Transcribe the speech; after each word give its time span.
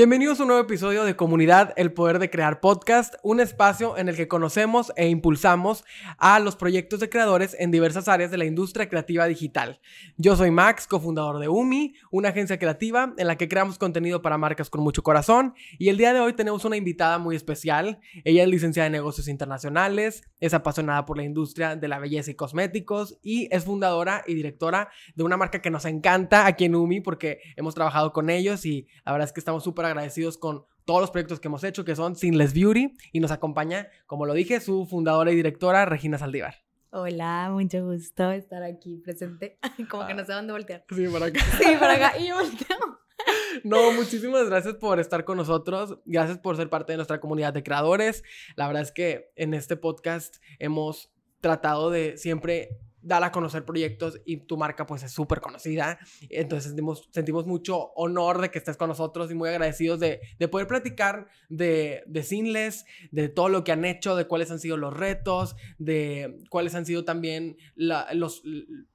Bienvenidos 0.00 0.40
a 0.40 0.44
un 0.44 0.48
nuevo 0.48 0.62
episodio 0.62 1.04
de 1.04 1.14
Comunidad 1.14 1.74
El 1.76 1.92
Poder 1.92 2.20
de 2.20 2.30
Crear 2.30 2.60
Podcast, 2.60 3.16
un 3.22 3.38
espacio 3.38 3.98
en 3.98 4.08
el 4.08 4.16
que 4.16 4.28
conocemos 4.28 4.94
e 4.96 5.10
impulsamos 5.10 5.84
a 6.16 6.40
los 6.40 6.56
proyectos 6.56 7.00
de 7.00 7.10
creadores 7.10 7.54
en 7.60 7.70
diversas 7.70 8.08
áreas 8.08 8.30
de 8.30 8.38
la 8.38 8.46
industria 8.46 8.88
creativa 8.88 9.26
digital. 9.26 9.78
Yo 10.16 10.36
soy 10.36 10.50
Max, 10.52 10.86
cofundador 10.86 11.38
de 11.38 11.48
UMI, 11.48 11.96
una 12.10 12.30
agencia 12.30 12.58
creativa 12.58 13.12
en 13.18 13.26
la 13.26 13.36
que 13.36 13.46
creamos 13.46 13.76
contenido 13.76 14.22
para 14.22 14.38
marcas 14.38 14.70
con 14.70 14.82
mucho 14.82 15.02
corazón 15.02 15.52
y 15.78 15.90
el 15.90 15.98
día 15.98 16.14
de 16.14 16.20
hoy 16.20 16.32
tenemos 16.32 16.64
una 16.64 16.78
invitada 16.78 17.18
muy 17.18 17.36
especial. 17.36 18.00
Ella 18.24 18.44
es 18.44 18.48
licenciada 18.48 18.86
en 18.86 18.92
negocios 18.92 19.28
internacionales, 19.28 20.22
es 20.40 20.54
apasionada 20.54 21.04
por 21.04 21.18
la 21.18 21.24
industria 21.24 21.76
de 21.76 21.88
la 21.88 21.98
belleza 21.98 22.30
y 22.30 22.36
cosméticos 22.36 23.18
y 23.22 23.54
es 23.54 23.66
fundadora 23.66 24.24
y 24.26 24.32
directora 24.32 24.88
de 25.14 25.24
una 25.24 25.36
marca 25.36 25.60
que 25.60 25.68
nos 25.68 25.84
encanta 25.84 26.46
aquí 26.46 26.64
en 26.64 26.74
UMI 26.74 27.02
porque 27.02 27.42
hemos 27.56 27.74
trabajado 27.74 28.14
con 28.14 28.30
ellos 28.30 28.64
y 28.64 28.88
la 29.04 29.12
verdad 29.12 29.28
es 29.28 29.34
que 29.34 29.40
estamos 29.40 29.62
súper 29.62 29.89
agradecidos 29.90 30.38
con 30.38 30.64
todos 30.84 31.00
los 31.00 31.10
proyectos 31.10 31.40
que 31.40 31.48
hemos 31.48 31.62
hecho, 31.64 31.84
que 31.84 31.94
son 31.94 32.16
Sinless 32.16 32.54
Beauty, 32.54 32.96
y 33.12 33.20
nos 33.20 33.30
acompaña, 33.30 33.88
como 34.06 34.26
lo 34.26 34.34
dije, 34.34 34.60
su 34.60 34.86
fundadora 34.86 35.30
y 35.30 35.36
directora, 35.36 35.84
Regina 35.84 36.18
Saldívar. 36.18 36.54
Hola, 36.92 37.50
mucho 37.52 37.84
gusto 37.84 38.32
estar 38.32 38.64
aquí 38.64 38.96
presente. 38.96 39.60
Como 39.88 40.08
que 40.08 40.14
no 40.14 40.24
sé 40.24 40.32
dónde 40.32 40.52
voltear. 40.52 40.84
Sí, 40.92 41.06
para 41.06 41.26
acá. 41.26 41.40
Sí, 41.58 41.76
para 41.78 41.94
acá. 41.94 42.18
Y 42.18 42.28
yo 42.28 42.36
volteo. 42.36 42.76
No, 43.64 43.92
muchísimas 43.92 44.48
gracias 44.48 44.74
por 44.74 44.98
estar 44.98 45.24
con 45.24 45.36
nosotros. 45.36 45.98
Gracias 46.06 46.38
por 46.38 46.56
ser 46.56 46.70
parte 46.70 46.92
de 46.92 46.96
nuestra 46.96 47.20
comunidad 47.20 47.52
de 47.52 47.62
creadores. 47.62 48.24
La 48.56 48.66
verdad 48.66 48.82
es 48.82 48.92
que 48.92 49.30
en 49.36 49.54
este 49.54 49.76
podcast 49.76 50.36
hemos 50.58 51.12
tratado 51.40 51.90
de 51.90 52.16
siempre 52.16 52.80
dar 53.02 53.22
a 53.24 53.32
conocer 53.32 53.64
proyectos 53.64 54.20
y 54.24 54.38
tu 54.38 54.56
marca 54.56 54.86
pues 54.86 55.02
es 55.02 55.12
súper 55.12 55.40
conocida. 55.40 55.98
Entonces 56.28 56.68
sentimos, 56.68 57.08
sentimos 57.12 57.46
mucho 57.46 57.92
honor 57.94 58.40
de 58.40 58.50
que 58.50 58.58
estés 58.58 58.76
con 58.76 58.88
nosotros 58.88 59.30
y 59.30 59.34
muy 59.34 59.48
agradecidos 59.48 60.00
de, 60.00 60.20
de 60.38 60.48
poder 60.48 60.66
platicar 60.66 61.28
de, 61.48 62.02
de 62.06 62.22
Sinless, 62.22 62.84
de 63.10 63.28
todo 63.28 63.48
lo 63.48 63.64
que 63.64 63.72
han 63.72 63.84
hecho, 63.84 64.16
de 64.16 64.26
cuáles 64.26 64.50
han 64.50 64.60
sido 64.60 64.76
los 64.76 64.96
retos, 64.96 65.56
de 65.78 66.38
cuáles 66.50 66.74
han 66.74 66.86
sido 66.86 67.04
también 67.04 67.56
los, 67.74 68.42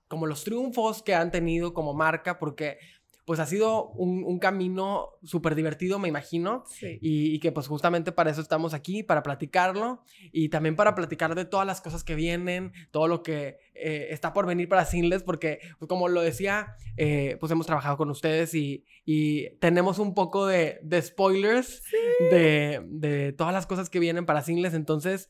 como 0.08 0.28
los 0.28 0.44
triunfos 0.44 1.02
que 1.04 1.16
han 1.16 1.32
tenido 1.32 1.74
como 1.74 1.94
marca, 1.94 2.40
porque 2.40 2.78
pues 3.26 3.40
ha 3.40 3.46
sido 3.48 3.90
un, 3.90 4.38
camino 4.40 5.10
súper 5.24 5.56
divertido, 5.56 5.98
me 5.98 6.08
imagino. 6.08 6.64
Y, 7.02 7.40
que 7.40 7.52
pues 7.52 7.68
justamente 7.68 8.12
para 8.12 8.30
eso 8.30 8.42
estamos 8.42 8.74
aquí, 8.74 9.02
para 9.02 9.24
platicarlo 9.24 10.04
y 10.32 10.50
también 10.50 10.76
para 10.76 10.94
platicar 10.94 11.34
de 11.34 11.46
todas 11.46 11.66
las 11.66 11.82
cosas 11.82 12.04
que 12.04 12.14
vienen, 12.14 12.72
todo 12.92 13.08
lo 13.08 13.24
que 13.24 13.58
eh, 13.74 14.08
está 14.12 14.32
por 14.32 14.46
venir 14.46 14.70
para 14.70 14.86
Sinless, 14.86 15.24
porque 15.24 15.60
pues, 15.80 15.90
como 15.90 16.08
lo 16.08 16.22
decía, 16.22 16.76
eh, 16.98 17.38
pues 17.40 17.52
hemos 17.52 17.66
trabajado 17.66 17.98
con 17.98 18.10
ustedes 18.12 18.54
y, 18.54 18.86
tenemos 19.60 20.00
un 20.00 20.14
poco 20.14 20.46
de, 20.48 20.80
spoilers 21.02 21.84
de, 22.32 22.82
de 22.88 23.34
todas 23.34 23.54
las 23.54 23.66
cosas 23.66 23.90
que 23.90 24.00
vienen 24.00 24.26
para 24.26 24.44
Sinless. 24.44 24.74
Entonces... 24.74 25.30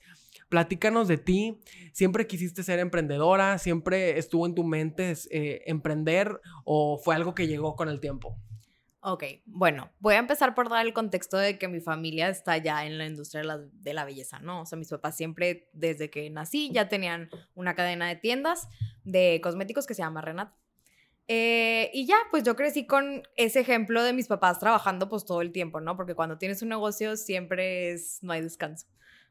Platícanos 0.50 1.08
de 1.08 1.18
ti. 1.18 1.60
¿Siempre 1.94 2.28
quisiste 2.28 2.64
ser 2.64 2.80
emprendedora? 2.80 3.58
¿Siempre 3.58 4.18
estuvo 4.20 4.46
en 4.46 4.56
tu 4.56 4.64
mente 4.64 5.14
eh, 5.32 5.64
emprender 5.66 6.40
o 6.64 6.98
fue 6.98 7.16
algo 7.16 7.34
que 7.34 7.48
llegó 7.48 7.76
con 7.76 7.90
el 7.90 8.00
tiempo? 8.00 8.38
Ok, 9.08 9.24
bueno, 9.46 9.92
voy 10.00 10.16
a 10.16 10.18
empezar 10.18 10.56
por 10.56 10.68
dar 10.68 10.84
el 10.84 10.92
contexto 10.92 11.38
de 11.38 11.60
que 11.60 11.68
mi 11.68 11.80
familia 11.80 12.28
está 12.28 12.58
ya 12.58 12.88
en 12.88 12.98
la 12.98 13.06
industria 13.06 13.44
de 13.72 13.94
la, 13.94 14.04
belleza, 14.04 14.40
¿no? 14.40 14.62
O 14.62 14.66
sea, 14.66 14.80
mis 14.80 14.90
papás 14.90 15.16
siempre, 15.16 15.70
desde 15.74 16.10
que 16.10 16.28
nací, 16.32 16.72
ya 16.74 16.90
tenían 16.90 17.30
una 17.54 17.76
cadena 17.76 18.08
de 18.08 18.16
tiendas 18.16 18.68
de 19.04 19.40
cosméticos 19.44 19.86
que 19.86 19.94
se 19.94 20.02
llama 20.02 20.22
Renat. 20.22 20.52
Eh, 21.28 21.92
y 21.94 22.08
ya, 22.08 22.18
pues 22.32 22.44
yo 22.46 22.56
crecí 22.56 22.88
con 22.88 23.22
ese 23.36 23.60
ejemplo 23.60 24.02
de 24.02 24.14
mis 24.14 24.28
papás 24.28 24.58
trabajando 24.58 25.08
pues 25.08 25.24
todo 25.24 25.44
el 25.44 25.52
tiempo, 25.52 25.82
¿no? 25.82 25.96
Porque 25.96 26.16
cuando 26.16 26.40
tienes 26.40 26.64
un 26.64 26.70
negocio 26.70 27.16
siempre 27.16 27.92
es, 27.92 28.24
no 28.24 28.34
hay 28.34 28.42
descanso, 28.42 28.88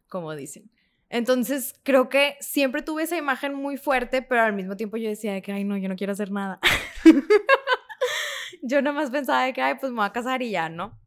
como 0.09 0.37
dicen. 0.37 0.71
Entonces, 1.11 1.75
creo 1.83 2.09
que 2.09 2.37
siempre 2.41 2.83
tuve 2.83 3.05
esa 3.05 3.17
imagen 3.17 3.55
muy 3.55 3.77
fuerte, 3.77 4.23
pero 4.23 4.43
al 4.43 4.53
mismo 4.53 4.77
tiempo 4.77 4.97
yo 4.97 5.09
decía 5.09 5.41
que, 5.41 5.53
ay, 5.53 5.65
no, 5.65 5.77
yo 5.77 5.89
no 5.89 5.97
quiero 5.97 6.13
hacer 6.13 6.31
nada. 6.31 6.59
yo 8.63 8.83
nada 8.83 8.97
más 8.97 9.11
pensaba 9.11 9.45
de 9.45 9.53
que, 9.53 9.63
ay, 9.63 9.75
pues 9.79 9.93
me 9.93 9.99
voy 9.99 10.07
a 10.07 10.13
casar 10.13 10.43
y 10.43 10.51
ya, 10.51 10.69
¿no? 10.69 10.99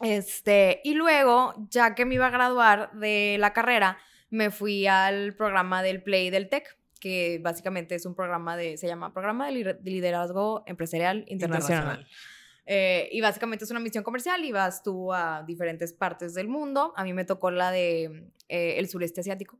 Este, 0.00 0.80
y 0.84 0.94
luego, 0.94 1.54
ya 1.70 1.94
que 1.94 2.04
me 2.04 2.14
iba 2.14 2.26
a 2.26 2.30
graduar 2.30 2.92
de 2.92 3.36
la 3.38 3.52
carrera, 3.52 3.98
me 4.30 4.50
fui 4.50 4.86
al 4.86 5.34
programa 5.34 5.82
del 5.82 6.02
Play 6.02 6.30
del 6.30 6.48
TEC, 6.48 6.76
que 7.00 7.38
básicamente 7.42 7.94
es 7.94 8.06
un 8.06 8.14
programa 8.14 8.56
de, 8.56 8.76
se 8.76 8.86
llama 8.86 9.12
Programa 9.12 9.46
de 9.46 9.78
Liderazgo 9.82 10.64
Empresarial 10.66 11.24
Internacional. 11.28 12.06
Eh, 12.66 13.08
y 13.12 13.20
básicamente 13.20 13.64
es 13.64 13.70
una 13.70 13.80
misión 13.80 14.04
comercial 14.04 14.44
y 14.44 14.52
vas 14.52 14.82
tú 14.82 15.12
a 15.12 15.42
diferentes 15.46 15.92
partes 15.92 16.34
del 16.34 16.48
mundo. 16.48 16.92
A 16.96 17.04
mí 17.04 17.12
me 17.12 17.24
tocó 17.24 17.50
la 17.50 17.70
de 17.70 18.30
eh, 18.48 18.78
el 18.78 18.88
sureste 18.88 19.20
asiático. 19.20 19.58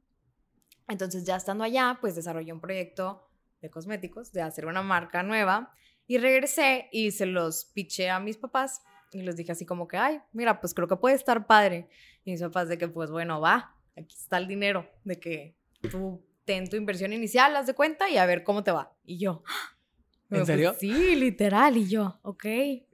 Entonces 0.89 1.25
ya 1.25 1.37
estando 1.37 1.65
allá, 1.65 1.99
pues 2.01 2.15
desarrollé 2.15 2.53
un 2.53 2.61
proyecto 2.61 3.29
de 3.61 3.71
cosméticos, 3.71 4.33
de 4.33 4.43
hacer 4.43 4.67
una 4.67 4.83
marca 4.83 5.23
nueva 5.23 5.73
y 6.07 6.19
regresé 6.19 6.89
y 6.93 7.11
se 7.13 7.27
los 7.27 7.67
piché 7.67 8.11
a 8.11 8.21
mis 8.21 8.37
papás 8.37 8.83
y 9.13 9.23
les 9.23 9.37
dije 9.37 9.53
así 9.53 9.65
como 9.65 9.87
que, 9.89 9.97
ay, 9.97 10.21
mira, 10.33 10.61
pues 10.61 10.75
creo 10.75 10.89
que 10.89 10.97
puede 10.97 11.15
estar 11.15 11.47
padre. 11.47 11.89
Y 12.25 12.33
mis 12.33 12.43
papás 12.43 12.69
de 12.69 12.77
que, 12.79 12.89
pues 12.89 13.11
bueno, 13.11 13.41
va, 13.41 13.77
aquí 13.97 14.17
está 14.17 14.39
el 14.39 14.49
dinero, 14.49 14.91
de 15.05 15.21
que 15.21 15.57
tú 15.91 16.21
ten 16.45 16.69
tu 16.69 16.77
inversión 16.77 17.13
inicial, 17.13 17.55
haz 17.57 17.67
de 17.67 17.75
cuenta 17.75 18.11
y 18.11 18.19
a 18.19 18.27
ver 18.27 18.43
cómo 18.43 18.65
te 18.65 18.73
va. 18.73 18.93
Y 19.05 19.19
yo, 19.19 19.43
¿en 20.31 20.39
pues 20.39 20.47
serio? 20.47 20.75
sí, 20.79 21.17
literal. 21.17 21.77
Y 21.77 21.89
yo, 21.89 22.19
ok, 22.23 22.45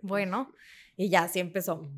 bueno. 0.02 0.52
Y 0.96 1.08
ya 1.08 1.22
así 1.22 1.40
empezó. 1.40 1.90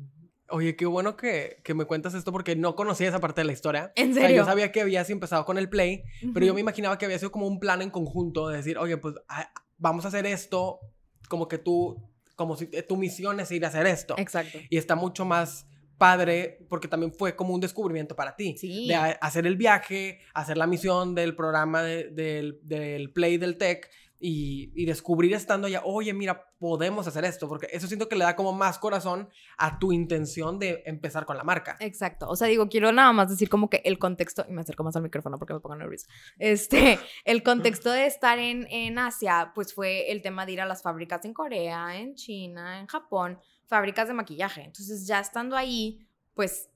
Oye, 0.49 0.75
qué 0.75 0.85
bueno 0.85 1.17
que, 1.17 1.57
que, 1.63 1.73
me 1.73 1.85
cuentas 1.85 2.13
esto 2.13 2.31
porque 2.31 2.55
no 2.55 2.75
conocía 2.75 3.09
esa 3.09 3.19
parte 3.19 3.41
de 3.41 3.45
la 3.45 3.53
historia. 3.53 3.91
¿En 3.95 4.13
serio? 4.13 4.37
yo 4.37 4.45
sabía 4.45 4.71
que 4.71 4.81
habías 4.81 5.09
empezado 5.09 5.45
con 5.45 5.57
el 5.57 5.67
play, 5.67 6.03
pero 6.33 6.45
yo 6.45 6.53
me 6.53 6.61
imaginaba 6.61 6.97
que 6.97 7.05
había 7.05 7.17
sido 7.17 7.31
como 7.31 7.47
un 7.47 7.59
plan 7.59 7.81
en 7.81 7.89
conjunto 7.89 8.47
de 8.49 8.57
decir, 8.57 8.77
oye, 8.77 8.97
pues 8.97 9.15
ah, 9.29 9.51
vamos 9.77 10.05
a 10.05 10.09
hacer 10.09 10.25
esto, 10.25 10.79
como 11.27 11.47
que 11.47 11.57
tú, 11.57 12.07
como 12.35 12.55
si 12.55 12.67
tu 12.87 12.97
misión 12.97 13.39
es 13.39 13.51
ir 13.51 13.65
a 13.65 13.69
hacer 13.69 13.87
esto. 13.87 14.15
Exacto. 14.17 14.59
Y 14.69 14.77
está 14.77 14.95
mucho 14.95 15.25
más 15.25 15.65
padre 15.97 16.65
porque 16.69 16.87
también 16.87 17.13
fue 17.13 17.35
como 17.35 17.53
un 17.53 17.61
descubrimiento 17.61 18.15
para 18.15 18.35
ti. 18.35 18.55
Sí. 18.57 18.87
De 18.87 18.95
hacer 18.95 19.47
el 19.47 19.55
viaje, 19.55 20.19
hacer 20.33 20.57
la 20.57 20.67
misión 20.67 21.15
del 21.15 21.35
programa 21.35 21.81
del, 21.81 22.59
del 22.61 23.11
Play 23.11 23.37
del 23.37 23.57
Tech 23.57 23.89
y, 24.25 24.85
descubrir 24.85 25.33
estando 25.33 25.67
allá, 25.67 25.81
oye, 25.83 26.13
mira, 26.13 26.47
podemos 26.57 27.05
hacer 27.07 27.25
esto, 27.25 27.49
porque 27.49 27.67
eso 27.71 27.87
siento 27.87 28.07
que 28.07 28.15
le 28.15 28.23
da 28.23 28.37
como 28.37 28.53
más 28.53 28.79
corazón 28.79 29.27
a 29.57 29.79
tu 29.79 29.91
intención 29.91 30.59
de 30.59 30.81
empezar 30.85 31.25
con 31.25 31.35
la 31.35 31.43
marca. 31.43 31.75
Exacto, 31.81 32.29
o 32.29 32.35
sea, 32.37 32.47
digo, 32.47 32.69
quiero 32.69 32.93
nada 32.93 33.11
más 33.11 33.29
decir 33.29 33.49
como 33.49 33.69
que 33.69 33.81
el 33.83 33.99
contexto, 33.99 34.45
y 34.47 34.53
me 34.53 34.61
acerco 34.61 34.85
más 34.85 34.95
al 34.95 35.03
micrófono 35.03 35.37
porque 35.37 35.53
me 35.53 35.59
pongo 35.59 35.75
nerviosa, 35.75 36.07
este, 36.39 36.99
el 37.25 37.43
contexto 37.43 37.91
de 37.91 38.05
estar 38.05 38.39
en, 38.39 38.65
en 38.69 38.97
Asia, 38.97 39.51
pues 39.53 39.73
fue 39.73 40.09
el 40.09 40.21
tema 40.21 40.45
de 40.45 40.53
ir 40.53 40.61
a 40.61 40.65
las 40.65 40.81
fábricas 40.81 41.25
en 41.25 41.33
Corea, 41.33 41.99
en 41.99 42.15
China, 42.15 42.79
en 42.79 42.87
Japón, 42.87 43.39
fábricas 43.65 44.07
de 44.07 44.13
maquillaje, 44.13 44.61
entonces 44.61 45.05
ya 45.05 45.19
estando 45.19 45.57
ahí, 45.57 46.07
pues 46.33 46.69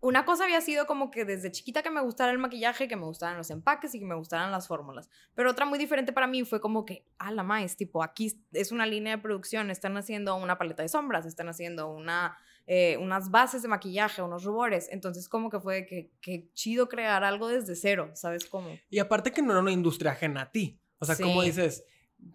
una 0.00 0.24
cosa 0.24 0.44
había 0.44 0.60
sido 0.60 0.86
como 0.86 1.10
que 1.10 1.24
desde 1.24 1.50
chiquita 1.50 1.82
que 1.82 1.90
me 1.90 2.00
gustara 2.00 2.30
el 2.30 2.38
maquillaje, 2.38 2.86
que 2.86 2.96
me 2.96 3.04
gustaran 3.04 3.36
los 3.36 3.50
empaques 3.50 3.94
y 3.94 3.98
que 3.98 4.04
me 4.04 4.14
gustaran 4.14 4.50
las 4.50 4.68
fórmulas. 4.68 5.08
Pero 5.34 5.50
otra 5.50 5.64
muy 5.64 5.78
diferente 5.78 6.12
para 6.12 6.26
mí 6.26 6.44
fue 6.44 6.60
como 6.60 6.84
que, 6.84 7.06
ah, 7.18 7.32
la 7.32 7.42
más, 7.42 7.76
tipo, 7.76 8.02
aquí 8.02 8.32
es 8.52 8.72
una 8.72 8.86
línea 8.86 9.16
de 9.16 9.22
producción, 9.22 9.70
están 9.70 9.96
haciendo 9.96 10.36
una 10.36 10.58
paleta 10.58 10.82
de 10.82 10.88
sombras, 10.88 11.24
están 11.26 11.48
haciendo 11.48 11.88
una, 11.88 12.36
eh, 12.66 12.98
unas 13.00 13.30
bases 13.30 13.62
de 13.62 13.68
maquillaje, 13.68 14.22
unos 14.22 14.44
rubores. 14.44 14.88
Entonces, 14.90 15.28
como 15.28 15.50
que 15.50 15.60
fue 15.60 15.86
que, 15.86 16.12
que 16.20 16.50
chido 16.52 16.88
crear 16.88 17.24
algo 17.24 17.48
desde 17.48 17.74
cero, 17.74 18.10
¿sabes 18.14 18.44
cómo? 18.44 18.68
Y 18.90 18.98
aparte 18.98 19.32
que 19.32 19.42
no 19.42 19.52
era 19.52 19.60
una 19.60 19.72
industria 19.72 20.12
ajena 20.12 20.42
a 20.42 20.52
ti. 20.52 20.78
O 20.98 21.04
sea, 21.04 21.16
como 21.16 21.42
dices, 21.42 21.84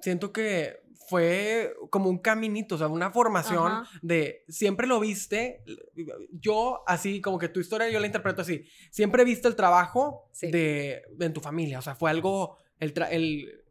siento 0.02 0.32
que 0.32 0.82
fue 1.08 1.74
como 1.90 2.10
un 2.10 2.20
caminito, 2.20 2.76
o 2.76 2.78
sea, 2.78 2.88
una 2.88 3.12
formación 3.12 3.84
de 4.02 4.44
siempre 4.48 4.88
lo 4.88 5.00
viste. 5.00 5.64
Yo, 6.32 6.84
así 6.88 7.22
como 7.22 7.38
que 7.38 7.50
tu 7.50 7.60
historia 7.60 7.90
yo 7.90 8.00
la 8.00 8.06
interpreto 8.06 8.42
así. 8.42 8.66
Siempre 8.92 9.24
viste 9.24 9.48
el 9.48 9.56
trabajo 9.56 10.30
de, 10.42 11.04
en 11.20 11.34
tu 11.34 11.42
familia, 11.42 11.80
o 11.80 11.82
sea, 11.82 11.96
fue 11.96 12.10
algo, 12.10 12.58
el, 12.80 12.94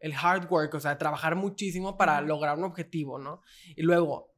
el, 0.01 0.13
hard 0.15 0.51
work, 0.51 0.75
o 0.75 0.81
sea, 0.81 0.99
trabajar 0.99 1.37
muchísimo 1.37 1.97
para 1.97 2.21
lograr 2.21 2.59
un 2.59 2.65
objetivo, 2.65 3.19
¿no? 3.19 3.43
Y 3.77 3.83
luego, 3.83 4.35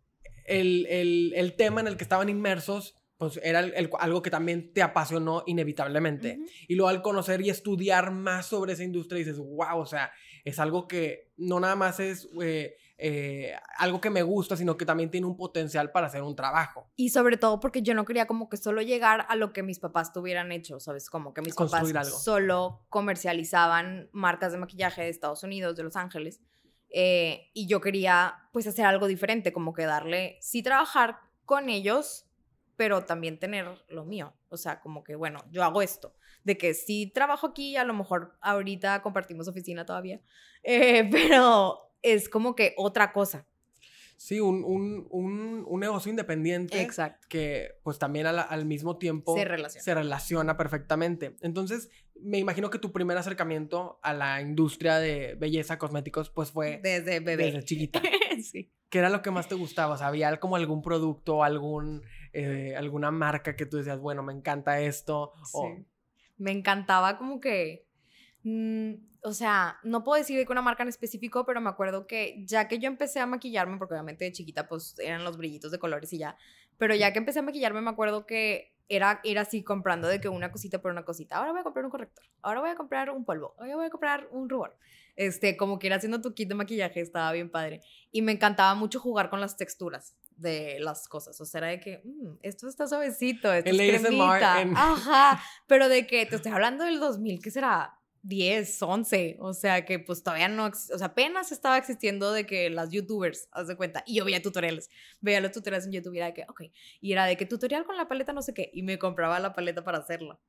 el, 0.47 0.87
el, 1.35 1.55
tema 1.57 1.81
en 1.81 1.87
el 1.87 1.97
que 1.97 2.05
estaban 2.05 2.29
inmersos 2.29 2.97
pues 3.19 3.39
era 3.45 3.71
algo 4.01 4.21
que 4.21 4.31
también 4.31 4.73
te 4.73 4.83
apasionó 4.83 5.45
inevitablemente. 5.47 6.41
Y 6.67 6.75
luego 6.75 6.89
al 6.89 7.03
conocer 7.03 7.41
y 7.41 7.51
estudiar 7.51 8.11
más 8.11 8.47
sobre 8.47 8.73
esa 8.73 8.83
industria 8.83 9.19
dices, 9.19 9.39
wow, 9.39 9.79
o 9.79 9.87
sea, 9.87 10.11
es 10.45 10.59
algo 10.59 10.89
que 10.89 11.31
no 11.37 11.61
nada 11.61 11.77
más 11.77 12.01
es 12.01 12.29
eh, 12.43 12.75
eh, 12.99 13.55
algo 13.79 14.01
que 14.01 14.11
me 14.11 14.23
gusta, 14.23 14.57
sino 14.57 14.77
que 14.77 14.87
también 14.87 15.11
tiene 15.11 15.27
un 15.27 15.37
potencial 15.37 15.91
para 15.91 16.07
hacer 16.07 16.23
un 16.23 16.37
trabajo. 16.37 16.91
Y 16.97 17.11
sobre 17.11 17.37
todo 17.37 17.59
porque 17.61 17.83
yo 17.83 17.95
no 17.95 18.05
quería 18.05 18.27
como 18.27 18.49
que 18.49 18.57
solo 18.57 18.83
llegar 18.83 19.27
a 19.29 19.37
lo 19.37 19.53
que 19.53 19.63
mis 19.63 19.79
papás 19.79 20.13
tuvieran 20.13 20.53
hecho, 20.53 20.79
¿sabes? 20.81 21.11
Como 21.11 21.35
que 21.35 21.43
mis 21.43 21.55
papás 21.55 22.23
solo 22.23 22.85
comercializaban 22.89 24.09
marcas 24.13 24.53
de 24.53 24.59
maquillaje 24.59 25.03
de 25.03 25.09
Estados 25.09 25.43
Unidos, 25.43 25.77
de 25.77 25.83
Los 25.83 25.97
Ángeles. 25.97 26.41
Eh, 26.91 27.51
y 27.55 27.67
yo 27.67 27.81
quería 27.81 28.49
pues 28.53 28.67
hacer 28.67 28.85
algo 28.85 29.07
diferente, 29.07 29.53
como 29.53 29.73
que 29.73 29.87
darle, 29.87 30.39
sí 30.41 30.63
trabajar 30.63 31.19
con 31.45 31.71
ellos, 31.71 32.27
pero 32.77 33.05
también 33.05 33.39
tener 33.39 33.67
lo 33.89 34.05
mío. 34.05 34.35
O 34.49 34.57
sea, 34.57 34.81
como 34.81 35.03
que, 35.03 35.15
bueno, 35.15 35.43
yo 35.51 35.65
hago 35.65 35.83
esto. 35.83 36.15
De 36.45 36.59
que 36.59 36.75
sí 36.75 37.11
trabajo 37.15 37.49
aquí, 37.49 37.77
a 37.77 37.85
lo 37.85 37.95
mejor 37.95 38.37
ahorita 38.41 39.01
compartimos 39.03 39.49
oficina 39.49 39.87
todavía, 39.87 40.21
eh, 40.63 41.09
pero 41.11 41.92
es 42.03 42.29
como 42.29 42.55
que 42.55 42.75
otra 42.77 43.13
cosa. 43.13 43.47
Sí, 44.17 44.39
un, 44.39 44.63
un, 44.65 45.09
un, 45.11 45.65
un 45.67 45.81
negocio 45.81 46.09
independiente. 46.11 46.81
Exacto. 46.81 47.27
Que 47.29 47.73
pues 47.83 47.99
también 47.99 48.27
al, 48.27 48.39
al 48.39 48.65
mismo 48.67 48.97
tiempo 48.99 49.37
Se 49.37 49.45
relaciona. 49.45 49.83
se 49.83 49.95
relaciona 49.95 50.57
perfectamente. 50.57 51.37
Entonces, 51.41 51.91
me 52.21 52.39
imagino 52.39 52.71
que 52.71 52.79
tu 52.79 52.93
primer 52.93 53.17
acercamiento 53.19 53.99
a 54.03 54.13
la 54.15 54.41
industria 54.41 54.99
de 54.99 55.35
belleza, 55.35 55.77
cosméticos, 55.79 56.31
pues 56.31 56.53
fue 56.53 56.79
Desde 56.83 57.19
bebé. 57.19 57.47
desde 57.47 57.65
chiquita. 57.65 58.01
sí. 58.45 58.71
¿Qué 58.91 58.99
era 58.99 59.09
lo 59.11 59.23
que 59.23 59.31
más 59.33 59.49
te 59.49 59.57
gustaba? 59.57 59.95
O 59.95 59.97
sea, 59.97 60.07
¿había 60.09 60.39
como 60.39 60.55
algún 60.55 60.83
producto, 60.83 61.43
algún, 61.43 62.03
eh, 62.33 62.75
alguna 62.77 63.11
marca 63.11 63.57
que 63.57 63.67
tú 63.67 63.79
decías, 63.79 63.99
bueno, 63.99 64.23
me 64.23 64.33
encanta 64.35 64.81
esto? 64.81 65.33
O, 65.53 65.67
Sí. 65.75 65.85
Me 66.37 66.53
encantaba 66.53 67.19
como 67.19 67.41
que, 67.41 67.87
mm, 68.45 68.93
o 69.23 69.33
sea, 69.33 69.79
no 69.83 70.03
puedo 70.03 70.19
decir 70.19 70.37
de 70.37 70.45
que 70.45 70.53
una 70.53 70.63
marca 70.63 70.83
en 70.83 70.89
específico, 70.89 71.47
pero 71.47 71.61
me 71.61 71.71
acuerdo 71.71 72.07
que 72.07 72.43
ya 72.47 72.67
que 72.69 72.79
yo 72.79 72.89
empecé 72.89 73.21
a 73.21 73.27
maquillarme, 73.27 73.79
porque 73.79 73.95
obviamente 73.95 74.25
de 74.25 74.33
chiquita 74.33 74.67
pues 74.69 74.99
eran 74.99 75.25
los 75.25 75.37
brillitos 75.37 75.71
de 75.71 75.79
colores 75.79 76.13
y 76.13 76.19
ya, 76.19 76.37
pero 76.79 76.95
ya 76.95 77.13
que 77.13 77.19
empecé 77.19 77.39
a 77.39 77.43
maquillarme 77.43 77.81
me 77.81 77.91
acuerdo 77.91 78.27
que 78.27 78.73
era 78.89 79.21
ir 79.23 79.39
así 79.39 79.63
comprando 79.63 80.09
de 80.09 80.21
que 80.21 80.29
una 80.29 80.51
cosita 80.51 80.83
por 80.83 80.91
una 80.91 81.05
cosita. 81.05 81.37
Ahora 81.37 81.53
voy 81.53 81.61
a 81.61 81.65
comprar 81.65 81.85
un 81.85 81.91
corrector, 81.91 82.25
ahora 82.43 82.61
voy 82.61 82.71
a 82.71 82.75
comprar 82.75 83.11
un 83.11 83.25
polvo, 83.25 83.55
ahora 83.59 83.77
voy 83.77 83.87
a 83.87 83.91
comprar 83.91 84.29
un 84.33 84.49
rubor. 84.49 84.77
Este, 85.17 85.57
como 85.57 85.79
que 85.79 85.87
ir 85.87 85.95
haciendo 85.95 86.21
tu 86.21 86.35
kit 86.35 86.49
de 86.49 86.55
maquillaje, 86.55 87.01
estaba 87.01 87.33
bien 87.33 87.51
padre. 87.51 87.81
Y 88.11 88.23
me 88.23 88.33
encantaba 88.33 88.75
mucho 88.75 88.99
jugar 88.99 89.31
con 89.31 89.41
las 89.41 89.57
texturas 89.57 90.17
de 90.37 90.79
las 90.81 91.07
cosas. 91.09 91.41
O 91.41 91.45
sea, 91.45 91.59
era 91.59 91.69
de 91.69 91.81
que, 91.81 92.03
"Mm, 92.05 92.39
esto 92.43 92.69
está 92.69 92.87
suavecito, 92.87 93.53
esto 93.53 93.71
El 93.71 93.81
es 93.81 94.01
cremita. 94.01 94.61
Ajá, 94.75 95.43
pero 95.67 95.89
de 95.89 96.07
que 96.07 96.27
te 96.27 96.37
estoy 96.37 96.53
hablando 96.53 96.85
del 96.85 96.99
2000, 96.99 97.41
¿qué 97.43 97.51
será? 97.51 97.99
10, 98.23 98.81
11, 98.83 99.37
o 99.41 99.53
sea 99.53 99.85
que 99.85 99.99
pues 99.99 100.23
todavía 100.23 100.49
no, 100.49 100.67
o 100.67 100.73
sea, 100.99 101.07
apenas 101.09 101.51
estaba 101.51 101.77
existiendo 101.77 102.33
de 102.33 102.47
que 102.47 102.71
las 102.71 102.91
youtubers, 102.91 103.49
haz 103.51 103.67
de 103.67 103.77
cuenta, 103.77 104.05
y 104.07 104.17
yo 104.17 104.25
veía 104.25 104.41
tutoriales, 104.41 104.91
veía 105.21 105.41
los 105.41 105.51
tutoriales 105.53 105.87
en 105.87 105.93
YouTube 105.93 106.15
y 106.15 106.19
era 106.19 106.27
de 106.27 106.35
que, 106.35 106.43
ok, 106.49 106.63
y 107.01 107.13
era 107.13 107.27
de 107.27 107.37
que 107.37 107.47
tutorial 107.47 107.85
con 107.85 107.97
la 107.97 108.07
paleta 108.09 108.33
no 108.33 108.43
sé 108.43 108.55
qué, 108.55 108.71
y 108.73 108.83
me 108.83 108.99
compraba 108.99 109.41
la 109.41 109.53
paleta 109.53 109.83
para 109.85 109.99
hacerlo. 109.99 110.41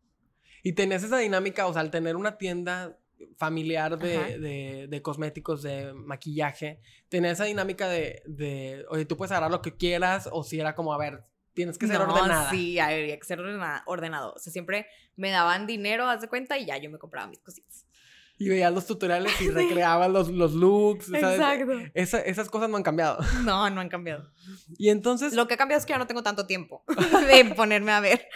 Y 0.62 0.74
tenías 0.74 1.04
esa 1.04 1.18
dinámica, 1.18 1.66
o 1.68 1.74
sea, 1.74 1.81
al 1.81 1.92
tener 1.92 2.16
una 2.16 2.38
tienda 2.38 2.98
familiar 3.38 3.98
de, 3.98 4.38
de- 4.40 4.88
de 4.88 5.02
cosméticos, 5.02 5.64
de 5.64 5.94
maquillaje, 5.94 6.80
tenía 7.10 7.31
esa 7.31 7.46
dinámica 7.46 7.90
de, 7.90 8.22
de, 8.25 8.86
oye, 8.90 9.06
tú 9.06 9.18
puedes 9.18 9.31
agarrar 9.31 9.50
lo 9.52 9.62
que 9.62 9.75
quieras, 9.75 10.30
o 10.31 10.44
si 10.44 10.60
era 10.60 10.75
como, 10.75 10.94
a 10.94 10.98
ver, 10.98 11.24
tienes 11.54 11.78
que 11.78 11.88
ser 11.88 12.00
No, 12.00 12.14
ordenada. 12.14 12.50
Sí, 12.50 12.80
había 12.80 13.18
que 13.18 13.26
ser 13.26 13.40
ordena- 13.40 13.84
ordenado. 13.86 14.34
O 14.34 14.40
sea, 14.40 14.52
siempre 14.52 14.88
me 15.16 15.30
daban 15.32 15.68
dinero, 15.68 16.08
haz 16.08 16.22
de 16.22 16.28
cuenta, 16.28 16.58
y 16.58 16.66
ya 16.66 16.78
yo 16.78 16.90
me 16.90 16.98
compraba 16.98 17.28
mis 17.28 17.40
cositas. 17.40 17.86
Y 18.45 18.50
veías 18.50 18.74
los 18.74 18.86
tutoriales 18.86 19.31
y 19.42 19.50
recreabas 19.50 20.10
los, 20.12 20.30
los 20.30 20.54
looks. 20.54 21.06
sea, 21.06 21.34
Exacto. 21.36 21.74
esa- 21.94 22.22
esas 22.22 22.50
cosas 22.50 22.69
no 22.69 22.78
han 22.78 22.84
cambiado. 22.84 23.18
No, 23.45 23.69
no 23.69 23.81
han 23.81 23.90
cambiado. 23.90 24.31
Y 24.78 24.90
entonces, 24.90 25.34
Lo 25.34 25.48
que 25.48 25.54
ha 25.54 25.57
cambiado 25.57 25.80
es 25.80 25.86
que 25.86 25.92
ya 25.94 25.98
no 26.00 26.07
tengo 26.07 26.24
tanto 26.24 26.45
tiempo 26.45 26.84
de 27.28 27.45
ponerme 27.56 27.92
a 27.92 28.00
ver 28.01 28.28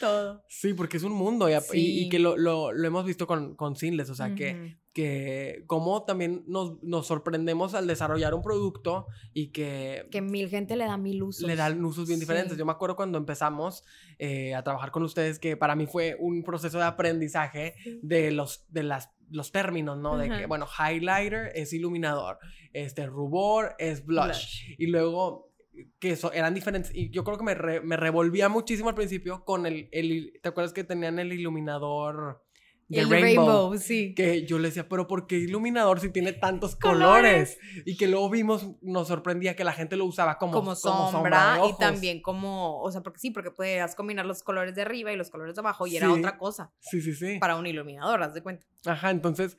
todo. 0.00 0.42
sí, 0.48 0.74
porque 0.74 0.96
es 0.96 1.02
un 1.02 1.12
mundo 1.12 1.48
y, 1.48 1.52
ap- 1.54 1.74
y- 1.74 1.78
y 1.78 2.02
Sí. 2.04 2.08
que 2.08 2.18
lo, 2.18 2.36
lo- 2.36 2.72
lo 2.72 2.86
hemos 2.86 3.04
visto 3.04 3.26
con, 3.26 3.54
con 3.54 3.76
Sinless, 3.76 4.10
o 4.10 4.14
sea, 4.14 4.34
que, 4.34 4.54
Ujú. 4.54 4.76
que 4.92 5.64
como 5.66 6.04
también 6.04 6.44
nos, 6.46 6.82
nos 6.82 7.06
sorprendemos 7.06 7.74
al 7.74 7.86
desarrollar 7.86 8.34
un 8.34 8.42
producto 8.42 9.06
y 9.32 9.48
que, 9.52 10.06
Que 10.10 10.20
mil 10.20 10.48
gente 10.48 10.76
le 10.76 10.84
da 10.84 10.96
mil 10.96 11.22
usos. 11.22 11.46
le 11.46 11.56
dan 11.56 11.82
usos 11.84 12.06
bien 12.08 12.18
diferentes. 12.20 12.52
Sí. 12.54 12.58
Yo 12.58 12.66
me 12.66 12.72
acuerdo 12.72 12.96
cuando 12.96 13.18
empezamos 13.18 13.84
eh, 14.18 14.54
a 14.54 14.62
trabajar 14.62 14.90
con 14.90 15.02
ustedes 15.04 15.38
que 15.38 15.56
para 15.56 15.76
mí 15.76 15.86
fue 15.86 16.16
un 16.18 16.42
proceso 16.42 16.78
de 16.78 16.84
aprendizaje 16.84 17.74
Sí. 17.82 18.00
de 18.02 18.30
los, 18.32 18.64
de 18.68 18.82
las, 18.82 19.10
los 19.32 19.50
términos, 19.50 19.98
¿no? 19.98 20.16
De 20.16 20.28
que, 20.28 20.46
bueno, 20.46 20.66
highlighter 20.66 21.50
es 21.54 21.72
iluminador, 21.72 22.38
este 22.72 23.06
rubor 23.06 23.74
es 23.78 24.04
blush. 24.04 24.26
Blush. 24.26 24.74
Y 24.78 24.86
luego 24.86 25.50
que 25.98 26.10
eso, 26.10 26.32
eran 26.32 26.54
diferentes. 26.54 26.94
Y 26.94 27.10
yo 27.10 27.24
creo 27.24 27.38
que 27.38 27.44
me, 27.44 27.54
re- 27.54 27.80
me 27.80 27.96
revolvía 27.96 28.48
muchísimo 28.48 28.90
al 28.90 28.94
principio 28.94 29.44
con 29.44 29.66
el, 29.66 29.88
el... 29.90 30.38
¿Te 30.42 30.50
acuerdas 30.50 30.72
que 30.72 30.84
tenían 30.84 31.18
el 31.18 31.32
iluminador 31.32 32.44
de 32.88 33.00
El 33.00 33.10
Rainbow? 33.10 33.46
rainbow, 33.46 33.78
sí. 33.78 34.14
Que 34.14 34.44
yo 34.44 34.58
le 34.58 34.68
decía, 34.68 34.88
pero 34.88 35.06
¿por 35.06 35.26
qué 35.26 35.36
iluminador 35.36 36.00
si 36.00 36.10
tiene 36.10 36.32
tantos 36.32 36.76
colores? 36.76 37.56
Colores. 37.56 37.58
Y 37.86 37.96
que 37.96 38.08
luego 38.08 38.28
vimos, 38.28 38.68
nos 38.82 39.08
sorprendía 39.08 39.56
que 39.56 39.64
la 39.64 39.72
gente 39.72 39.96
lo 39.96 40.04
usaba 40.04 40.38
como, 40.38 40.52
Como, 40.52 40.74
como 40.74 41.10
sombra, 41.10 41.58
y 41.68 41.76
también 41.78 42.20
como, 42.20 42.80
o 42.80 42.90
sea, 42.92 43.00
porque 43.00 43.18
sí, 43.18 43.30
porque 43.30 43.50
podías 43.50 43.94
combinar 43.94 44.26
los 44.26 44.42
colores 44.42 44.74
de 44.74 44.82
arriba 44.82 45.12
y 45.12 45.16
los 45.16 45.30
colores 45.30 45.54
de 45.54 45.60
abajo 45.60 45.86
y 45.86 45.96
era 45.96 46.12
otra 46.12 46.36
cosa 46.36 46.72
Sí, 46.80 47.00
sí, 47.00 47.14
sí. 47.14 47.38
para 47.38 47.56
un 47.56 47.66
iluminador, 47.66 48.22
haz 48.22 48.34
de 48.34 48.42
cuenta. 48.42 48.66
Ajá, 48.84 49.10
entonces 49.10 49.56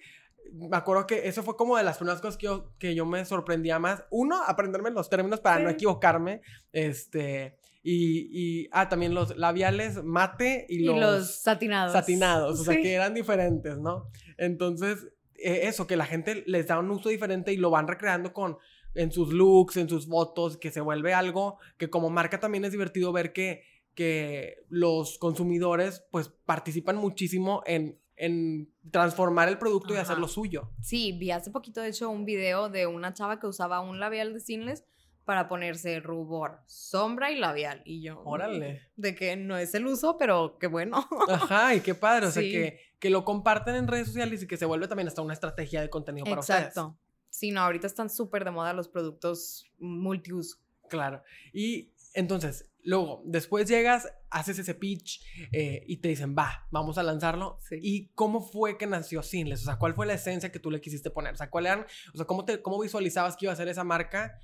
me 0.52 0.76
acuerdo 0.78 1.08
que 1.08 1.28
eso 1.28 1.42
fue 1.42 1.56
como 1.56 1.78
de 1.78 1.84
las 1.84 1.98
primeras 1.98 2.22
cosas 2.22 2.38
que 2.38 2.46
yo, 2.46 2.74
que 2.78 2.94
yo 2.94 3.06
me 3.06 3.26
sorprendía 3.26 3.80
más. 3.80 4.04
Uno, 4.12 4.44
aprenderme 4.44 4.92
los 4.92 5.10
términos 5.10 5.40
para 5.40 5.60
no 5.60 5.70
equivocarme. 5.70 6.42
Este, 6.72 7.58
y, 7.84 8.30
y, 8.32 8.70
ah, 8.72 8.88
también 8.88 9.14
los 9.14 9.36
labiales 9.38 10.04
mate 10.04 10.66
y 10.70 10.84
Y 10.84 10.86
los, 10.86 11.42
satinados. 11.42 11.92
satinados, 11.92 12.60
o 12.62 12.64
sea, 12.64 12.76
que 12.82 12.94
eran 12.94 13.14
diferentes, 13.14 13.78
¿no? 13.78 14.10
Entonces, 14.38 15.06
eh, 15.36 15.62
eso, 15.64 15.86
que 15.86 15.98
la 15.98 16.06
gente 16.06 16.44
les 16.48 16.68
da 16.68 16.80
un 16.80 16.90
uso 16.90 17.10
diferente 17.10 17.52
y 17.52 17.58
lo 17.58 17.70
van 17.70 17.88
recreando 17.88 18.34
con 18.34 18.58
en 18.96 19.12
sus 19.12 19.34
looks, 19.34 19.76
en 19.78 19.90
sus 19.90 20.08
fotos, 20.08 20.56
que 20.58 20.72
se 20.72 20.80
vuelve 20.80 21.14
algo 21.14 21.58
que 21.78 21.90
como 21.90 22.10
marca 22.10 22.40
también 22.40 22.64
es 22.64 22.72
divertido 22.72 23.12
ver 23.12 23.34
que, 23.34 23.64
que 23.96 24.58
los 24.70 25.18
consumidores 25.18 26.06
pues 26.12 26.30
participan 26.46 26.96
muchísimo 26.96 27.64
en, 27.66 28.00
en 28.16 28.72
transformar 28.92 29.50
el 29.50 29.58
producto 29.58 29.94
y 29.94 29.98
hacerlo 29.98 30.28
suyo. 30.28 30.70
Sí, 30.82 31.12
vi 31.20 31.32
hace 31.32 31.52
poquito, 31.52 31.82
de 31.82 31.90
hecho, 31.90 32.10
un 32.10 32.24
video 32.24 32.70
de 32.70 32.88
una 32.88 33.14
chava 33.14 33.40
que 33.40 33.48
usaba 33.48 33.82
un 33.82 34.00
labial 34.00 34.34
de 34.34 34.40
Sinless 34.40 34.86
para 35.26 35.48
ponerse 35.48 36.00
rubor, 36.00 36.60
sombra 36.68 37.32
y 37.32 37.38
labial. 37.38 37.82
Y 37.86 38.02
yo, 38.02 38.22
Órale. 38.24 38.82
de 38.96 39.16
que 39.16 39.36
no 39.36 39.58
es 39.58 39.74
el 39.74 39.88
uso, 39.88 40.18
pero 40.18 40.58
qué 40.60 40.68
bueno. 40.68 41.08
Ajá, 41.30 41.76
y 41.76 41.82
qué 41.82 41.96
padre, 41.96 42.28
o 42.28 42.32
sea, 42.32 42.42
que, 42.44 42.80
que 43.00 43.10
lo 43.10 43.24
comparten 43.24 43.76
en 43.76 43.88
redes 43.88 44.08
sociales 44.08 44.44
y 44.44 44.48
que 44.48 44.58
se 44.58 44.66
vuelve 44.66 44.88
también 44.88 45.08
hasta 45.08 45.22
una 45.22 45.34
estrategia 45.34 45.82
de 45.82 45.90
contenido 45.90 46.26
para 46.26 46.42
ustedes. 46.42 46.68
Exacto. 46.68 46.98
Sí, 47.30 47.52
no, 47.52 47.62
ahorita 47.62 47.88
están 47.88 48.10
súper 48.10 48.44
de 48.46 48.52
moda 48.52 48.74
los 48.74 48.88
productos 48.88 49.66
multiuso. 49.80 50.58
Claro. 50.90 51.24
Y 51.52 51.93
entonces, 52.14 52.72
luego, 52.84 53.22
después 53.26 53.68
llegas, 53.68 54.08
haces 54.30 54.60
ese 54.60 54.76
pitch 54.76 55.22
eh, 55.52 55.84
y 55.88 55.98
te 55.98 56.10
dicen, 56.10 56.36
va, 56.38 56.68
vamos 56.70 56.98
a 56.98 57.04
lanzarlo. 57.04 57.58
Sí. 57.68 57.78
¿Y 57.82 58.08
cómo 58.10 58.42
fue 58.42 58.78
que 58.78 58.86
nació 58.86 59.24
Sinless? 59.24 59.64
O 59.64 59.66
sea, 59.66 59.78
¿cuál 59.78 59.96
fue 59.96 60.06
la 60.06 60.14
esencia 60.14 60.52
que 60.52 60.60
tú 60.60 60.70
le 60.70 60.80
quisiste 60.80 61.10
poner? 61.10 61.34
O 61.34 61.38
sea, 61.38 61.50
¿cuál 61.50 61.66
eran, 61.66 61.86
o 62.14 62.18
sea, 62.18 62.26
cómo, 62.26 62.46
te, 62.46 62.62
cómo 62.62 62.80
visualizabas 62.80 63.36
que 63.36 63.46
iba 63.46 63.54
a 63.54 63.58
ser 63.58 63.68
esa 63.68 63.84
marca, 63.84 64.40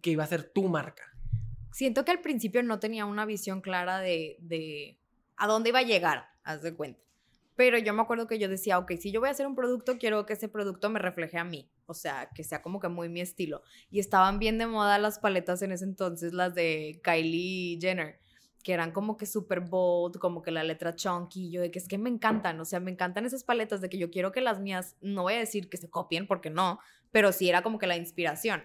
que 0.00 0.10
iba 0.10 0.24
a 0.24 0.28
ser 0.28 0.44
tu 0.44 0.68
marca? 0.68 1.02
Siento 1.72 2.04
que 2.04 2.10
al 2.10 2.20
principio 2.20 2.62
no 2.62 2.80
tenía 2.80 3.04
una 3.04 3.26
visión 3.26 3.60
clara 3.60 4.00
de, 4.00 4.36
de 4.40 4.98
a 5.36 5.46
dónde 5.46 5.68
iba 5.68 5.80
a 5.80 5.84
llegar, 5.84 6.24
haz 6.42 6.62
de 6.62 6.74
cuenta. 6.74 7.00
Pero 7.60 7.76
yo 7.76 7.92
me 7.92 8.00
acuerdo 8.00 8.26
que 8.26 8.38
yo 8.38 8.48
decía, 8.48 8.78
ok, 8.78 8.92
si 8.98 9.12
yo 9.12 9.20
voy 9.20 9.28
a 9.28 9.32
hacer 9.32 9.46
un 9.46 9.54
producto, 9.54 9.98
quiero 9.98 10.24
que 10.24 10.32
ese 10.32 10.48
producto 10.48 10.88
me 10.88 10.98
refleje 10.98 11.36
a 11.36 11.44
mí. 11.44 11.70
O 11.84 11.92
sea, 11.92 12.30
que 12.34 12.42
sea 12.42 12.62
como 12.62 12.80
que 12.80 12.88
muy 12.88 13.10
mi 13.10 13.20
estilo. 13.20 13.60
Y 13.90 14.00
estaban 14.00 14.38
bien 14.38 14.56
de 14.56 14.66
moda 14.66 14.96
las 14.96 15.18
paletas 15.18 15.60
en 15.60 15.72
ese 15.72 15.84
entonces, 15.84 16.32
las 16.32 16.54
de 16.54 17.02
Kylie 17.04 17.78
Jenner, 17.78 18.18
que 18.64 18.72
eran 18.72 18.92
como 18.92 19.18
que 19.18 19.26
súper 19.26 19.60
bold, 19.60 20.16
como 20.16 20.40
que 20.40 20.50
la 20.50 20.64
letra 20.64 20.96
chunky. 20.96 21.50
Yo 21.50 21.60
de 21.60 21.70
que 21.70 21.78
es 21.78 21.86
que 21.86 21.98
me 21.98 22.08
encantan, 22.08 22.58
o 22.60 22.64
sea, 22.64 22.80
me 22.80 22.92
encantan 22.92 23.26
esas 23.26 23.44
paletas, 23.44 23.82
de 23.82 23.90
que 23.90 23.98
yo 23.98 24.10
quiero 24.10 24.32
que 24.32 24.40
las 24.40 24.58
mías, 24.58 24.96
no 25.02 25.24
voy 25.24 25.34
a 25.34 25.40
decir 25.40 25.68
que 25.68 25.76
se 25.76 25.90
copien, 25.90 26.26
porque 26.26 26.48
no, 26.48 26.80
pero 27.10 27.30
sí 27.30 27.50
era 27.50 27.60
como 27.60 27.78
que 27.78 27.86
la 27.86 27.98
inspiración. 27.98 28.62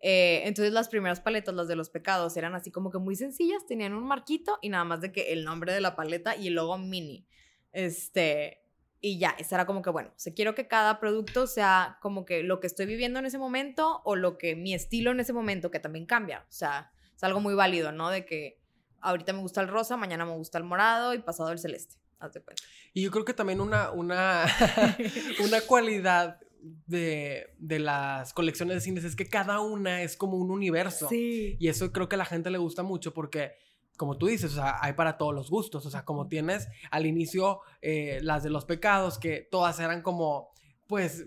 Eh, 0.00 0.40
entonces 0.46 0.72
las 0.72 0.88
primeras 0.88 1.20
paletas, 1.20 1.54
las 1.54 1.68
de 1.68 1.76
los 1.76 1.90
pecados, 1.90 2.34
eran 2.38 2.54
así 2.54 2.70
como 2.70 2.90
que 2.90 2.96
muy 2.96 3.14
sencillas, 3.14 3.66
tenían 3.66 3.92
un 3.92 4.04
marquito 4.04 4.58
y 4.62 4.70
nada 4.70 4.84
más 4.84 5.02
de 5.02 5.12
que 5.12 5.34
el 5.34 5.44
nombre 5.44 5.74
de 5.74 5.82
la 5.82 5.96
paleta 5.96 6.34
y 6.34 6.46
el 6.48 6.54
logo 6.54 6.78
mini. 6.78 7.26
Este, 7.72 8.62
y 9.00 9.18
ya, 9.18 9.34
esa 9.38 9.56
era 9.56 9.66
como 9.66 9.82
que, 9.82 9.90
bueno, 9.90 10.10
o 10.10 10.18
sea, 10.18 10.32
quiero 10.32 10.54
que 10.54 10.68
cada 10.68 11.00
producto 11.00 11.46
sea 11.46 11.98
como 12.00 12.24
que 12.24 12.42
lo 12.42 12.60
que 12.60 12.68
estoy 12.68 12.86
viviendo 12.86 13.18
en 13.18 13.26
ese 13.26 13.38
momento 13.38 14.00
o 14.04 14.14
lo 14.14 14.38
que 14.38 14.54
mi 14.54 14.74
estilo 14.74 15.10
en 15.10 15.20
ese 15.20 15.32
momento, 15.32 15.70
que 15.70 15.80
también 15.80 16.06
cambia. 16.06 16.46
O 16.48 16.52
sea, 16.52 16.92
es 17.14 17.24
algo 17.24 17.40
muy 17.40 17.54
válido, 17.54 17.92
¿no? 17.92 18.10
De 18.10 18.24
que 18.24 18.60
ahorita 19.00 19.32
me 19.32 19.40
gusta 19.40 19.60
el 19.60 19.68
rosa, 19.68 19.96
mañana 19.96 20.24
me 20.24 20.32
gusta 20.32 20.58
el 20.58 20.64
morado 20.64 21.14
y 21.14 21.18
pasado 21.18 21.50
el 21.50 21.58
celeste. 21.58 21.96
Haz 22.20 22.34
de 22.34 22.42
cuenta. 22.42 22.62
Y 22.94 23.02
yo 23.02 23.10
creo 23.10 23.24
que 23.24 23.34
también 23.34 23.60
una, 23.60 23.90
una, 23.90 24.46
una 25.44 25.60
cualidad 25.62 26.38
de, 26.86 27.52
de 27.58 27.78
las 27.80 28.32
colecciones 28.32 28.76
de 28.76 28.80
cines 28.80 29.04
es 29.04 29.16
que 29.16 29.26
cada 29.26 29.60
una 29.60 30.02
es 30.02 30.16
como 30.16 30.36
un 30.36 30.50
universo. 30.50 31.08
Sí. 31.08 31.56
Y 31.58 31.68
eso 31.68 31.92
creo 31.92 32.08
que 32.08 32.14
a 32.14 32.18
la 32.18 32.24
gente 32.24 32.50
le 32.50 32.58
gusta 32.58 32.84
mucho 32.84 33.12
porque, 33.12 33.52
como 33.96 34.18
tú 34.18 34.26
dices, 34.26 34.52
o 34.52 34.54
sea, 34.56 34.78
hay 34.80 34.94
para 34.94 35.16
todos 35.18 35.34
los 35.34 35.50
gustos. 35.50 35.86
O 35.86 35.90
sea, 35.90 36.04
como 36.04 36.28
tienes 36.28 36.68
al 36.90 37.06
inicio 37.06 37.60
eh, 37.80 38.18
las 38.22 38.42
de 38.42 38.50
los 38.50 38.64
pecados, 38.64 39.18
que 39.18 39.46
todas 39.50 39.78
eran 39.80 40.02
como, 40.02 40.50
pues, 40.88 41.26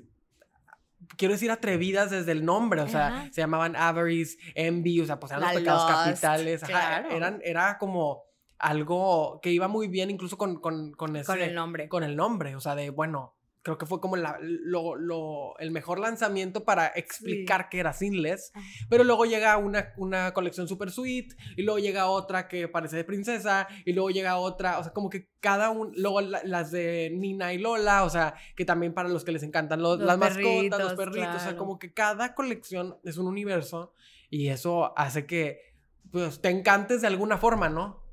quiero 1.17 1.34
decir 1.34 1.51
atrevidas 1.51 2.12
desde 2.12 2.31
el 2.31 2.43
nombre, 2.45 2.81
o 2.81 2.88
sea, 2.88 3.07
Ajá. 3.07 3.29
se 3.31 3.41
llamaban 3.41 3.75
avarice, 3.75 4.38
envy, 4.55 5.01
o 5.01 5.05
sea, 5.05 5.19
pues 5.19 5.31
eran 5.31 5.43
La 5.43 5.53
los 5.53 5.62
pecados 5.62 5.86
capitales, 5.86 6.63
ajá, 6.63 6.72
claro. 6.72 7.12
eran, 7.15 7.41
era 7.43 7.77
como 7.77 8.24
algo 8.57 9.39
que 9.41 9.51
iba 9.51 9.67
muy 9.67 9.88
bien 9.88 10.10
incluso 10.10 10.38
con, 10.38 10.60
con, 10.60 10.93
con 10.93 11.15
ese, 11.15 11.25
Con 11.27 11.41
el 11.41 11.53
nombre. 11.53 11.89
con 11.89 12.03
el 12.03 12.15
nombre, 12.15 12.55
o 12.55 12.60
sea, 12.60 12.75
de, 12.75 12.89
bueno, 12.89 13.35
creo 13.65 13.79
que 13.79 13.88
fue 13.88 14.00
como 14.00 14.15
la- 14.15 14.38
lo, 14.39 14.95
lo- 14.95 15.57
el 15.57 15.72
mejor 15.72 15.98
lanzamiento 15.98 16.63
para 16.63 16.86
explicar 16.95 17.67
que 17.67 17.79
era 17.79 17.93
Sinless, 17.93 18.51
Ajá. 18.53 18.63
pero 18.91 19.03
luego 19.03 19.25
llega 19.25 19.57
una, 19.57 19.91
una 19.98 20.34
colección 20.36 20.67
super 20.67 20.91
sweet, 20.91 21.34
y 21.57 21.63
luego 21.63 21.79
llega 21.79 22.05
otra 22.05 22.48
que 22.48 22.67
parece 22.67 22.95
de 22.95 23.03
princesa, 23.03 23.67
y 23.84 23.93
luego 23.93 24.12
llega 24.12 24.38
otra, 24.38 24.77
o 24.77 24.84
sea, 24.84 24.93
como 24.93 25.10
que 25.10 25.31
cada 25.39 25.72
un, 25.72 25.93
luego 25.98 26.22
la- 26.22 26.43
las 26.43 26.69
de 26.69 27.10
Nina 27.12 27.53
y 27.53 27.57
Lola, 27.57 28.03
o 28.03 28.10
sea, 28.12 28.36
que 28.55 28.65
también 28.65 28.93
para 28.93 29.10
los 29.10 29.25
que 29.25 29.31
les 29.31 29.41
encantan 29.41 29.81
los- 29.81 29.98
Los 29.98 30.05
las 30.07 30.17
mascotas, 30.19 30.79
los 30.79 30.93
perritos, 30.93 31.36
o 31.36 31.39
sea, 31.39 31.57
como 31.57 31.79
que 31.79 31.91
cada 31.91 32.36
colección 32.36 32.98
es 33.03 33.17
un 33.17 33.25
universo, 33.27 33.93
y 34.29 34.50
eso 34.50 34.93
hace 34.95 35.25
que, 35.25 35.74
pues, 36.12 36.39
te 36.39 36.50
encantes 36.50 37.01
de 37.01 37.07
alguna 37.07 37.39
forma, 37.39 37.67
¿no? 37.67 38.05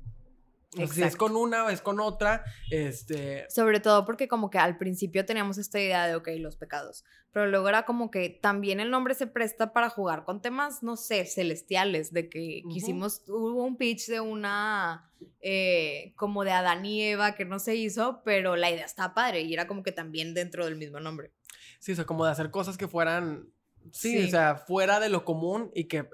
Si 0.91 1.03
es 1.03 1.15
con 1.15 1.35
una 1.35 1.65
o 1.65 1.69
es 1.69 1.81
con 1.81 1.99
otra, 1.99 2.43
este... 2.71 3.45
Sobre 3.49 3.79
todo 3.79 4.05
porque 4.05 4.27
como 4.27 4.49
que 4.49 4.57
al 4.57 4.77
principio 4.77 5.25
teníamos 5.25 5.57
esta 5.57 5.79
idea 5.79 6.07
de, 6.07 6.15
ok, 6.15 6.29
los 6.39 6.55
pecados, 6.57 7.03
pero 7.31 7.47
luego 7.47 7.69
era 7.69 7.85
como 7.85 8.09
que 8.11 8.29
también 8.29 8.79
el 8.79 8.89
nombre 8.89 9.13
se 9.13 9.27
presta 9.27 9.73
para 9.73 9.89
jugar 9.89 10.23
con 10.23 10.41
temas, 10.41 10.83
no 10.83 10.97
sé, 10.97 11.25
celestiales, 11.25 12.11
de 12.11 12.29
que 12.29 12.63
quisimos, 12.71 13.23
hubo 13.27 13.63
un 13.63 13.77
pitch 13.77 14.07
de 14.07 14.19
una, 14.19 15.11
eh, 15.41 16.13
como 16.15 16.43
de 16.43 16.51
Adán 16.51 16.85
y 16.85 17.01
Eva 17.03 17.35
que 17.35 17.45
no 17.45 17.59
se 17.59 17.75
hizo, 17.75 18.21
pero 18.23 18.55
la 18.55 18.71
idea 18.71 18.85
está 18.85 19.13
padre 19.13 19.41
y 19.41 19.53
era 19.53 19.67
como 19.67 19.83
que 19.83 19.91
también 19.91 20.33
dentro 20.33 20.65
del 20.65 20.75
mismo 20.75 20.99
nombre. 20.99 21.31
Sí, 21.79 21.91
o 21.91 21.95
sea, 21.95 22.05
como 22.05 22.25
de 22.25 22.31
hacer 22.31 22.49
cosas 22.49 22.77
que 22.77 22.87
fueran, 22.87 23.47
sí, 23.91 24.17
Sí. 24.21 24.27
o 24.27 24.29
sea, 24.29 24.55
fuera 24.55 24.99
de 24.99 25.09
lo 25.09 25.25
común 25.25 25.69
y 25.75 25.85
que 25.85 26.07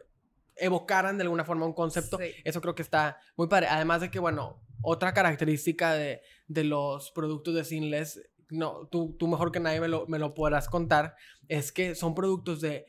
evocaran 0.60 1.18
de 1.18 1.24
alguna 1.24 1.46
forma 1.46 1.66
un 1.66 1.74
concepto. 1.74 2.18
Sí. 2.18 2.32
Eso 2.44 2.62
creo 2.62 2.76
que 2.76 2.82
está 2.82 3.18
muy 3.36 3.48
padre. 3.48 3.68
Además 3.68 4.02
de 4.02 4.10
que, 4.12 4.20
bueno, 4.20 4.62
otra 4.82 5.14
característica 5.14 5.94
de, 5.94 6.22
de 6.48 6.64
los 6.64 7.12
productos 7.12 7.54
de 7.56 7.64
Sinless, 7.64 8.22
no, 8.50 8.88
tú, 8.88 9.16
tú 9.18 9.28
mejor 9.28 9.52
que 9.52 9.60
nadie 9.60 9.80
me 9.82 9.88
lo, 9.88 10.08
me 10.08 10.20
lo 10.20 10.34
podrás 10.34 10.68
contar, 10.70 11.16
es 11.48 11.72
que 11.72 11.96
son 11.96 12.16
productos 12.16 12.62
de 12.62 12.86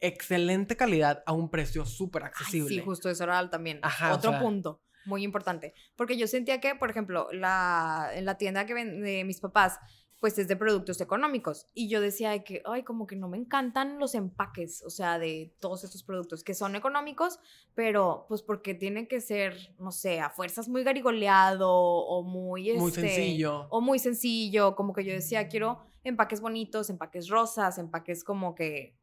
excelente 0.00 0.76
calidad 0.76 1.22
a 1.26 1.32
un 1.32 1.50
precio 1.50 1.84
súper 1.84 2.22
Ay, 2.24 2.28
accesible. 2.28 2.68
sí, 2.68 2.80
justo 2.80 3.08
eso 3.08 3.24
era 3.24 3.48
también 3.50 3.78
Ajá, 3.82 4.12
o 4.12 4.16
otro 4.16 4.30
sea- 4.32 4.40
punto 4.40 4.82
muy 5.04 5.24
importante. 5.24 5.74
Porque 5.96 6.16
yo 6.16 6.28
sentía 6.28 6.60
que, 6.60 6.76
por 6.76 6.88
ejemplo, 6.88 7.26
la, 7.32 8.10
en 8.14 8.24
la 8.24 8.36
tienda 8.38 8.66
que 8.66 8.74
ven 8.74 9.02
de 9.02 9.24
mis 9.24 9.40
papás, 9.40 9.78
pues 10.22 10.38
es 10.38 10.46
de 10.46 10.54
productos 10.54 11.00
económicos. 11.00 11.66
Y 11.74 11.88
yo 11.88 12.00
decía 12.00 12.30
de 12.30 12.44
que, 12.44 12.62
ay, 12.64 12.84
como 12.84 13.08
que 13.08 13.16
no 13.16 13.28
me 13.28 13.36
encantan 13.36 13.98
los 13.98 14.14
empaques, 14.14 14.84
o 14.86 14.90
sea, 14.90 15.18
de 15.18 15.52
todos 15.58 15.82
estos 15.82 16.04
productos 16.04 16.44
que 16.44 16.54
son 16.54 16.76
económicos, 16.76 17.40
pero 17.74 18.24
pues 18.28 18.40
porque 18.40 18.72
tienen 18.72 19.08
que 19.08 19.20
ser, 19.20 19.74
no 19.80 19.90
sé, 19.90 20.20
a 20.20 20.30
fuerzas 20.30 20.68
muy 20.68 20.84
garigoleado 20.84 21.68
o 21.72 22.22
muy... 22.22 22.72
Muy 22.74 22.90
este, 22.90 23.00
sencillo. 23.00 23.66
O 23.70 23.80
muy 23.80 23.98
sencillo, 23.98 24.76
como 24.76 24.92
que 24.92 25.04
yo 25.04 25.12
decía, 25.12 25.48
quiero 25.48 25.80
empaques 26.04 26.40
bonitos, 26.40 26.88
empaques 26.88 27.28
rosas, 27.28 27.78
empaques 27.78 28.22
como 28.22 28.54
que, 28.54 28.94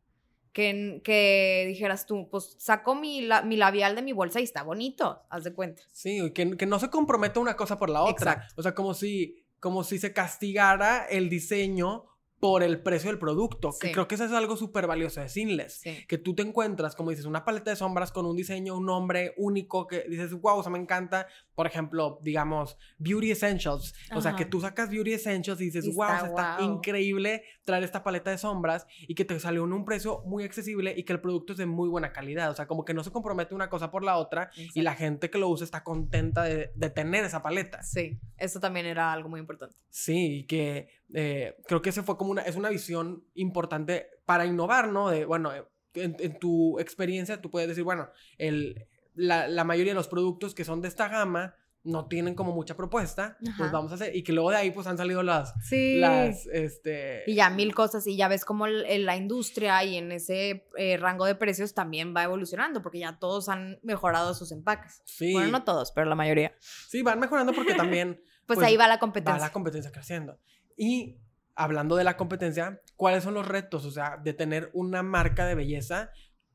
que, 0.53 1.01
que 1.03 1.65
dijeras 1.67 2.05
tú, 2.05 2.29
pues 2.29 2.55
saco 2.59 2.95
mi, 2.95 3.23
la- 3.23 3.41
mi 3.41 3.57
labial 3.57 3.93
de 3.93 4.03
mi 4.03 4.13
bolsa 4.13 4.39
y 4.39 4.43
está 4.43 4.63
bonito, 4.63 5.21
haz 5.29 5.43
de 5.43 5.53
cuenta. 5.53 5.83
Sí, 5.91 6.31
que, 6.31 6.55
que 6.55 6.65
no 6.65 6.79
se 6.79 6.89
comprometa 6.89 7.41
una 7.41 7.57
cosa 7.57 7.77
por 7.77 7.89
la 7.89 8.03
otra. 8.03 8.31
Exacto. 8.35 8.53
O 8.55 8.63
sea, 8.63 8.73
como 8.73 8.93
si, 8.93 9.43
como 9.59 9.83
si 9.83 9.99
se 9.99 10.13
castigara 10.13 11.05
el 11.05 11.29
diseño 11.29 12.05
por 12.39 12.63
el 12.63 12.81
precio 12.81 13.09
del 13.09 13.19
producto. 13.19 13.71
Que 13.77 13.87
Sí. 13.87 13.93
creo 13.93 14.07
que 14.07 14.15
eso 14.15 14.23
es 14.23 14.31
algo 14.31 14.55
súper 14.55 14.87
valioso 14.87 15.19
de 15.19 15.27
Sinless. 15.27 15.73
Sí. 15.81 16.05
Que 16.07 16.17
tú 16.17 16.33
te 16.35 16.41
encuentras, 16.41 16.95
como 16.95 17.09
dices, 17.09 17.25
una 17.25 17.43
paleta 17.43 17.69
de 17.71 17.75
sombras 17.75 18.13
con 18.13 18.25
un 18.25 18.37
diseño, 18.37 18.77
un 18.77 18.85
nombre 18.85 19.33
único 19.35 19.87
que 19.87 20.05
dices, 20.09 20.31
wow, 20.33 20.59
o 20.59 20.63
sea, 20.63 20.71
me 20.71 20.79
encanta. 20.79 21.27
Por 21.59 21.67
ejemplo, 21.67 22.19
digamos, 22.21 22.77
Beauty 22.99 23.31
Essentials. 23.31 23.93
O 24.15 24.21
sea, 24.21 24.31
Ajá. 24.31 24.37
que 24.37 24.45
tú 24.45 24.61
sacas 24.61 24.89
Beauty 24.89 25.11
Essentials 25.11 25.59
y 25.59 25.65
dices, 25.65 25.83
Y 25.83 25.91
wow, 25.93 26.05
o 26.05 26.07
está 26.07 26.19
sea, 26.19 26.29
está 26.29 26.55
guau. 26.57 26.75
increíble 26.75 27.43
traer 27.65 27.83
esta 27.83 28.01
paleta 28.01 28.31
de 28.31 28.37
sombras 28.37 28.87
y 29.01 29.13
que 29.13 29.25
te 29.25 29.37
salió 29.41 29.65
en 29.65 29.73
un 29.73 29.83
precio 29.83 30.21
muy 30.25 30.45
accesible 30.45 30.93
y 30.95 31.03
que 31.03 31.11
el 31.11 31.19
producto 31.19 31.51
es 31.51 31.57
de 31.59 31.65
muy 31.65 31.89
buena 31.89 32.13
calidad. 32.13 32.49
O 32.49 32.55
sea, 32.55 32.65
como 32.65 32.85
que 32.85 32.93
no 32.93 33.03
se 33.03 33.11
compromete 33.11 33.55
una 33.55 33.69
cosa 33.69 33.91
por 33.91 34.05
la 34.05 34.15
otra 34.15 34.51
y 34.55 34.81
la 34.83 34.95
gente 34.95 35.29
que 35.29 35.37
lo 35.37 35.49
usa 35.49 35.65
está 35.65 35.83
contenta 35.83 36.43
de, 36.43 36.71
de 36.75 36.89
tener 36.91 37.25
esa 37.25 37.43
paleta. 37.43 37.83
Sí, 37.83 38.21
eso 38.37 38.61
también 38.61 38.85
era 38.85 39.11
algo 39.11 39.27
muy 39.27 39.41
importante. 39.41 39.75
Sí, 39.89 40.37
y 40.37 40.43
que 40.45 40.87
eh, 41.13 41.57
creo 41.67 41.81
que 41.81 41.89
ese 41.89 42.03
fue 42.03 42.15
como 42.15 42.31
una, 42.31 42.43
es 42.43 42.55
una 42.55 42.69
visión 42.69 43.25
importante 43.33 44.07
para 44.23 44.45
innovar, 44.45 44.87
¿no? 44.87 45.09
De, 45.09 45.25
bueno, 45.25 45.51
en, 45.93 46.15
en 46.19 46.39
tu 46.39 46.79
experiencia 46.79 47.41
tú 47.41 47.51
puedes 47.51 47.67
decir, 47.67 47.83
bueno, 47.83 48.07
el, 48.37 48.87
la, 49.19 49.47
la 49.47 49.63
mayoría 49.63 49.91
de 49.91 49.95
los 49.95 50.07
productos 50.07 50.53
que 50.55 50.63
son 50.65 50.81
de 50.81 50.87
esta 50.87 51.07
gama 51.07 51.55
no 51.83 52.07
tienen 52.07 52.35
como 52.35 52.51
mucha 52.51 52.75
propuesta, 52.75 53.37
pues 53.57 53.71
vamos 53.71 53.91
a 53.93 53.95
hacer, 53.95 54.13
y 54.13 54.21
que 54.21 54.33
luego 54.33 54.51
de 54.51 54.57
ahí 54.57 54.71
pues 54.71 54.85
han 54.85 54.97
salido 54.97 55.23
las, 55.23 55.53
Sí. 55.63 55.97
las, 55.97 56.45
este... 56.47 57.23
Y 57.25 57.35
ya 57.35 57.49
mil 57.49 57.73
cosas, 57.73 58.05
y 58.05 58.17
ya 58.17 58.27
ves 58.27 58.43
cómo 58.43 58.67
el- 58.67 58.85
en 58.85 59.05
la 59.05 59.15
industria 59.15 59.81
y 59.85 59.95
en 59.97 60.11
ese 60.11 60.67
eh, 60.77 60.97
rango 60.97 61.25
de 61.25 61.35
precios 61.35 61.73
también 61.73 62.13
va 62.15 62.23
evolucionando, 62.23 62.81
porque 62.81 62.99
ya 62.99 63.17
todos 63.17 63.47
han 63.47 63.79
mejorado 63.81 64.33
sus 64.33 64.51
empaques. 64.51 65.01
Sí, 65.05 65.31
Bueno, 65.31 65.51
no 65.51 65.63
todos, 65.63 65.93
pero 65.93 66.07
la 66.09 66.15
mayoría. 66.15 66.53
sí, 66.59 67.01
van 67.01 67.17
mejorando 67.19 67.53
porque 67.53 67.73
también 67.73 68.21
Pues, 68.45 68.57
Pues, 68.57 68.67
ahí 68.67 68.77
va 68.77 68.87
la 68.87 68.95
va 68.95 68.99
competencia. 68.99 69.39
la 69.45 69.51
competencia 69.51 69.91
creciendo. 69.91 70.39
Y 70.75 71.17
hablando 71.55 71.95
de 71.95 72.03
la 72.03 72.17
competencia, 72.17 72.81
¿cuáles 72.97 73.23
son 73.23 73.35
los 73.35 73.47
retos? 73.47 73.85
O 73.85 73.91
sea, 73.91 74.17
de 74.17 74.33
tener 74.33 74.69
una 74.73 75.01
marca 75.03 75.45
de 75.45 75.53
belleza, 75.55 76.09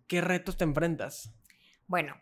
¿qué 0.09 0.21
retos 0.21 0.57
te 0.57 0.65
enfrentas? 0.65 1.33
Bueno, 1.87 2.17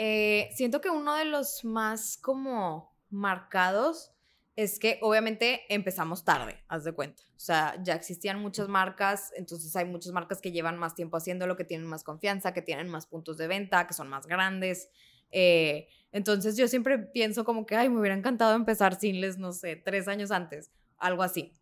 eh, 0.00 0.48
siento 0.54 0.80
que 0.80 0.90
uno 0.90 1.16
de 1.16 1.24
los 1.24 1.64
más 1.64 2.16
como 2.16 2.96
marcados 3.10 4.12
es 4.54 4.78
que 4.78 5.00
obviamente 5.02 5.62
empezamos 5.68 6.24
tarde, 6.24 6.56
haz 6.68 6.84
de 6.84 6.92
cuenta. 6.92 7.22
O 7.36 7.40
sea, 7.40 7.76
ya 7.82 7.94
existían 7.94 8.40
muchas 8.40 8.68
marcas, 8.68 9.32
entonces 9.36 9.74
hay 9.74 9.86
muchas 9.86 10.12
marcas 10.12 10.40
que 10.40 10.52
llevan 10.52 10.78
más 10.78 10.94
tiempo 10.94 11.16
haciéndolo, 11.16 11.56
que 11.56 11.64
tienen 11.64 11.88
más 11.88 12.04
confianza, 12.04 12.54
que 12.54 12.62
tienen 12.62 12.88
más 12.88 13.06
puntos 13.08 13.38
de 13.38 13.48
venta, 13.48 13.88
que 13.88 13.94
son 13.94 14.08
más 14.08 14.28
grandes. 14.28 14.88
Eh, 15.32 15.88
entonces 16.12 16.56
yo 16.56 16.68
siempre 16.68 16.98
pienso 16.98 17.44
como 17.44 17.66
que, 17.66 17.74
ay, 17.74 17.88
me 17.88 17.98
hubiera 17.98 18.16
encantado 18.16 18.54
empezar 18.54 18.98
Sinles, 19.00 19.36
no 19.36 19.52
sé, 19.52 19.74
tres 19.74 20.06
años 20.06 20.30
antes, 20.30 20.70
algo 20.96 21.24
así. 21.24 21.52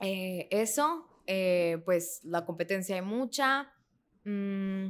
Eh, 0.00 0.48
eso, 0.50 1.08
eh, 1.28 1.80
pues 1.84 2.20
la 2.24 2.44
competencia 2.44 2.96
hay 2.96 3.02
mucha. 3.02 3.72
Mm, 4.24 4.88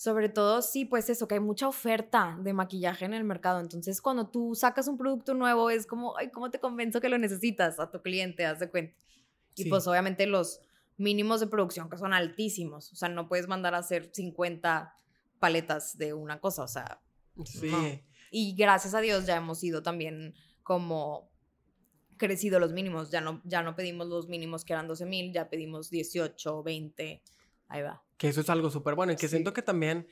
sobre 0.00 0.30
todo, 0.30 0.62
sí, 0.62 0.86
pues 0.86 1.10
eso, 1.10 1.28
que 1.28 1.34
hay 1.34 1.40
mucha 1.40 1.68
oferta 1.68 2.38
de 2.40 2.54
maquillaje 2.54 3.04
en 3.04 3.12
el 3.12 3.22
mercado. 3.22 3.60
Entonces, 3.60 4.00
cuando 4.00 4.30
tú 4.30 4.54
sacas 4.54 4.88
un 4.88 4.96
producto 4.96 5.34
nuevo, 5.34 5.68
es 5.68 5.86
como, 5.86 6.16
ay, 6.16 6.30
¿cómo 6.30 6.50
te 6.50 6.58
convenzo 6.58 7.02
que 7.02 7.10
lo 7.10 7.18
necesitas 7.18 7.78
a 7.78 7.90
tu 7.90 8.00
cliente? 8.00 8.46
Haz 8.46 8.60
de 8.60 8.70
cuenta. 8.70 8.96
Y 9.56 9.64
Sí. 9.64 9.68
pues, 9.68 9.86
obviamente, 9.86 10.26
los 10.26 10.62
mínimos 10.96 11.40
de 11.40 11.48
producción 11.48 11.90
que 11.90 11.98
son 11.98 12.14
altísimos. 12.14 12.90
O 12.94 12.96
sea, 12.96 13.10
no 13.10 13.28
puedes 13.28 13.46
mandar 13.46 13.74
a 13.74 13.78
hacer 13.80 14.08
50 14.10 14.94
paletas 15.38 15.98
de 15.98 16.14
una 16.14 16.40
cosa. 16.40 16.62
O 16.62 16.68
sea, 16.68 17.02
Sí. 17.44 17.68
No. 17.70 17.78
y 18.30 18.54
gracias 18.54 18.94
a 18.94 19.02
Dios 19.02 19.26
ya 19.26 19.36
hemos 19.36 19.62
ido 19.62 19.82
también 19.82 20.32
como 20.62 21.28
crecido 22.16 22.58
los 22.58 22.72
mínimos. 22.72 23.10
Ya 23.10 23.20
no, 23.20 23.42
ya 23.44 23.62
no 23.62 23.76
pedimos 23.76 24.06
los 24.06 24.28
mínimos 24.28 24.64
que 24.64 24.72
eran 24.72 24.88
12 24.88 25.04
mil, 25.04 25.30
ya 25.30 25.50
pedimos 25.50 25.90
18, 25.90 26.62
20. 26.62 27.22
Ahí 27.68 27.82
va. 27.82 28.02
Que 28.20 28.28
eso 28.28 28.42
es 28.42 28.50
algo 28.50 28.68
súper 28.68 28.94
bueno 28.96 29.12
y 29.12 29.16
que 29.16 29.28
Sí. 29.28 29.30
siento 29.30 29.54
que 29.54 29.62
también, 29.62 30.06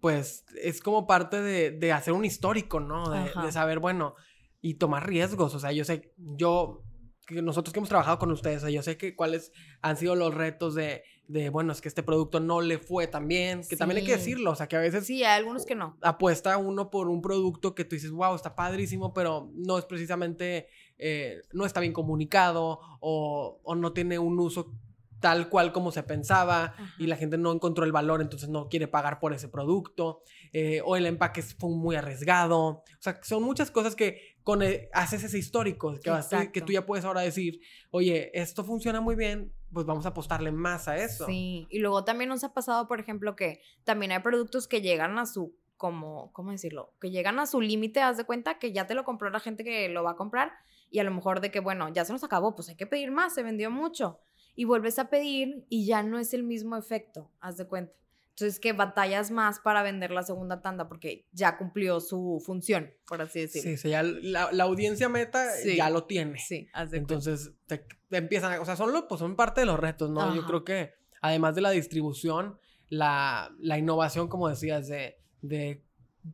pues, 0.00 0.44
es 0.62 0.80
como 0.80 1.08
parte 1.08 1.42
de, 1.42 1.72
de 1.72 1.90
hacer 1.92 2.14
un 2.14 2.24
histórico, 2.24 2.78
¿no? 2.78 3.10
De, 3.10 3.50
saber, 3.50 3.80
bueno, 3.80 4.14
y 4.60 4.74
tomar 4.74 5.08
riesgos. 5.08 5.52
O 5.56 5.58
sea, 5.58 5.72
yo 5.72 5.84
sé, 5.84 6.14
yo, 6.16 6.84
que 7.26 7.42
nosotros 7.42 7.72
que 7.72 7.80
hemos 7.80 7.88
trabajado 7.88 8.20
con 8.20 8.30
ustedes, 8.30 8.58
o 8.58 8.60
sea, 8.60 8.70
yo 8.70 8.82
sé 8.84 8.96
que 8.96 9.16
cuáles 9.16 9.50
han 9.82 9.96
sido 9.96 10.14
los 10.14 10.32
retos 10.32 10.76
de, 10.76 11.02
de, 11.26 11.48
bueno, 11.50 11.72
es 11.72 11.80
que 11.80 11.88
este 11.88 12.04
producto 12.04 12.38
no 12.38 12.60
le 12.60 12.78
fue 12.78 13.08
tan 13.08 13.26
bien, 13.26 13.62
que 13.68 13.76
también 13.76 13.98
hay 13.98 14.04
que 14.04 14.12
Sí. 14.12 14.18
decirlo, 14.18 14.52
o 14.52 14.54
sea, 14.54 14.68
que 14.68 14.76
a 14.76 14.80
veces 14.80 15.04
Sí, 15.06 15.24
hay 15.24 15.38
algunos 15.40 15.66
que 15.66 15.74
no. 15.74 15.96
apuesta 16.02 16.56
uno 16.56 16.88
por 16.90 17.08
un 17.08 17.20
producto 17.20 17.74
que 17.74 17.84
tú 17.84 17.96
dices, 17.96 18.12
wow, 18.12 18.34
está 18.36 18.54
padrísimo, 18.54 19.12
pero 19.12 19.50
no 19.54 19.76
es 19.76 19.84
precisamente, 19.86 20.68
eh, 20.98 21.40
no 21.52 21.66
está 21.66 21.80
bien 21.80 21.92
comunicado 21.92 22.78
o, 23.00 23.60
o 23.64 23.74
no 23.74 23.92
tiene 23.92 24.18
un 24.20 24.38
uso 24.38 24.72
tal 25.20 25.48
cual 25.48 25.72
como 25.72 25.92
se 25.92 26.02
pensaba 26.02 26.74
y 26.98 27.06
la 27.06 27.16
gente 27.16 27.36
no 27.38 27.52
encontró 27.52 27.84
el 27.84 27.92
valor, 27.92 28.20
entonces 28.22 28.48
no 28.48 28.68
quiere 28.68 28.88
pagar 28.88 29.20
por 29.20 29.32
ese 29.32 29.48
producto, 29.48 30.22
eh, 30.52 30.80
o 30.84 30.96
el 30.96 31.06
empaque 31.06 31.42
fue 31.42 31.70
muy 31.70 31.94
arriesgado, 31.96 32.58
o 32.66 32.84
sea, 32.98 33.20
son 33.22 33.42
muchas 33.42 33.70
cosas 33.70 33.94
que 33.94 34.36
con 34.42 34.62
el- 34.62 34.88
haces 34.92 35.22
ese 35.22 35.38
histórico, 35.38 35.92
que, 36.02 36.10
vas- 36.10 36.28
que 36.52 36.60
tú 36.62 36.72
ya 36.72 36.86
puedes 36.86 37.04
ahora 37.04 37.20
decir, 37.20 37.60
oye, 37.90 38.30
esto 38.38 38.64
funciona 38.64 39.00
muy 39.00 39.14
bien, 39.14 39.52
pues 39.72 39.86
vamos 39.86 40.06
a 40.06 40.08
apostarle 40.10 40.50
más 40.52 40.88
a 40.88 40.96
eso. 40.96 41.26
Sí, 41.26 41.66
y 41.70 41.78
luego 41.78 42.02
también 42.04 42.28
nos 42.30 42.42
ha 42.42 42.52
pasado, 42.54 42.88
por 42.88 42.98
ejemplo, 42.98 43.36
que 43.36 43.60
también 43.84 44.12
hay 44.12 44.20
productos 44.20 44.66
que 44.66 44.80
llegan 44.80 45.18
a 45.18 45.26
su, 45.26 45.54
como, 45.76 46.32
¿cómo 46.32 46.50
decirlo? 46.50 46.94
Que 47.00 47.10
llegan 47.10 47.38
a 47.38 47.46
su 47.46 47.60
límite, 47.60 48.00
haz 48.00 48.16
de 48.16 48.24
cuenta 48.24 48.58
que 48.58 48.72
ya 48.72 48.86
te 48.86 48.94
lo 48.94 49.04
compró 49.04 49.30
la 49.30 49.40
gente 49.40 49.64
que 49.64 49.88
lo 49.88 50.02
va 50.02 50.12
a 50.12 50.16
comprar 50.16 50.52
y 50.90 50.98
a 50.98 51.04
lo 51.04 51.10
mejor 51.12 51.40
de 51.40 51.50
que, 51.50 51.60
bueno, 51.60 51.88
ya 51.90 52.04
se 52.04 52.12
nos 52.12 52.24
acabó, 52.24 52.54
pues 52.56 52.68
hay 52.68 52.76
que 52.76 52.86
pedir 52.86 53.10
más, 53.12 53.34
se 53.34 53.42
vendió 53.42 53.70
mucho. 53.70 54.18
Y 54.54 54.64
vuelves 54.64 54.98
a 54.98 55.08
pedir 55.10 55.64
y 55.68 55.86
ya 55.86 56.02
no 56.02 56.18
es 56.18 56.34
el 56.34 56.42
mismo 56.42 56.76
efecto, 56.76 57.30
haz 57.40 57.56
de 57.56 57.66
cuenta. 57.66 57.92
Entonces 58.30 58.58
que 58.58 58.72
batallas 58.72 59.30
más 59.30 59.60
para 59.60 59.82
vender 59.82 60.10
la 60.12 60.22
segunda 60.22 60.62
tanda 60.62 60.88
porque 60.88 61.26
ya 61.32 61.58
cumplió 61.58 62.00
su 62.00 62.42
función, 62.44 62.90
por 63.06 63.20
así 63.20 63.40
decirlo. 63.40 63.70
Sí, 63.70 63.76
sí, 63.76 63.90
ya 63.90 64.02
la, 64.02 64.50
la 64.50 64.64
audiencia 64.64 65.08
meta 65.10 65.50
Sí. 65.62 65.76
ya 65.76 65.90
lo 65.90 66.04
tiene. 66.04 66.38
Sí, 66.38 66.66
haz 66.72 66.90
de 66.90 66.98
cuenta. 66.98 67.14
Entonces 67.14 67.52
te, 67.66 67.84
te 68.08 68.16
empiezan, 68.16 68.52
a- 68.54 68.60
o 68.60 68.64
sea, 68.64 68.76
son, 68.76 68.92
lo- 68.92 69.08
pues, 69.08 69.18
son 69.18 69.36
parte 69.36 69.60
de 69.60 69.66
los 69.66 69.78
retos, 69.78 70.08
¿no? 70.10 70.34
Yo 70.34 70.40
Ajá. 70.40 70.46
creo 70.48 70.64
que 70.64 70.92
además 71.20 71.54
de 71.54 71.60
la 71.60 71.70
distribución, 71.70 72.58
la, 72.88 73.54
la 73.58 73.76
innovación, 73.76 74.28
como 74.28 74.48
decías, 74.48 74.88
de, 74.88 75.18
de 75.42 75.84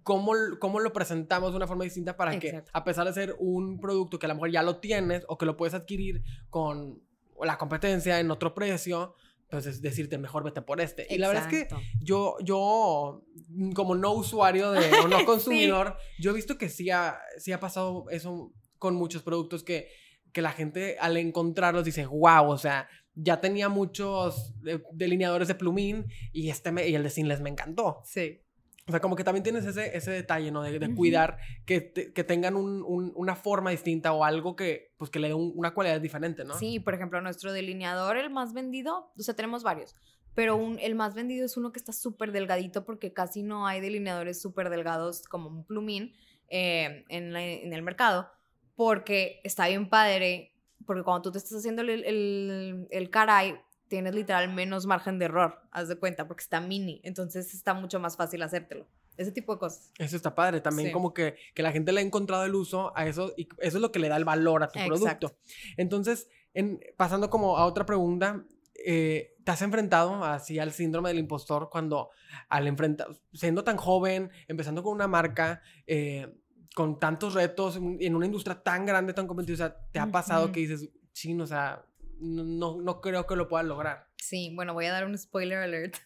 cómo, 0.05 0.33
cómo 0.61 0.79
lo 0.79 0.93
presentamos 0.93 1.51
de 1.51 1.57
una 1.57 1.67
forma 1.67 1.83
distinta 1.85 2.17
para 2.17 2.39
que, 2.39 2.49
Exacto. 2.49 2.71
a 2.73 2.85
pesar 2.85 3.07
de 3.07 3.13
ser 3.15 3.35
un 3.41 3.81
producto 3.81 4.19
que 4.21 4.27
a 4.27 4.29
lo 4.29 4.35
mejor 4.37 4.51
ya 4.53 4.63
lo 4.63 4.79
tienes 4.79 5.25
o 5.29 5.37
que 5.39 5.47
lo 5.47 5.57
puedes 5.57 5.75
adquirir 5.75 6.23
con 6.51 7.03
la 7.45 7.59
competencia 7.59 8.19
en 8.21 8.31
otro 8.31 8.55
precio, 8.55 9.15
pues 9.51 9.67
es 9.67 9.81
decirte, 9.83 10.19
mejor 10.19 10.43
vete 10.45 10.63
por 10.63 10.81
este. 10.81 11.07
Y 11.09 11.19
la 11.19 11.29
verdad 11.29 11.45
es 11.45 11.51
que 11.51 11.61
Exacto. 11.63 11.85
yo, 12.01 12.37
yo, 12.43 13.25
mm, 13.49 13.73
como 13.73 13.95
no 13.95 14.13
usuario 14.13 14.73
de, 14.73 14.91
o 15.01 15.09
no 15.09 15.25
consumidor, 15.27 15.97
yo 16.19 16.31
he 16.31 16.35
visto 16.35 16.59
que 16.59 16.69
sí 16.69 16.91
ha, 16.91 17.19
sí 17.39 17.53
ha 17.53 17.61
pasado 17.61 18.07
eso 18.11 18.53
con 18.79 18.95
muchos 18.95 19.23
productos 19.23 19.63
que, 19.63 19.89
que 20.33 20.43
la 20.43 20.53
gente 20.53 20.97
al 21.01 21.17
encontrarlos 21.17 21.85
dice, 21.85 22.07
wow, 22.07 22.49
o 22.51 22.59
sea, 22.59 22.89
ya 23.15 23.41
tenía 23.41 23.69
muchos 23.69 24.55
eh, 24.67 24.83
delineadores 24.93 25.49
de 25.49 25.55
plumín 25.55 26.07
y, 26.33 26.51
este 26.51 26.73
me- 26.73 26.87
y 26.89 26.95
el 26.95 27.03
de 27.03 27.11
Sinless 27.11 27.41
me 27.41 27.49
encantó. 27.51 28.01
Sí. 28.05 28.43
O 28.89 28.93
sea, 28.93 29.01
como 29.01 29.17
que 29.17 29.25
también 29.25 29.43
tienes 29.43 29.65
ese, 29.67 29.97
ese 29.97 30.13
detalle, 30.13 30.53
¿no? 30.53 30.63
De, 30.63 30.79
de 30.79 30.95
cuidar 30.95 31.39
que, 31.65 31.81
te- 31.81 32.13
que 32.13 32.23
tengan 32.23 32.55
un- 32.55 32.85
un- 32.87 33.13
una 33.17 33.35
forma 33.35 33.71
distinta 33.71 34.13
o 34.13 34.23
algo 34.23 34.55
que, 34.55 34.93
pues, 34.97 35.11
que 35.11 35.19
le 35.19 35.29
dé 35.29 35.35
un- 35.35 35.53
una 35.57 35.75
cualidad 35.75 36.01
diferente, 36.01 36.45
¿no? 36.45 36.55
Sí, 36.55 36.79
por 36.79 36.95
ejemplo, 36.95 37.21
nuestro 37.21 37.53
delineador, 37.53 38.17
el 38.17 38.31
más 38.31 38.53
vendido, 38.53 39.11
o 39.19 39.23
sea, 39.23 39.35
tenemos 39.35 39.65
varios, 39.65 39.97
pero 40.37 40.55
un, 40.57 40.79
el 40.79 40.95
más 40.95 41.15
vendido 41.15 41.45
es 41.47 41.57
uno 41.57 41.73
que 41.73 41.81
está 41.81 41.93
súper 41.93 42.31
delgadito 42.31 42.85
porque 42.85 43.13
casi 43.13 43.43
no 43.43 43.67
hay 43.67 43.81
delineadores 43.81 44.41
súper 44.41 44.71
delgados 44.71 45.25
como 45.27 45.49
un 45.49 45.65
plumín 45.65 46.15
eh, 46.49 47.05
en, 47.09 47.33
la- 47.33 47.43
en 47.43 47.73
el 47.73 47.83
mercado, 47.83 48.31
porque 48.77 49.41
está 49.43 49.67
bien 49.67 49.89
padre, 49.89 50.53
porque 50.87 51.03
cuando 51.03 51.23
tú 51.23 51.33
te 51.33 51.39
estás 51.39 51.59
haciendo 51.59 51.83
el, 51.83 51.91
el, 52.05 52.87
el 52.91 53.11
caray, 53.11 53.57
tienes 53.89 54.15
literal 54.15 54.53
menos 54.53 54.87
margen 54.87 55.19
de 55.19 55.27
error, 55.27 55.61
haz 55.71 55.89
de 55.89 55.97
cuenta, 55.97 56.27
porque 56.27 56.43
está 56.43 56.61
mini, 56.61 57.01
entonces 57.05 57.55
está 57.55 57.75
mucho 57.75 58.01
más 58.01 58.17
fácil 58.17 58.43
hacértelo. 58.43 58.87
Ese 59.17 59.33
tipo 59.33 59.55
de 59.55 59.59
cosas. 59.61 59.93
Eso 59.99 60.15
está 60.17 60.35
padre. 60.35 60.61
También 60.61 60.89
Sí. 60.89 60.93
como 60.93 61.15
que, 61.15 61.37
que 61.55 61.63
la 61.63 61.73
gente 61.73 61.91
le 61.93 62.01
ha 62.01 62.03
encontrado 62.03 62.45
el 62.45 62.55
uso 62.55 62.93
a 62.97 63.07
eso 63.07 63.33
y 63.37 63.49
eso 63.61 63.79
es 63.79 63.81
lo 63.81 63.91
que 63.91 63.99
le 63.99 64.09
da 64.11 64.17
el 64.19 64.27
valor 64.27 64.63
a 64.63 64.69
tu 64.69 64.79
Exacto. 64.79 64.99
producto. 65.29 65.39
Entonces, 65.79 66.29
en, 66.53 66.81
pasando 66.99 67.31
como 67.31 67.57
a 67.57 67.65
otra 67.65 67.87
pregunta, 67.87 68.45
eh, 68.85 69.35
¿te 69.43 69.51
has 69.53 69.63
enfrentado 69.63 70.23
así 70.23 70.59
al 70.59 70.73
síndrome 70.73 71.09
del 71.09 71.19
impostor 71.19 71.71
cuando 71.71 72.11
al 72.51 72.67
enfrentar, 72.67 73.09
siendo 73.33 73.65
tan 73.65 73.79
joven, 73.79 74.31
empezando 74.49 74.83
con 74.83 74.93
una 74.93 75.09
marca, 75.09 75.63
eh, 75.87 76.35
con 76.75 76.99
tantos 76.99 77.33
retos, 77.33 77.77
en 77.77 78.15
una 78.15 78.27
industria 78.27 78.63
tan 78.63 78.85
grande, 78.85 79.15
tan 79.15 79.27
competitiva, 79.27 79.55
o 79.55 79.69
sea, 79.71 79.77
¿te 79.93 79.99
ha 79.99 80.11
pasado 80.13 80.53
que 80.53 80.61
dices, 80.61 80.91
chino, 81.15 81.45
o 81.45 81.47
sea, 81.47 81.87
no, 82.21 82.81
no, 82.81 83.01
creo 83.01 83.27
que 83.27 83.37
lo 83.37 83.49
puedas 83.49 83.67
lograr? 83.67 84.09
Sí, 84.17 84.53
bueno, 84.55 84.75
voy 84.75 84.87
a 84.87 84.93
dar 84.93 85.05
un 85.07 85.17
spoiler 85.17 85.59
alert. 85.59 85.97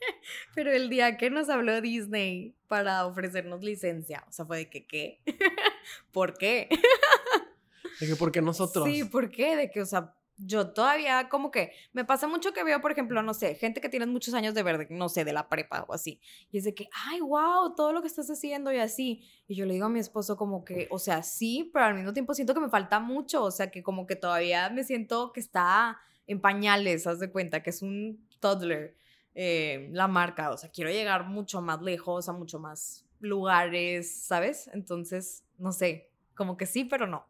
Pero 0.54 0.72
el 0.72 0.88
día 0.88 1.16
que 1.16 1.30
nos 1.30 1.48
habló 1.48 1.80
Disney 1.80 2.54
para 2.66 3.06
ofrecernos 3.06 3.62
licencia, 3.62 4.24
o 4.28 4.32
sea, 4.32 4.46
fue 4.46 4.58
de 4.58 4.70
que, 4.70 4.86
¿qué? 4.86 5.22
¿Por 6.12 6.36
qué? 6.36 6.68
De 8.00 8.06
que 8.06 8.16
porque 8.16 8.40
nosotros... 8.42 8.86
Sí, 8.86 9.04
¿por 9.04 9.30
qué? 9.30 9.56
De 9.56 9.70
que, 9.70 9.82
o 9.82 9.86
sea, 9.86 10.14
yo 10.38 10.70
todavía 10.70 11.28
como 11.28 11.50
que 11.50 11.72
me 11.92 12.04
pasa 12.04 12.28
mucho 12.28 12.52
que 12.52 12.62
veo, 12.62 12.80
por 12.80 12.92
ejemplo, 12.92 13.22
no 13.22 13.34
sé, 13.34 13.56
gente 13.56 13.80
que 13.80 13.88
tiene 13.88 14.06
muchos 14.06 14.34
años 14.34 14.54
de 14.54 14.62
verde, 14.62 14.86
no 14.90 15.08
sé, 15.08 15.24
de 15.24 15.32
la 15.32 15.48
prepa 15.48 15.84
o 15.88 15.92
así. 15.92 16.20
Y 16.50 16.58
es 16.58 16.64
de 16.64 16.74
que, 16.74 16.88
ay, 17.06 17.20
wow, 17.20 17.74
todo 17.74 17.92
lo 17.92 18.00
que 18.00 18.06
estás 18.06 18.30
haciendo 18.30 18.72
y 18.72 18.78
así. 18.78 19.24
Y 19.48 19.56
yo 19.56 19.66
le 19.66 19.74
digo 19.74 19.86
a 19.86 19.90
mi 19.90 19.98
esposo 19.98 20.36
como 20.36 20.64
que, 20.64 20.86
o 20.90 20.98
sea, 20.98 21.22
sí, 21.22 21.70
pero 21.72 21.86
al 21.86 21.94
mismo 21.94 22.12
tiempo 22.12 22.34
siento 22.34 22.54
que 22.54 22.60
me 22.60 22.68
falta 22.68 23.00
mucho, 23.00 23.42
o 23.42 23.50
sea, 23.50 23.70
que 23.70 23.82
como 23.82 24.06
que 24.06 24.16
todavía 24.16 24.70
me 24.70 24.84
siento 24.84 25.32
que 25.32 25.40
está 25.40 25.98
en 26.26 26.40
pañales, 26.40 27.06
haz 27.06 27.18
de 27.18 27.30
cuenta, 27.30 27.62
que 27.62 27.70
es 27.70 27.82
un 27.82 28.24
toddler 28.38 28.96
eh, 29.34 29.88
la 29.92 30.08
marca, 30.08 30.50
o 30.50 30.56
sea, 30.56 30.70
quiero 30.70 30.90
llegar 30.90 31.26
mucho 31.26 31.60
más 31.60 31.82
lejos, 31.82 32.28
a 32.28 32.32
mucho 32.32 32.58
más 32.58 33.04
lugares, 33.20 34.22
¿sabes? 34.24 34.70
Entonces, 34.72 35.44
no 35.56 35.72
sé, 35.72 36.10
como 36.34 36.56
que 36.56 36.66
sí, 36.66 36.84
pero 36.84 37.06
no. 37.06 37.26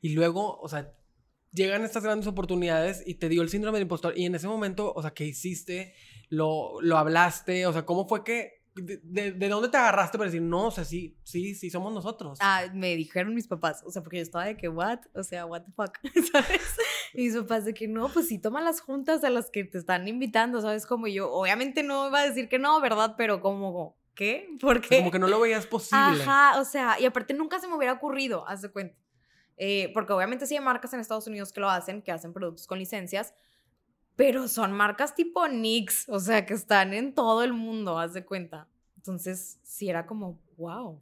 Y 0.00 0.14
luego, 0.14 0.58
o 0.58 0.68
sea, 0.68 0.92
llegan 1.52 1.84
estas 1.84 2.02
grandes 2.02 2.26
oportunidades 2.26 3.02
y 3.06 3.14
te 3.14 3.28
dio 3.28 3.42
el 3.42 3.48
síndrome 3.48 3.76
del 3.78 3.82
impostor. 3.84 4.16
Y 4.18 4.26
en 4.26 4.34
ese 4.34 4.48
momento, 4.48 4.92
o 4.94 5.02
sea, 5.02 5.12
¿qué 5.12 5.24
hiciste? 5.24 5.94
¿Lo, 6.28 6.80
lo 6.80 6.96
hablaste? 6.98 7.66
O 7.66 7.72
sea, 7.72 7.84
¿cómo 7.84 8.08
fue 8.08 8.24
que... 8.24 8.60
De, 8.74 9.00
de- 9.02 9.32
de 9.32 9.48
dónde 9.50 9.68
te 9.68 9.76
agarraste 9.76 10.16
para 10.16 10.30
decir, 10.30 10.40
no, 10.40 10.68
o 10.68 10.70
sea, 10.70 10.86
sí, 10.86 11.18
sí, 11.24 11.54
sí, 11.54 11.68
somos 11.68 11.92
nosotros? 11.92 12.38
Ah, 12.40 12.62
me 12.72 12.96
dijeron 12.96 13.34
mis 13.34 13.46
papás, 13.46 13.82
o 13.84 13.90
sea, 13.90 14.02
porque 14.02 14.16
yo 14.16 14.22
estaba 14.22 14.46
de 14.46 14.56
que, 14.56 14.66
what? 14.70 15.00
O 15.14 15.22
sea, 15.22 15.44
what 15.44 15.64
the 15.64 15.72
fuck, 15.72 15.98
¿sabes? 16.32 16.62
Y 17.12 17.24
mis 17.24 17.36
papás 17.36 17.66
de 17.66 17.74
que, 17.74 17.86
no, 17.86 18.08
pues 18.08 18.28
sí, 18.28 18.38
toma 18.38 18.62
las 18.62 18.80
juntas 18.80 19.24
a 19.24 19.28
las 19.28 19.50
que 19.50 19.64
te 19.64 19.76
están 19.76 20.08
invitando, 20.08 20.62
¿sabes? 20.62 20.86
Como 20.86 21.06
yo, 21.06 21.30
obviamente 21.30 21.82
no 21.82 22.08
iba 22.08 22.20
a 22.20 22.26
decir 22.26 22.48
que 22.48 22.58
no, 22.58 22.80
¿verdad? 22.80 23.14
Pero 23.18 23.42
como, 23.42 23.98
¿qué? 24.14 24.48
¿Por 24.58 24.80
qué? 24.80 25.00
como 25.00 25.10
que 25.10 25.18
no 25.18 25.28
lo 25.28 25.38
veías 25.38 25.66
posible. 25.66 26.22
Ajá, 26.22 26.58
o 26.58 26.64
sea, 26.64 26.98
y 26.98 27.04
aparte 27.04 27.34
nunca 27.34 27.60
se 27.60 27.68
me 27.68 27.74
hubiera 27.74 27.92
ocurrido, 27.92 28.48
haz 28.48 28.62
de 28.62 28.70
cuenta. 28.70 28.96
Eh, 29.64 29.92
porque 29.94 30.12
obviamente 30.12 30.44
sí 30.48 30.56
hay 30.56 30.60
marcas 30.60 30.92
en 30.92 30.98
Estados 30.98 31.28
Unidos 31.28 31.52
que 31.52 31.60
lo 31.60 31.70
hacen, 31.70 32.02
que 32.02 32.10
hacen 32.10 32.32
productos 32.32 32.66
con 32.66 32.80
licencias, 32.80 33.32
pero 34.16 34.48
son 34.48 34.72
marcas 34.72 35.14
tipo 35.14 35.46
NYX, 35.46 36.08
o 36.08 36.18
sea, 36.18 36.44
que 36.44 36.54
están 36.54 36.92
en 36.92 37.14
todo 37.14 37.44
el 37.44 37.52
mundo, 37.52 37.96
haz 37.96 38.12
de 38.12 38.24
cuenta. 38.24 38.66
Entonces, 38.96 39.60
sí 39.62 39.88
era 39.88 40.04
como, 40.04 40.40
wow, 40.56 40.98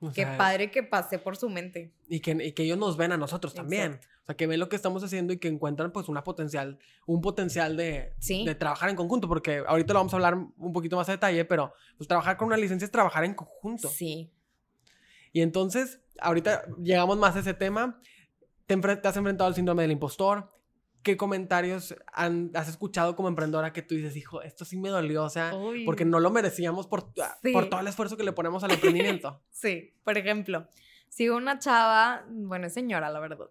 O 0.00 0.12
qué 0.12 0.24
sea, 0.24 0.36
padre 0.36 0.72
que 0.72 0.82
pasé 0.82 1.20
por 1.20 1.36
su 1.36 1.48
mente. 1.48 1.92
Y 2.08 2.18
que, 2.18 2.32
y 2.32 2.50
que 2.50 2.64
ellos 2.64 2.78
nos 2.78 2.96
ven 2.96 3.12
a 3.12 3.16
nosotros 3.16 3.54
también. 3.54 3.92
Exacto. 3.92 4.08
O 4.22 4.26
sea, 4.26 4.36
que 4.36 4.46
ven 4.48 4.58
lo 4.58 4.68
que 4.68 4.74
estamos 4.74 5.04
haciendo 5.04 5.32
y 5.32 5.38
que 5.38 5.46
encuentran 5.46 5.92
pues 5.92 6.08
una 6.08 6.24
potencial, 6.24 6.80
un 7.06 7.20
potencial 7.20 7.76
de, 7.76 8.12
Sí. 8.18 8.44
de 8.44 8.56
trabajar 8.56 8.90
en 8.90 8.96
conjunto, 8.96 9.28
porque 9.28 9.62
ahorita 9.64 9.92
lo 9.92 10.00
vamos 10.00 10.12
a 10.14 10.16
hablar 10.16 10.34
un 10.34 10.72
poquito 10.72 10.96
más 10.96 11.08
a 11.10 11.12
detalle, 11.12 11.44
pero 11.44 11.72
pues 11.96 12.08
trabajar 12.08 12.36
con 12.36 12.48
una 12.48 12.56
licencia 12.56 12.86
es 12.86 12.90
trabajar 12.90 13.22
en 13.22 13.34
conjunto. 13.34 13.88
Sí. 13.88 14.32
Y 15.34 15.42
entonces, 15.42 16.00
ahorita 16.20 16.64
llegamos 16.80 17.18
más 17.18 17.34
a 17.36 17.40
ese 17.40 17.54
tema. 17.54 18.00
Te, 18.66 18.74
has 18.74 19.16
enfrentado 19.16 19.48
al 19.48 19.54
síndrome 19.56 19.82
del 19.82 19.90
impostor. 19.90 20.48
¿Qué 21.02 21.16
comentarios 21.16 21.94
han- 22.12 22.52
has 22.54 22.68
escuchado 22.68 23.16
como 23.16 23.26
emprendedora 23.28 23.72
que 23.72 23.82
tú 23.82 23.96
dices, 23.96 24.16
hijo, 24.16 24.40
esto 24.42 24.64
sí 24.64 24.78
me 24.78 24.88
dolió? 24.90 25.24
O 25.24 25.28
sea, 25.28 25.52
Uy. 25.54 25.84
porque 25.84 26.04
no 26.04 26.20
lo 26.20 26.30
merecíamos 26.30 26.86
por, 26.86 27.12
Sí. 27.42 27.52
por 27.52 27.68
todo 27.68 27.80
el 27.80 27.88
esfuerzo 27.88 28.16
que 28.16 28.22
le 28.22 28.32
ponemos 28.32 28.62
al 28.64 28.70
emprendimiento. 28.70 29.42
Sí, 29.50 29.92
por 30.04 30.16
ejemplo, 30.16 30.68
sigo 31.08 31.36
una 31.36 31.58
chava, 31.58 32.24
bueno, 32.30 32.68
es 32.68 32.72
señora, 32.72 33.10
la 33.10 33.18
verdad. 33.18 33.50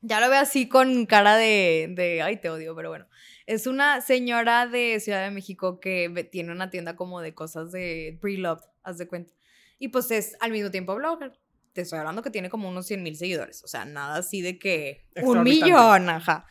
Ya 0.00 0.20
lo 0.20 0.28
veo 0.28 0.40
así 0.40 0.68
con 0.68 1.06
cara 1.06 1.36
de, 1.36 1.92
de, 1.94 2.22
ay, 2.22 2.36
te 2.40 2.50
odio, 2.50 2.74
pero 2.74 2.88
bueno. 2.90 3.06
Es 3.46 3.66
una 3.68 4.00
señora 4.00 4.66
de 4.66 4.98
Ciudad 5.00 5.22
de 5.24 5.30
México 5.30 5.80
que 5.80 6.28
tiene 6.30 6.50
una 6.52 6.70
tienda 6.70 6.96
como 6.96 7.20
de 7.20 7.34
cosas 7.34 7.70
de 7.72 8.18
pre-loved, 8.20 8.64
haz 8.82 8.98
de 8.98 9.06
cuenta. 9.08 9.32
Y 9.78 9.88
pues 9.88 10.10
es 10.10 10.36
al 10.40 10.50
mismo 10.50 10.70
tiempo 10.70 10.94
blogger. 10.94 11.38
Te 11.72 11.82
estoy 11.82 11.98
hablando 11.98 12.22
que 12.22 12.30
tiene 12.30 12.50
como 12.50 12.68
unos 12.68 12.86
100 12.86 13.02
mil 13.02 13.16
seguidores. 13.16 13.62
O 13.62 13.68
sea, 13.68 13.84
nada 13.84 14.16
así 14.16 14.42
de 14.42 14.58
que 14.58 15.06
un 15.22 15.42
millón, 15.42 16.08
ajá. 16.08 16.46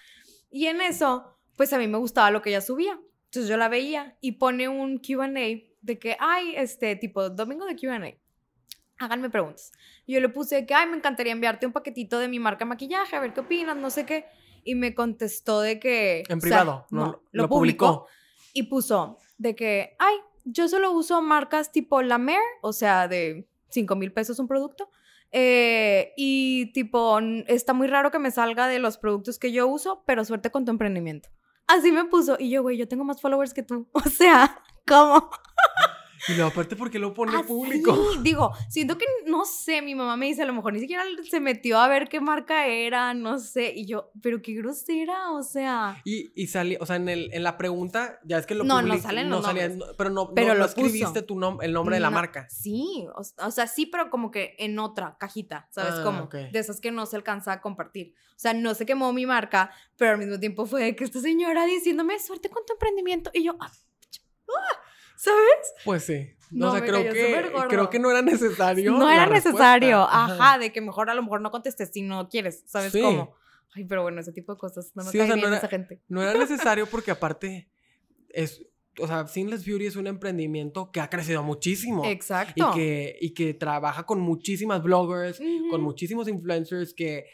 Y 0.49 0.67
en 0.67 0.81
eso, 0.81 1.37
pues 1.55 1.73
a 1.73 1.77
mí 1.77 1.87
me 1.87 1.97
gustaba 1.97 2.31
lo 2.31 2.41
que 2.41 2.49
ella 2.49 2.61
subía. 2.61 2.99
Entonces 3.25 3.49
yo 3.49 3.57
la 3.57 3.67
veía 3.67 4.17
y 4.21 4.33
pone 4.33 4.69
un 4.69 4.99
QA 4.99 5.27
de 5.27 5.99
que, 5.99 6.15
ay, 6.19 6.53
este 6.55 6.95
tipo, 6.95 7.29
domingo 7.29 7.65
de 7.65 7.75
QA. 7.75 8.15
Háganme 8.99 9.29
preguntas. 9.29 9.71
Y 10.05 10.13
yo 10.13 10.21
le 10.21 10.29
puse 10.29 10.65
que, 10.65 10.73
ay, 10.73 10.87
me 10.87 10.97
encantaría 10.97 11.33
enviarte 11.33 11.65
un 11.65 11.73
paquetito 11.73 12.19
de 12.19 12.27
mi 12.27 12.39
marca 12.39 12.65
de 12.65 12.69
maquillaje, 12.69 13.15
a 13.15 13.19
ver 13.19 13.33
qué 13.33 13.41
opinas, 13.41 13.75
no 13.75 13.89
sé 13.89 14.05
qué. 14.05 14.25
Y 14.63 14.75
me 14.75 14.95
contestó 14.95 15.61
de 15.61 15.79
que. 15.79 16.19
En 16.21 16.25
sea, 16.25 16.37
privado, 16.39 16.87
no, 16.89 17.05
no, 17.05 17.21
lo, 17.31 17.49
publicó. 17.49 18.07
y 18.53 18.63
puso 18.63 19.17
de 19.37 19.55
que, 19.55 19.95
ay, 19.99 20.15
yo 20.51 20.67
solo 20.67 20.91
uso 20.91 21.21
marcas 21.21 21.71
tipo 21.71 22.01
La 22.01 22.17
Mer, 22.17 22.39
o 22.61 22.73
sea, 22.73 23.07
de 23.07 23.47
5 23.69 23.95
mil 23.95 24.11
pesos 24.13 24.39
un 24.39 24.47
producto. 24.47 24.89
eh, 25.31 26.13
y 26.15 26.71
tipo, 26.73 27.19
está 27.47 27.73
muy 27.73 27.87
raro 27.87 28.11
que 28.11 28.19
me 28.19 28.31
salga 28.31 28.67
de 28.67 28.79
los 28.79 28.97
productos 28.97 29.39
que 29.39 29.51
yo 29.51 29.67
uso, 29.67 30.03
pero 30.07 30.23
suerte 30.25 30.51
con 30.51 30.63
tu 30.65 30.71
emprendimiento. 30.71 31.29
Así 31.67 31.91
me 31.91 32.05
puso. 32.05 32.37
Y 32.39 32.49
yo, 32.49 32.61
güey, 32.61 32.77
yo 32.77 32.87
tengo 32.87 33.03
más 33.03 33.19
followers 33.21 33.53
que 33.53 33.63
tú. 33.63 33.87
O 33.93 34.01
sea, 34.01 34.63
¿cómo? 34.87 35.29
Y 36.27 36.33
luego, 36.33 36.49
aparte, 36.51 36.75
porque 36.75 36.99
lo 36.99 37.13
pone 37.13 37.31
Ah, 37.35 37.43
público? 37.45 37.93
sí, 38.13 38.19
digo, 38.21 38.51
siento 38.69 38.97
que, 38.97 39.05
no 39.25 39.45
sé, 39.45 39.81
mi 39.81 39.95
mamá 39.95 40.17
me 40.17 40.27
dice, 40.27 40.43
a 40.43 40.45
lo 40.45 40.53
mejor 40.53 40.73
ni 40.73 40.79
siquiera 40.79 41.03
se 41.29 41.39
metió 41.39 41.79
a 41.79 41.87
ver 41.87 42.09
qué 42.09 42.19
marca 42.19 42.67
era, 42.67 43.13
no 43.13 43.39
sé, 43.39 43.73
y 43.75 43.85
yo, 43.85 44.11
pero 44.21 44.41
qué 44.41 44.53
grosera, 44.53 45.31
o 45.31 45.43
sea, 45.43 46.01
Y, 46.05 46.31
y 46.41 46.47
salió, 46.47 46.77
o 46.81 46.85
sea, 46.85 46.95
en, 46.97 47.09
el, 47.09 47.29
en 47.33 47.43
la 47.43 47.57
pregunta, 47.57 48.19
ya 48.23 48.37
es 48.37 48.45
que 48.45 48.55
lo 48.55 48.63
No, 48.63 48.81
no 48.81 48.93
public- 48.95 49.01
salen 49.01 49.29
no 49.29 49.37
los 49.37 49.45
salía- 49.45 49.69
nombres. 49.69 49.87
no- 49.89 49.95
pero 49.97 50.09
no, 50.09 50.33
Pero 50.33 50.47
no, 50.49 50.53
no 50.53 50.59
lo 50.59 50.65
escribiste 50.65 51.07
puso. 51.07 51.25
tu 51.25 51.35
nom- 51.35 51.59
el 51.61 51.73
nombre 51.73 51.95
de 51.95 51.99
la 52.01 52.09
No, 52.09 52.15
marca. 52.15 52.47
Sí, 52.49 53.05
o, 53.15 53.21
o 53.45 53.51
sea, 53.51 53.67
sí, 53.67 53.85
pero 53.85 54.09
como 54.09 54.31
que 54.31 54.55
en 54.59 54.79
otra 54.79 55.17
cajita, 55.19 55.67
¿sabes 55.71 55.95
Ah, 55.99 56.03
cómo? 56.03 56.23
ok. 56.23 56.35
De 56.51 56.59
esas 56.59 56.81
que 56.81 56.91
no 56.91 57.05
se 57.05 57.15
alcanza 57.15 57.51
a 57.53 57.61
compartir. 57.61 58.13
O 58.31 58.39
sea, 58.39 58.53
no 58.53 58.73
se 58.75 58.85
quemó 58.85 59.13
mi 59.13 59.25
marca, 59.25 59.71
pero 59.97 60.11
al 60.11 60.17
mismo 60.19 60.39
tiempo 60.39 60.65
fue 60.65 60.95
que 60.95 61.03
esta 61.03 61.19
señora 61.19 61.65
diciéndome, 61.65 62.19
suerte 62.19 62.49
con 62.49 62.63
tu 62.65 62.73
emprendimiento, 62.73 63.31
y 63.33 63.43
yo, 63.43 63.55
ah, 63.59 63.71
ah, 64.49 64.81
¿sabes? 65.17 65.73
Pues 65.83 66.03
sí. 66.03 66.29
No, 66.51 66.69
o 66.69 66.71
sea, 66.71 66.81
creo 66.85 67.03
que, 67.03 67.67
creo 67.67 67.89
que 67.89 67.99
no 67.99 68.09
era 68.09 68.21
necesario. 68.21 68.93
No 68.93 69.09
era 69.11 69.25
necesario, 69.25 70.03
Ajá. 70.03 70.33
ajá. 70.33 70.57
de 70.59 70.71
que 70.71 70.79
mejor 70.79 71.09
a 71.09 71.13
lo 71.13 71.21
mejor 71.23 71.41
no 71.41 71.51
contestes 71.51 71.89
si 71.93 72.01
no 72.03 72.29
quieres, 72.29 72.63
¿sabes 72.67 72.93
Sí. 72.93 73.01
cómo? 73.01 73.35
Ay, 73.75 73.83
pero 73.83 74.01
bueno, 74.03 74.21
ese 74.21 74.31
tipo 74.31 74.53
de 74.53 74.57
cosas, 74.59 74.91
no 74.95 75.03
me 75.03 75.11
Sí, 75.11 75.17
o 75.17 75.19
cae 75.19 75.27
sea, 75.27 75.35
bien 75.35 75.41
no 75.43 75.47
era- 75.49 75.57
esa 75.57 75.67
gente. 75.67 76.01
No 76.07 76.21
era 76.21 76.33
necesario 76.73 76.85
porque 76.87 77.11
aparte 77.11 77.67
es, 78.29 78.63
o 78.99 79.07
sea, 79.07 79.27
Sinless 79.27 79.65
Beauty 79.65 79.87
es 79.87 79.97
un 79.97 80.07
emprendimiento 80.07 80.89
que 80.91 81.01
ha 81.01 81.09
crecido 81.09 81.43
muchísimo. 81.43 82.05
Exacto. 82.05 82.71
Y 82.71 82.75
que, 82.75 83.17
y 83.19 83.33
que 83.33 83.53
trabaja 83.53 84.05
con 84.05 84.21
muchísimas 84.21 84.81
bloggers, 84.81 85.39
con 85.69 85.81
muchísimos 85.81 86.29
influencers 86.29 86.93
que 86.93 87.25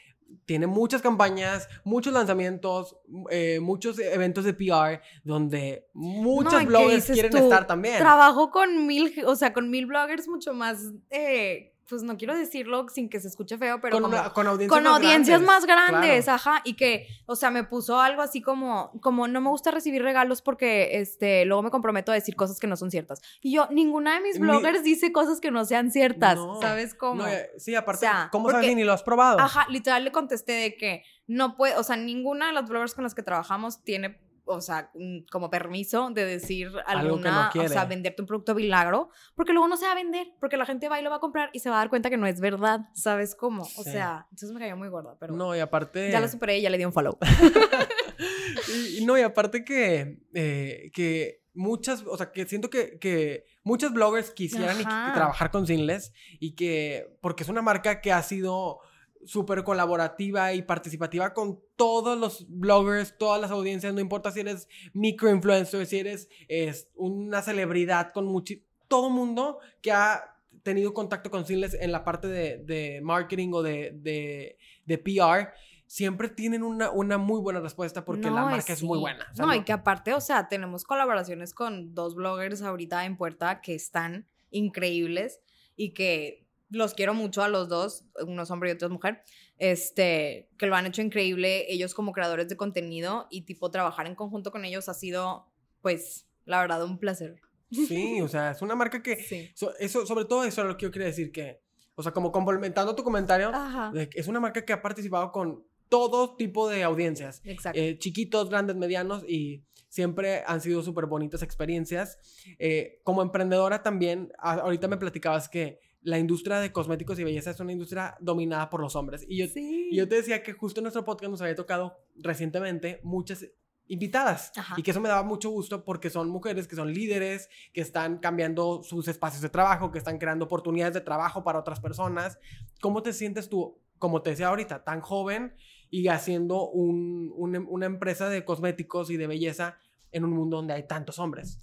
tiene 0.46 0.68
muchas 0.68 1.02
campañas, 1.02 1.68
muchos 1.84 2.14
lanzamientos, 2.14 2.98
eh, 3.30 3.60
muchos 3.60 4.00
eventos 4.00 4.46
de 4.46 4.54
PR 4.54 5.02
donde 5.24 5.88
muchos 5.94 6.54
No, 6.54 6.62
¿y 6.62 6.64
qué 6.64 6.70
bloggers 6.70 7.06
quieren 7.06 7.32
tú? 7.32 7.38
estar 7.38 7.68
también. 7.68 7.98
Trabajo 7.98 8.52
con 8.52 8.88
mil, 8.88 9.14
o 9.26 9.36
sea, 9.36 9.54
con 9.54 9.70
mil 9.70 9.86
bloggers 9.86 10.28
mucho 10.28 10.54
más, 10.54 10.80
eh, 11.10 11.73
pues 11.90 12.02
no 12.04 12.16
quiero 12.18 12.36
decirlo 12.36 12.88
sin 12.90 13.10
que 13.10 13.20
se 13.20 13.28
escuche 13.28 13.58
feo, 13.58 13.80
pero 13.82 13.94
con, 13.98 14.04
como... 14.04 14.16
una- 14.18 14.30
con 14.32 14.48
audiencias, 14.48 14.70
con 14.78 14.84
más 14.84 14.94
audiencias 14.96 15.42
grandes. 15.42 15.48
más 15.48 15.66
grandes, 15.66 16.24
Claro. 16.26 16.36
ajá, 16.36 16.62
y 16.64 16.74
que, 16.76 17.08
o 17.26 17.36
sea, 17.36 17.52
me 17.52 17.64
puso 17.66 18.00
algo 18.00 18.22
así 18.22 18.42
como, 18.42 18.92
como 19.02 19.28
no 19.28 19.42
me 19.42 19.50
gusta 19.50 19.70
recibir 19.72 20.02
regalos 20.02 20.42
porque, 20.42 21.00
este, 21.00 21.46
luego 21.46 21.62
me 21.62 21.72
comprometo 21.72 22.12
a 22.12 22.16
decir 22.16 22.36
cosas 22.36 22.60
que 22.60 22.68
no 22.68 22.76
son 22.78 22.90
ciertas. 22.90 23.22
Y 23.42 23.54
yo, 23.54 23.68
ninguna 23.70 24.16
de 24.16 24.22
mis 24.22 24.40
Mi- 24.40 24.48
bloggers 24.48 24.84
dice 24.84 25.12
cosas 25.12 25.40
que 25.42 25.52
no 25.52 25.66
sean 25.66 25.92
ciertas, 25.92 26.36
No, 26.38 26.62
¿sabes 26.62 26.96
cómo? 26.96 27.24
No, 27.24 27.28
eh, 27.28 27.50
sí, 27.58 27.76
aparte, 27.76 28.06
O 28.06 28.10
sea, 28.10 28.30
¿cómo 28.32 28.46
sabes 28.50 28.56
porque- 28.64 28.70
si 28.70 28.76
ni 28.76 28.84
lo 28.86 28.94
has 28.94 29.04
probado? 29.04 29.40
Ajá, 29.40 29.66
literal 29.70 30.04
le 30.04 30.12
contesté 30.12 30.54
de 30.54 30.76
que 30.76 31.04
no 31.28 31.56
puede, 31.56 31.76
o 31.78 31.84
sea, 31.84 31.96
ninguna 31.98 32.48
de 32.48 32.54
las 32.54 32.68
bloggers 32.68 32.94
con 32.96 33.04
las 33.04 33.14
que 33.14 33.24
trabajamos 33.24 33.84
tiene, 33.84 34.20
o 34.46 34.62
sea, 34.62 34.92
mm, 34.94 35.26
como 35.32 35.50
permiso 35.50 36.10
de 36.10 36.26
decir 36.26 36.72
no 36.72 36.82
alguna, 36.86 37.50
o 37.58 37.68
sea, 37.68 37.86
venderte 37.86 38.22
un 38.22 38.28
producto 38.28 38.54
milagro, 38.56 39.10
porque 39.36 39.54
luego 39.54 39.68
no 39.68 39.78
se 39.78 39.86
va 39.86 39.94
a 39.94 39.96
vender, 39.96 40.28
porque 40.40 40.58
la 40.58 40.66
gente 40.66 40.90
va 40.90 41.00
y 41.00 41.04
lo 41.04 41.10
va 41.10 41.18
a 41.18 41.20
comprar 41.20 41.50
y 41.54 41.60
se 41.60 41.70
va 41.70 41.78
a 41.78 41.80
dar 41.80 41.90
cuenta 41.90 42.10
que 42.10 42.18
no 42.18 42.28
es 42.28 42.40
verdad, 42.42 42.82
¿sabes 42.94 43.36
cómo? 43.36 43.64
O 43.64 43.84
Sí. 43.84 43.92
sea, 43.92 44.28
entonces 44.32 44.52
me 44.52 44.60
cayó 44.60 44.76
muy 44.76 44.90
gorda, 44.90 45.16
pero 45.20 45.34
no, 45.34 45.56
y 45.56 45.60
aparte... 45.60 46.12
ya 46.12 46.20
lo 46.20 46.28
superé 46.28 46.60
y 46.60 46.62
ya 46.62 46.70
le 46.70 46.78
di 46.78 46.86
un 46.86 46.94
follow. 46.94 47.18
y, 48.98 49.06
no, 49.06 49.18
y 49.18 49.22
aparte 49.22 49.64
que, 49.64 50.20
eh, 50.34 50.92
que 50.94 51.42
muchas, 51.54 52.04
o 52.08 52.18
sea, 52.18 52.32
que 52.32 52.46
siento 52.46 52.70
que, 52.70 52.98
que 53.00 53.46
muchos 53.64 53.94
bloggers 53.94 54.32
quisieran 54.32 54.80
y- 54.82 54.84
trabajar 54.84 55.52
con 55.52 55.66
Sinless 55.68 56.12
y 56.40 56.56
que, 56.56 57.16
porque 57.22 57.44
es 57.44 57.50
una 57.50 57.62
marca 57.62 58.02
que 58.02 58.12
ha 58.12 58.22
sido 58.24 58.80
súper 59.26 59.64
colaborativa 59.64 60.54
y 60.54 60.62
participativa 60.64 61.34
con 61.34 61.62
todos 61.84 62.18
los 62.18 62.46
bloggers, 62.48 63.18
todas 63.18 63.42
las 63.42 63.52
audiencias, 63.52 63.94
no 63.94 64.00
importa 64.00 64.32
si 64.32 64.40
eres 64.40 64.70
microinfluencer, 64.94 65.86
si 65.86 66.00
eres 66.00 66.30
es, 66.48 66.88
una 66.96 67.42
celebridad 67.42 68.12
con 68.14 68.26
mucho, 68.26 68.54
todo 68.88 69.10
mundo 69.10 69.60
que 69.82 69.92
ha 69.92 70.36
tenido 70.64 70.94
contacto 70.94 71.30
con 71.30 71.46
Sinless 71.46 71.74
en 71.74 71.92
la 71.92 72.06
parte 72.06 72.28
de, 72.30 72.58
de 72.60 73.02
marketing 73.02 73.50
o 73.54 73.62
de, 73.62 73.92
de, 73.96 74.58
de 74.86 74.98
PR, 74.98 75.50
siempre 75.88 76.30
tienen 76.30 76.64
una, 76.64 76.90
una 76.90 77.18
muy 77.18 77.42
buena 77.42 77.60
respuesta 77.60 78.06
porque 78.06 78.30
la 78.32 78.46
marca 78.46 78.72
es 78.74 78.82
muy 78.82 78.98
buena. 79.00 79.28
O 79.34 79.36
sea, 79.36 79.46
no, 79.46 79.52
no- 79.52 79.56
y 79.58 79.64
que 79.66 79.74
aparte, 79.74 80.14
o 80.14 80.22
sea, 80.22 80.48
tenemos 80.48 80.86
colaboraciones 80.86 81.54
con 81.54 81.94
dos 81.94 82.16
bloggers 82.16 82.62
ahorita 82.62 83.04
en 83.06 83.18
puerta 83.18 83.60
que 83.62 83.76
están 83.76 84.26
increíbles 84.52 85.42
y 85.76 85.94
que 85.94 86.43
los 86.74 86.94
quiero 86.94 87.14
mucho 87.14 87.44
a 87.44 87.48
los 87.50 87.70
dos, 87.70 88.06
uno 88.26 88.44
es 88.44 88.52
hombre 88.52 88.70
y 88.70 88.74
otro 88.74 88.88
es 88.88 88.92
mujer, 88.92 89.24
este, 89.58 90.50
que 90.58 90.66
lo 90.66 90.76
han 90.76 90.86
hecho 90.86 91.02
increíble 91.02 91.72
ellos 91.72 91.94
como 91.94 92.12
creadores 92.12 92.50
de 92.50 92.58
contenido 92.58 93.28
y 93.30 93.44
tipo 93.44 93.72
trabajar 93.72 94.08
en 94.08 94.16
conjunto 94.16 94.52
con 94.52 94.66
ellos 94.66 94.90
ha 94.90 94.94
sido, 94.94 95.48
pues, 95.82 96.28
la 96.46 96.60
verdad, 96.62 96.84
un 96.84 96.98
placer. 97.00 97.40
Sí, 97.72 98.22
o 98.22 98.28
sea, 98.28 98.52
es 98.52 98.62
una 98.62 98.76
marca 98.76 99.02
que... 99.02 99.16
Sí. 99.16 99.50
so- 99.56 99.76
eso, 99.80 100.06
sobre 100.06 100.26
todo 100.26 100.44
eso 100.44 100.62
es 100.62 100.68
lo 100.68 100.78
que 100.78 100.84
yo 100.84 100.92
quería 100.92 101.08
decir, 101.08 101.32
que, 101.32 101.62
o 101.96 102.04
sea, 102.04 102.12
como 102.12 102.32
complementando 102.32 102.96
tu 102.96 103.04
comentario, 103.04 103.50
Ajá. 103.54 103.92
es 104.14 104.28
una 104.28 104.40
marca 104.40 104.66
que 104.66 104.74
ha 104.74 104.82
participado 104.82 105.32
con 105.32 105.64
todo 105.90 106.36
tipo 106.36 106.68
de 106.70 106.84
audiencias. 106.84 107.42
Exacto. 107.46 107.80
eh, 107.80 107.98
chiquitos, 108.00 108.50
grandes, 108.50 108.76
medianos 108.76 109.24
y 109.28 109.64
siempre 109.90 110.44
han 110.48 110.60
sido 110.60 110.82
súper 110.82 111.06
bonitas 111.06 111.44
experiencias. 111.44 112.18
Eh, 112.58 113.00
como 113.04 113.22
emprendedora 113.22 113.84
también, 113.84 114.32
ahorita 114.40 114.88
me 114.88 114.98
platicabas 114.98 115.48
que 115.50 115.80
la 116.04 116.20
industria 116.20 116.60
de 116.60 116.72
cosméticos 116.72 117.18
y 117.20 117.24
belleza 117.24 117.52
es 117.52 117.60
una 117.60 117.72
industria 117.72 118.16
dominada 118.20 118.70
por 118.70 118.82
los 118.82 118.96
hombres. 118.96 119.26
Y 119.28 119.38
yo, 119.40 119.48
sí. 119.48 119.88
y 119.92 119.96
yo 119.98 120.08
te 120.08 120.16
decía 120.16 120.44
que 120.44 120.54
justo 120.54 120.80
en 120.80 120.84
nuestro 120.84 121.04
podcast 121.06 121.32
nos 121.32 121.42
había 121.42 121.56
tocado 121.56 121.98
recientemente 122.18 123.00
muchas 123.04 123.46
invitadas 123.88 124.52
Ajá. 124.56 124.76
y 124.78 124.84
que 124.84 124.92
eso 124.92 125.02
me 125.02 125.10
daba 125.10 125.24
mucho 125.24 125.50
gusto 125.50 125.84
porque 125.84 126.10
son 126.10 126.30
mujeres 126.30 126.68
que 126.68 126.76
son 126.76 126.94
líderes, 126.94 127.50
que 127.74 127.82
están 127.82 128.18
cambiando 128.20 128.82
sus 128.84 129.08
espacios 129.08 129.42
de 129.42 129.50
trabajo, 129.50 129.92
que 129.92 129.98
están 129.98 130.18
creando 130.18 130.46
oportunidades 130.46 130.94
de 130.94 131.02
trabajo 131.02 131.44
para 131.44 131.60
otras 131.60 131.80
personas. 131.80 132.40
¿Cómo 132.82 133.04
te 133.04 133.12
sientes 133.14 133.50
tú, 133.50 133.78
como 134.00 134.22
te 134.22 134.30
decía 134.32 134.48
ahorita, 134.48 134.84
tan 134.84 135.02
joven 135.02 135.54
y 135.90 136.08
haciendo 136.08 136.70
un- 136.70 137.32
un- 137.36 137.66
una 137.70 137.86
empresa 137.86 138.30
de 138.30 138.46
cosméticos 138.46 139.10
y 139.10 139.18
de 139.18 139.28
belleza 139.28 139.78
en 140.12 140.24
un 140.24 140.32
mundo 140.32 140.58
donde 140.58 140.74
hay 140.74 140.88
tantos 140.88 141.20
hombres? 141.20 141.60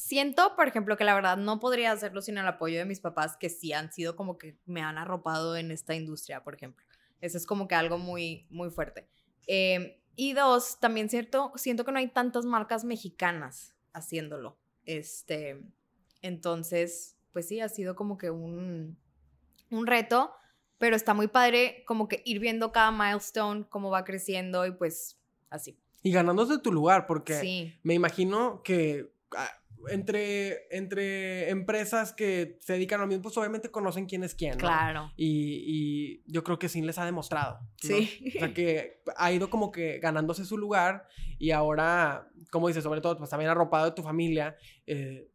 Siento, 0.00 0.56
por 0.56 0.66
ejemplo, 0.66 0.96
que 0.96 1.04
la 1.04 1.14
verdad 1.14 1.36
no 1.36 1.60
podría 1.60 1.92
hacerlo 1.92 2.22
sin 2.22 2.38
el 2.38 2.46
apoyo 2.46 2.78
de 2.78 2.84
mis 2.86 3.00
papás, 3.00 3.36
que 3.36 3.50
sí 3.50 3.72
han 3.74 3.92
sido 3.92 4.16
como 4.16 4.38
que 4.38 4.56
me 4.64 4.80
han 4.80 4.96
arropado 4.96 5.56
en 5.56 5.70
esta 5.70 5.94
industria, 5.94 6.42
por 6.42 6.54
ejemplo. 6.54 6.84
Eso 7.20 7.36
es 7.36 7.46
como 7.46 7.68
que 7.68 7.74
algo 7.74 7.98
muy, 7.98 8.46
muy 8.50 8.70
fuerte. 8.70 9.06
Eh, 9.46 10.02
y 10.16 10.32
dos, 10.32 10.80
también 10.80 11.10
cierto, 11.10 11.52
siento 11.56 11.84
que 11.84 11.92
no 11.92 11.98
hay 11.98 12.08
tantas 12.08 12.46
marcas 12.46 12.82
mexicanas 12.84 13.74
haciéndolo. 13.92 14.58
Este, 14.86 15.62
entonces, 16.22 17.16
pues 17.32 17.46
sí, 17.46 17.60
ha 17.60 17.68
sido 17.68 17.94
como 17.94 18.16
que 18.16 18.30
un, 18.30 18.98
un 19.70 19.86
reto, 19.86 20.32
pero 20.78 20.96
está 20.96 21.12
muy 21.12 21.28
padre 21.28 21.84
como 21.86 22.08
que 22.08 22.22
ir 22.24 22.40
viendo 22.40 22.72
cada 22.72 22.90
milestone, 22.90 23.66
cómo 23.68 23.90
va 23.90 24.04
creciendo 24.04 24.64
y 24.66 24.72
pues 24.72 25.18
así. 25.50 25.78
Y 26.02 26.10
ganándose 26.12 26.58
tu 26.58 26.72
lugar, 26.72 27.06
porque 27.06 27.34
Sí. 27.34 27.78
me 27.82 27.92
imagino 27.94 28.62
que 28.62 29.12
ah, 29.36 29.50
entre, 29.88 30.66
entre 30.76 31.48
empresas 31.50 32.12
que 32.12 32.58
se 32.60 32.74
dedican 32.74 33.00
a 33.00 33.04
lo 33.04 33.08
mismo, 33.08 33.22
pues 33.22 33.36
obviamente 33.38 33.70
conocen 33.70 34.06
quién 34.06 34.22
es 34.24 34.34
quién. 34.34 34.52
¿no? 34.52 34.58
Claro. 34.58 35.12
Y, 35.16 35.64
y 35.66 36.22
yo 36.26 36.44
creo 36.44 36.58
que 36.58 36.68
sí 36.68 36.82
les 36.82 36.98
ha 36.98 37.04
demostrado. 37.04 37.60
¿no? 37.60 37.68
Sí. 37.76 38.32
O 38.36 38.38
sea, 38.40 38.52
que 38.54 39.02
ha 39.16 39.32
ido 39.32 39.48
como 39.50 39.70
que 39.72 39.98
ganándose 39.98 40.44
su 40.44 40.58
lugar 40.58 41.06
y 41.38 41.50
ahora, 41.52 42.28
como 42.50 42.68
dices, 42.68 42.82
sobre 42.84 43.00
todo, 43.00 43.16
pues 43.16 43.30
también 43.30 43.50
arropado 43.50 43.86
de 43.86 43.92
tu 43.92 44.02
familia, 44.02 44.56
eh, 44.86 45.30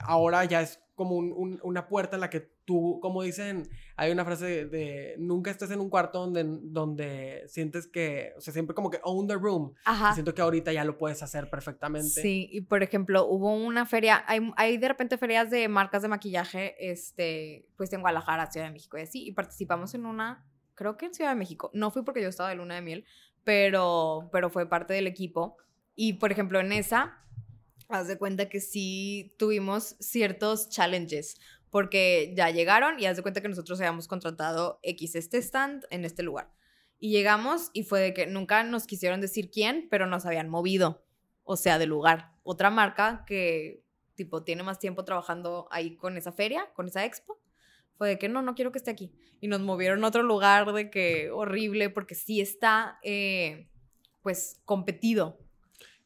ahora 0.00 0.44
ya 0.44 0.62
es 0.62 0.80
como 0.94 1.16
un- 1.16 1.32
un- 1.32 1.60
una 1.62 1.88
puerta 1.88 2.16
en 2.16 2.20
la 2.20 2.30
que 2.30 2.50
tú, 2.68 2.98
como 3.00 3.22
dicen, 3.22 3.66
hay 3.96 4.12
una 4.12 4.26
frase 4.26 4.66
de, 4.66 5.14
nunca 5.18 5.50
estés 5.50 5.70
en 5.70 5.80
un 5.80 5.88
cuarto 5.88 6.20
donde, 6.20 6.44
donde 6.44 7.44
sientes 7.46 7.86
que, 7.86 8.34
o 8.36 8.42
sea, 8.42 8.52
siempre 8.52 8.74
como 8.74 8.90
que 8.90 9.00
own 9.04 9.26
the 9.26 9.36
room. 9.36 9.72
Ajá. 9.86 10.10
Y 10.10 10.14
siento 10.14 10.34
que 10.34 10.42
ahorita 10.42 10.70
ya 10.70 10.84
lo 10.84 10.98
puedes 10.98 11.22
hacer 11.22 11.48
perfectamente. 11.48 12.20
Sí, 12.20 12.46
y 12.52 12.60
por 12.60 12.82
ejemplo, 12.82 13.26
hubo 13.26 13.54
una 13.54 13.86
feria, 13.86 14.22
hay, 14.26 14.52
hay 14.58 14.76
de 14.76 14.86
repente 14.86 15.16
ferias 15.16 15.48
de 15.48 15.66
marcas 15.66 16.02
de 16.02 16.08
maquillaje, 16.08 16.90
este, 16.90 17.66
pues 17.78 17.90
en 17.94 18.02
Guadalajara, 18.02 18.50
Ciudad 18.50 18.66
de 18.66 18.72
México 18.74 18.98
y 18.98 19.00
así, 19.00 19.26
y 19.26 19.32
participamos 19.32 19.94
en 19.94 20.04
una, 20.04 20.44
creo 20.74 20.98
que 20.98 21.06
en 21.06 21.14
Ciudad 21.14 21.30
de 21.30 21.36
México, 21.36 21.70
no 21.72 21.90
fui 21.90 22.02
porque 22.02 22.20
yo 22.20 22.28
estaba 22.28 22.50
de 22.50 22.56
luna 22.56 22.74
de 22.74 22.82
miel, 22.82 23.06
pero, 23.44 24.28
pero 24.30 24.50
fue 24.50 24.68
parte 24.68 24.92
del 24.92 25.06
equipo, 25.06 25.56
y 25.94 26.12
por 26.12 26.32
ejemplo 26.32 26.60
en 26.60 26.72
esa, 26.72 27.24
haz 27.88 28.08
de 28.08 28.18
cuenta 28.18 28.50
que 28.50 28.60
sí 28.60 29.34
tuvimos 29.38 29.96
ciertos 30.00 30.68
challenges, 30.68 31.40
porque 31.70 32.32
ya 32.36 32.50
llegaron 32.50 32.98
y 32.98 33.06
haz 33.06 33.16
de 33.16 33.22
cuenta 33.22 33.40
que 33.40 33.48
nosotros 33.48 33.80
habíamos 33.80 34.08
contratado 34.08 34.80
X 34.82 35.14
este 35.14 35.38
stand 35.38 35.84
en 35.90 36.04
este 36.04 36.22
lugar. 36.22 36.50
Y 36.98 37.10
llegamos 37.10 37.70
y 37.72 37.84
fue 37.84 38.00
de 38.00 38.14
que 38.14 38.26
nunca 38.26 38.64
nos 38.64 38.86
quisieron 38.86 39.20
decir 39.20 39.50
quién, 39.50 39.86
pero 39.90 40.06
nos 40.06 40.26
habían 40.26 40.48
movido, 40.48 41.04
o 41.44 41.56
sea, 41.56 41.78
de 41.78 41.86
lugar. 41.86 42.32
Otra 42.42 42.70
marca 42.70 43.24
que, 43.26 43.84
tipo, 44.14 44.42
tiene 44.42 44.64
más 44.64 44.78
tiempo 44.78 45.04
trabajando 45.04 45.68
ahí 45.70 45.96
con 45.96 46.16
esa 46.16 46.32
feria, 46.32 46.68
con 46.74 46.88
esa 46.88 47.04
expo, 47.04 47.40
fue 47.96 48.08
de 48.08 48.18
que 48.18 48.28
no, 48.28 48.42
no 48.42 48.54
quiero 48.54 48.72
que 48.72 48.78
esté 48.78 48.90
aquí. 48.90 49.12
Y 49.40 49.48
nos 49.48 49.60
movieron 49.60 50.02
a 50.04 50.08
otro 50.08 50.22
lugar 50.22 50.72
de 50.72 50.90
que 50.90 51.30
horrible, 51.30 51.90
porque 51.90 52.14
sí 52.14 52.40
está, 52.40 52.98
eh, 53.02 53.68
pues, 54.22 54.60
competido. 54.64 55.38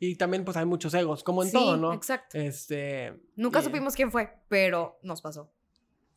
Y 0.05 0.17
también 0.17 0.45
pues 0.45 0.57
hay 0.57 0.65
muchos 0.67 0.93
egos, 0.95 1.23
como 1.23 1.45
en 1.45 1.51
Sí, 1.51 1.55
todo, 1.55 1.77
¿no? 1.77 1.93
exacto. 1.93 2.37
Este... 2.37 3.15
Nunca 3.37 3.61
y- 3.61 3.63
supimos 3.63 3.95
quién 3.95 4.11
fue, 4.11 4.31
pero 4.49 4.99
nos 5.05 5.23
pasó. 5.23 5.53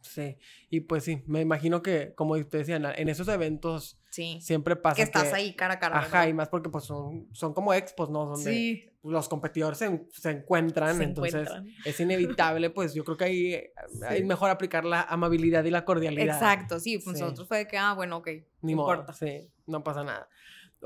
Sí, 0.02 0.38
y 0.72 0.80
pues 0.82 1.04
sí, 1.04 1.22
me 1.28 1.42
imagino 1.42 1.84
que, 1.84 2.14
como 2.16 2.36
te 2.46 2.58
decía, 2.60 2.78
en- 2.78 3.10
esos 3.10 3.28
eventos 3.28 4.00
Sí. 4.10 4.40
siempre 4.42 4.76
pasa 4.76 4.96
que 4.96 5.02
estás 5.04 5.34
ahí 5.34 5.56
cara 5.56 5.76
a 5.76 5.80
cara. 5.80 5.98
Ajá, 6.00 6.08
¿verdad? 6.20 6.28
y 6.30 6.34
más 6.34 6.50
porque 6.50 6.70
pues 6.70 6.84
son, 6.86 7.28
son 7.34 7.54
como 7.54 7.74
expos, 7.76 8.10
¿no? 8.10 8.26
Donde 8.26 8.52
Sí. 8.52 8.90
los 9.04 9.28
competidores 9.30 9.78
se, 9.78 10.08
se 10.14 10.32
encuentran, 10.32 10.98
Se 10.98 11.04
entonces 11.04 11.34
encuentran. 11.48 11.68
es 11.86 12.00
inevitable, 12.00 12.72
pues 12.72 12.96
yo 12.96 13.04
creo 13.04 13.18
que 13.18 13.24
ahí 13.26 13.54
eh, 13.54 13.74
es 14.24 14.26
mejor 14.26 14.50
aplicar 14.50 14.84
la 14.86 15.02
amabilidad 15.04 15.64
y 15.64 15.70
la 15.70 15.86
cordialidad. 15.86 16.36
Exacto, 16.38 16.80
sí. 16.80 16.98
Pues 16.98 17.20
nosotros 17.20 17.48
fue 17.48 17.58
de 17.60 17.68
que, 17.68 17.78
ah, 17.78 17.94
bueno, 17.94 18.18
ok. 18.18 18.30
Ni 18.62 18.74
no 18.74 18.78
modo, 18.82 18.92
importa. 18.94 19.14
sí, 19.14 19.48
no 19.68 19.84
pasa 19.84 20.04
nada. 20.04 20.28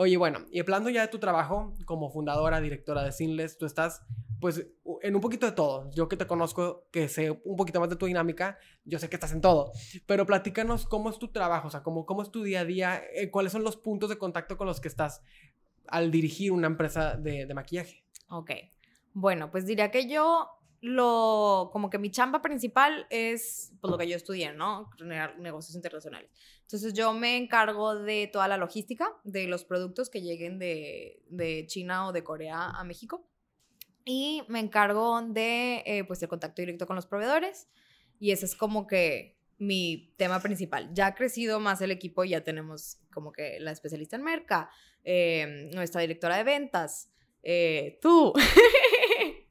Oye, 0.01 0.15
bueno, 0.15 0.45
y 0.49 0.61
hablando 0.61 0.89
ya 0.89 1.01
de 1.01 1.09
tu 1.09 1.19
trabajo 1.19 1.73
como 1.83 2.09
fundadora, 2.09 2.61
directora 2.61 3.03
de 3.03 3.11
Sinless, 3.11 3.57
tú 3.57 3.65
estás, 3.65 4.01
pues, 4.39 4.65
en 5.01 5.13
un 5.13 5.19
poquito 5.19 5.45
de 5.45 5.51
todo. 5.51 5.91
Yo 5.91 6.07
que 6.07 6.15
te 6.15 6.25
conozco, 6.25 6.87
que 6.89 7.09
sé 7.09 7.31
un 7.43 7.57
poquito 7.57 7.81
más 7.81 7.89
de 7.89 7.97
tu 7.97 8.05
dinámica, 8.05 8.57
yo 8.85 8.97
sé 8.97 9.09
que 9.09 9.17
estás 9.17 9.33
en 9.33 9.41
todo. 9.41 9.73
Pero 10.05 10.25
platícanos 10.25 10.85
cómo 10.85 11.09
es 11.09 11.19
tu 11.19 11.33
trabajo, 11.33 11.67
o 11.67 11.69
sea, 11.69 11.83
cómo, 11.83 12.05
cómo 12.05 12.21
es 12.21 12.31
tu 12.31 12.43
día 12.43 12.61
a 12.61 12.63
día, 12.63 13.03
eh, 13.13 13.29
cuáles 13.29 13.51
son 13.51 13.65
los 13.65 13.75
puntos 13.75 14.09
de 14.09 14.17
contacto 14.17 14.55
con 14.55 14.67
los 14.67 14.79
que 14.79 14.87
estás 14.87 15.21
al 15.85 16.11
dirigir 16.11 16.53
una 16.53 16.67
empresa 16.67 17.17
de, 17.17 17.45
de 17.45 17.53
maquillaje. 17.53 18.05
Ok. 18.29 18.51
Bueno, 19.11 19.51
pues 19.51 19.65
diría 19.65 19.91
que 19.91 20.07
yo 20.07 20.47
lo, 20.81 21.69
como 21.73 21.89
que 21.89 21.97
mi 21.97 22.11
chamba 22.11 22.41
principal 22.41 23.05
es 23.09 23.73
pues, 23.81 23.91
lo 23.91 23.97
que 23.97 24.07
yo 24.07 24.15
estudié, 24.15 24.53
¿no? 24.53 24.89
Negocios 25.39 25.75
internacionales. 25.75 26.31
Entonces 26.61 26.93
yo 26.93 27.13
me 27.13 27.37
encargo 27.37 27.95
de 27.95 28.29
toda 28.31 28.47
la 28.47 28.57
logística 28.57 29.09
de 29.23 29.47
los 29.47 29.65
productos 29.65 30.09
que 30.09 30.21
lleguen 30.21 30.59
de, 30.59 31.21
de 31.29 31.65
China 31.67 32.07
o 32.07 32.11
de 32.11 32.23
Corea 32.23 32.69
a 32.69 32.83
México. 32.83 33.25
Y 34.05 34.43
me 34.47 34.59
encargo 34.59 35.21
de, 35.21 35.83
eh, 35.85 36.03
pues, 36.05 36.21
el 36.23 36.29
contacto 36.29 36.61
directo 36.61 36.87
con 36.87 36.95
los 36.95 37.05
proveedores. 37.05 37.67
Y 38.19 38.31
ese 38.31 38.45
es 38.45 38.55
como 38.55 38.87
que 38.87 39.37
mi 39.59 40.13
tema 40.17 40.39
principal. 40.39 40.89
Ya 40.93 41.07
ha 41.07 41.15
crecido 41.15 41.59
más 41.59 41.81
el 41.81 41.91
equipo 41.91 42.23
ya 42.23 42.43
tenemos 42.43 42.97
como 43.13 43.31
que 43.31 43.59
la 43.59 43.71
especialista 43.71 44.15
en 44.15 44.23
merca, 44.23 44.69
eh, 45.03 45.69
nuestra 45.73 46.01
directora 46.01 46.37
de 46.37 46.43
ventas, 46.43 47.11
eh, 47.43 47.99
tú, 48.01 48.33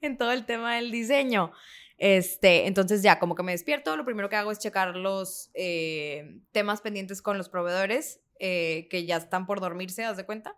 en 0.01 0.17
todo 0.17 0.33
el 0.33 0.45
tema 0.47 0.77
del 0.77 0.91
diseño. 0.91 1.53
Este, 1.99 2.67
entonces 2.67 3.03
ya 3.03 3.19
como 3.19 3.35
que 3.35 3.43
me 3.43 3.53
despierto, 3.53 3.97
lo 3.97 4.05
primero 4.05 4.29
que 4.29 4.37
hago 4.37 4.53
es 4.53 4.59
checar 4.61 4.95
los 4.95 5.51
eh, 5.55 6.41
temas 6.53 6.81
pendientes 6.81 7.23
con 7.23 7.37
los 7.37 7.49
proveedores 7.49 8.21
eh, 8.39 8.87
que 8.89 9.05
ya 9.05 9.17
están 9.17 9.47
por 9.47 9.61
dormirse, 9.61 10.05
haz 10.05 10.17
de 10.17 10.25
cuenta. 10.25 10.57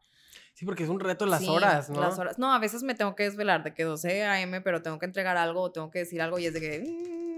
Sí, 0.53 0.67
porque 0.67 0.83
es 0.83 0.91
un 0.91 1.01
reto 1.01 1.25
las 1.25 1.41
Sí, 1.41 1.49
horas, 1.49 1.89
¿no? 1.89 2.01
Las 2.01 2.19
horas. 2.19 2.39
No, 2.39 2.53
a 2.53 2.59
veces 2.59 2.83
me 2.83 2.95
tengo 2.95 3.15
que 3.15 3.23
desvelar 3.23 3.65
de 3.65 3.73
que 3.73 3.85
12 3.85 4.25
a.m., 4.25 4.61
pero 4.61 4.83
tengo 4.83 4.99
que 4.99 5.07
entregar 5.07 5.39
algo 5.39 5.63
o 5.63 5.73
tengo 5.73 5.91
que 5.91 6.01
decir 6.01 6.21
algo 6.21 6.39
y 6.39 6.47
es 6.47 6.53
de 6.53 6.61
que... 6.61 6.81
mm. 6.81 7.31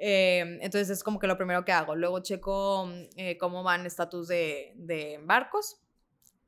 Eh, 0.00 0.58
entonces 0.60 0.90
es 0.90 1.02
como 1.02 1.18
que 1.18 1.26
lo 1.26 1.36
primero 1.36 1.64
que 1.64 1.72
hago. 1.72 1.96
Luego 1.96 2.20
checo 2.20 2.86
mm, 2.86 3.02
eh, 3.16 3.36
cómo 3.38 3.64
van 3.64 3.84
estatus 3.84 4.28
de, 4.28 4.72
de 4.76 5.18
barcos. 5.24 5.80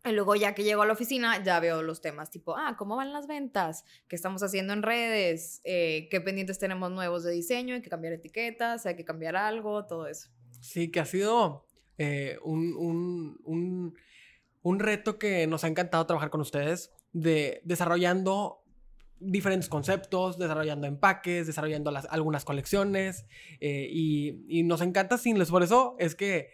Y 0.03 0.13
luego 0.13 0.35
ya 0.35 0.55
que 0.55 0.65
llego 0.65 0.81
a 0.81 0.87
la 0.87 0.95
oficina, 0.95 1.43
ya 1.45 1.61
veo 1.61 1.83
los 1.83 2.01
temas 2.01 2.31
tipo, 2.31 2.57
ah, 2.57 2.75
¿cómo 2.79 2.97
van 2.97 3.13
las 3.13 3.27
ventas? 3.27 3.85
¿Qué 4.09 4.17
estamos 4.17 4.43
haciendo 4.43 4.73
en 4.73 4.83
redes? 4.83 5.61
Eh, 5.65 6.09
¿Qué 6.11 6.23
pendientes 6.23 6.59
tenemos 6.59 6.91
nuevos 6.91 7.23
de 7.23 7.33
diseño? 7.33 7.75
Hay 7.75 7.83
que 7.83 7.91
cambiar 7.91 8.15
etiquetas, 8.15 8.87
hay 8.87 8.97
que 8.97 9.05
cambiar 9.05 9.37
algo, 9.37 9.87
todo 9.87 10.07
eso. 10.07 10.31
Sí, 10.61 10.91
que 10.91 11.01
ha 11.01 11.05
sido 11.05 11.67
eh, 11.99 12.39
un, 12.43 12.75
un, 12.77 13.41
un, 13.45 13.95
un 14.63 14.79
reto 14.79 15.19
que 15.19 15.47
nos 15.47 15.65
ha 15.65 15.69
encantado 15.69 16.07
trabajar 16.07 16.31
con 16.31 16.41
ustedes, 16.41 16.93
de 17.13 17.61
desarrollando 17.65 18.65
diferentes 19.19 19.69
conceptos, 19.69 20.39
desarrollando 20.39 20.87
empaques, 20.87 21.47
desarrollando 21.47 21.91
las, 21.91 22.07
algunas 22.07 22.47
colecciones, 22.47 23.27
eh, 23.61 23.87
y, 23.91 24.47
y 24.49 24.63
nos 24.63 24.81
encanta 24.81 25.19
Sinless. 25.19 25.51
Por 25.51 25.63
eso 25.63 25.97
es 25.99 26.15
que 26.15 26.49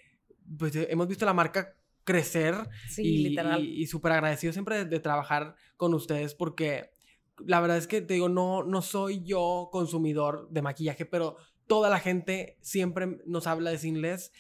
pues, 0.59 0.75
hemos 0.75 1.07
visto 1.07 1.25
la 1.25 1.33
marca 1.33 1.77
crecer 2.07 2.55
Sí, 2.89 3.03
y, 3.03 3.29
literal. 3.29 3.63
y, 3.63 3.83
y 3.83 3.87
súper 3.87 4.13
agradecido 4.13 4.55
siempre 4.55 4.79
de, 4.79 4.85
de 4.87 5.01
trabajar 5.01 5.55
con 5.77 5.93
ustedes 5.93 6.35
porque 6.35 6.97
la 7.45 7.61
verdad 7.61 7.77
es 7.77 7.87
que 7.87 8.01
te 8.01 8.15
digo, 8.15 8.31
no, 8.31 8.63
no 8.63 8.81
soy 8.81 9.23
yo 9.23 9.69
consumidor 9.71 10.49
de 10.51 10.63
maquillaje, 10.63 11.05
pero 11.05 11.37
toda 11.67 11.91
la 11.91 11.99
gente 11.99 12.57
siempre 12.63 13.19
nos 13.27 13.47
habla 13.47 13.71
de 13.71 13.79
Sinless, 13.79 14.33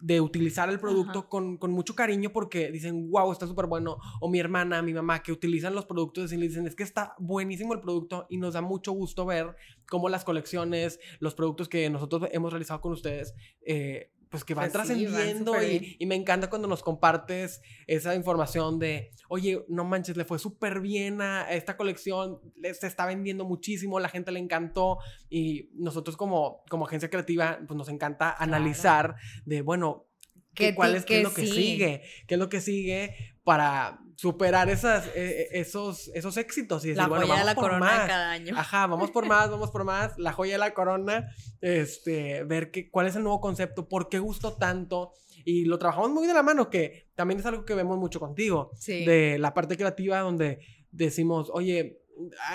de 0.00 0.20
utilizar 0.20 0.68
el 0.70 0.80
producto 0.80 1.28
con, 1.28 1.56
con 1.56 1.70
mucho 1.70 1.94
cariño 1.94 2.32
porque 2.32 2.70
dicen, 2.72 3.10
wow, 3.10 3.30
está 3.30 3.46
súper 3.46 3.66
bueno. 3.66 3.98
O 4.20 4.28
mi 4.28 4.40
hermana, 4.40 4.82
mi 4.82 4.92
mamá, 4.92 5.22
que 5.22 5.30
utilizan 5.30 5.74
los 5.74 5.86
productos 5.86 6.24
de 6.24 6.28
Sinless, 6.28 6.50
dicen, 6.50 6.66
es 6.66 6.74
que 6.74 6.82
está 6.82 7.14
buenísimo 7.18 7.74
el 7.74 7.80
producto 7.80 8.26
y 8.28 8.38
nos 8.38 8.54
da 8.54 8.62
mucho 8.62 8.92
gusto 8.92 9.26
ver 9.26 9.54
cómo 9.88 10.08
las 10.08 10.24
colecciones, 10.24 10.98
los 11.20 11.34
productos 11.34 11.68
que 11.68 11.88
nosotros 11.90 12.28
hemos 12.32 12.50
realizado 12.52 12.80
con 12.80 12.92
ustedes, 12.92 13.34
eh, 13.60 14.10
pues 14.30 14.44
que 14.44 14.54
van 14.54 14.70
Pues 14.70 14.72
van 14.74 14.86
trascendiendo 14.86 15.52
y, 15.74 15.96
y 15.98 16.06
me 16.06 16.14
encanta 16.14 16.48
cuando 16.48 16.68
nos 16.68 16.82
compartes 16.82 17.60
esa 17.86 18.14
información 18.14 18.78
de, 18.78 19.10
oye, 19.28 19.64
no 19.68 19.84
manches, 19.84 20.16
le 20.16 20.24
fue 20.24 20.38
súper 20.38 20.80
bien 20.80 21.20
a 21.20 21.50
esta 21.50 21.76
colección, 21.76 22.38
le- 22.56 22.72
se 22.72 22.86
está 22.86 23.06
vendiendo 23.06 23.44
muchísimo, 23.44 23.98
la 24.00 24.08
gente 24.08 24.30
le 24.30 24.38
encantó 24.38 24.98
y 25.28 25.68
nosotros 25.74 26.16
como, 26.16 26.62
como 26.70 26.86
agencia 26.86 27.10
creativa, 27.10 27.58
pues 27.66 27.76
nos 27.76 27.88
encanta 27.88 28.30
analizar 28.38 29.16
de, 29.44 29.62
bueno, 29.62 30.06
¿qué, 30.54 30.74
cuál 30.76 30.94
es, 30.94 31.04
qué 31.04 31.18
es 31.18 31.22
lo 31.24 31.34
que 31.34 31.42
sigue? 31.62 32.02
¿Qué 32.28 32.34
es 32.34 32.38
lo 32.38 32.48
que 32.48 32.60
sigue 32.60 33.14
para 33.42 33.98
superar 34.20 34.68
esas, 34.68 35.06
eh, 35.06 35.12
eh, 35.16 35.48
esos, 35.52 36.10
esos 36.14 36.36
éxitos? 36.36 36.84
Y 36.84 36.88
decir, 36.88 36.98
La 37.02 37.08
bueno, 37.08 37.26
joya 37.26 37.38
de 37.38 37.40
vamos 37.40 37.46
la 37.46 37.54
por 37.54 37.64
corona 37.64 37.86
más. 37.86 38.02
de 38.02 38.06
cada 38.08 38.30
año. 38.30 38.54
Ajá, 38.54 38.86
vamos 38.86 39.10
por 39.10 39.26
más, 39.26 39.50
vamos 39.50 39.70
por 39.70 39.84
más. 39.84 40.18
La 40.18 40.32
joya 40.34 40.52
de 40.52 40.58
la 40.58 40.74
corona. 40.74 41.28
Este, 41.62 42.44
ver 42.44 42.70
qué, 42.70 42.90
cuál 42.90 43.06
es 43.06 43.16
el 43.16 43.22
nuevo 43.22 43.40
concepto, 43.40 43.88
por 43.88 44.10
qué 44.10 44.18
gustó 44.18 44.58
tanto. 44.58 45.12
Y 45.46 45.64
lo 45.64 45.78
trabajamos 45.78 46.10
muy 46.10 46.26
de 46.26 46.34
la 46.34 46.42
mano, 46.42 46.68
que 46.68 47.08
también 47.14 47.40
es 47.40 47.46
algo 47.46 47.64
que 47.64 47.74
vemos 47.74 47.96
mucho 47.96 48.20
contigo. 48.20 48.72
Sí. 48.76 49.06
De 49.06 49.38
la 49.38 49.54
parte 49.54 49.78
creativa 49.78 50.18
donde 50.18 50.58
decimos, 50.90 51.50
oye, 51.54 52.02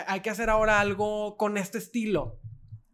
hay 0.05 0.19
que 0.19 0.29
hacer 0.29 0.51
ahora 0.51 0.79
algo 0.79 1.35
con 1.35 1.57
este 1.57 1.79
estilo. 1.79 2.37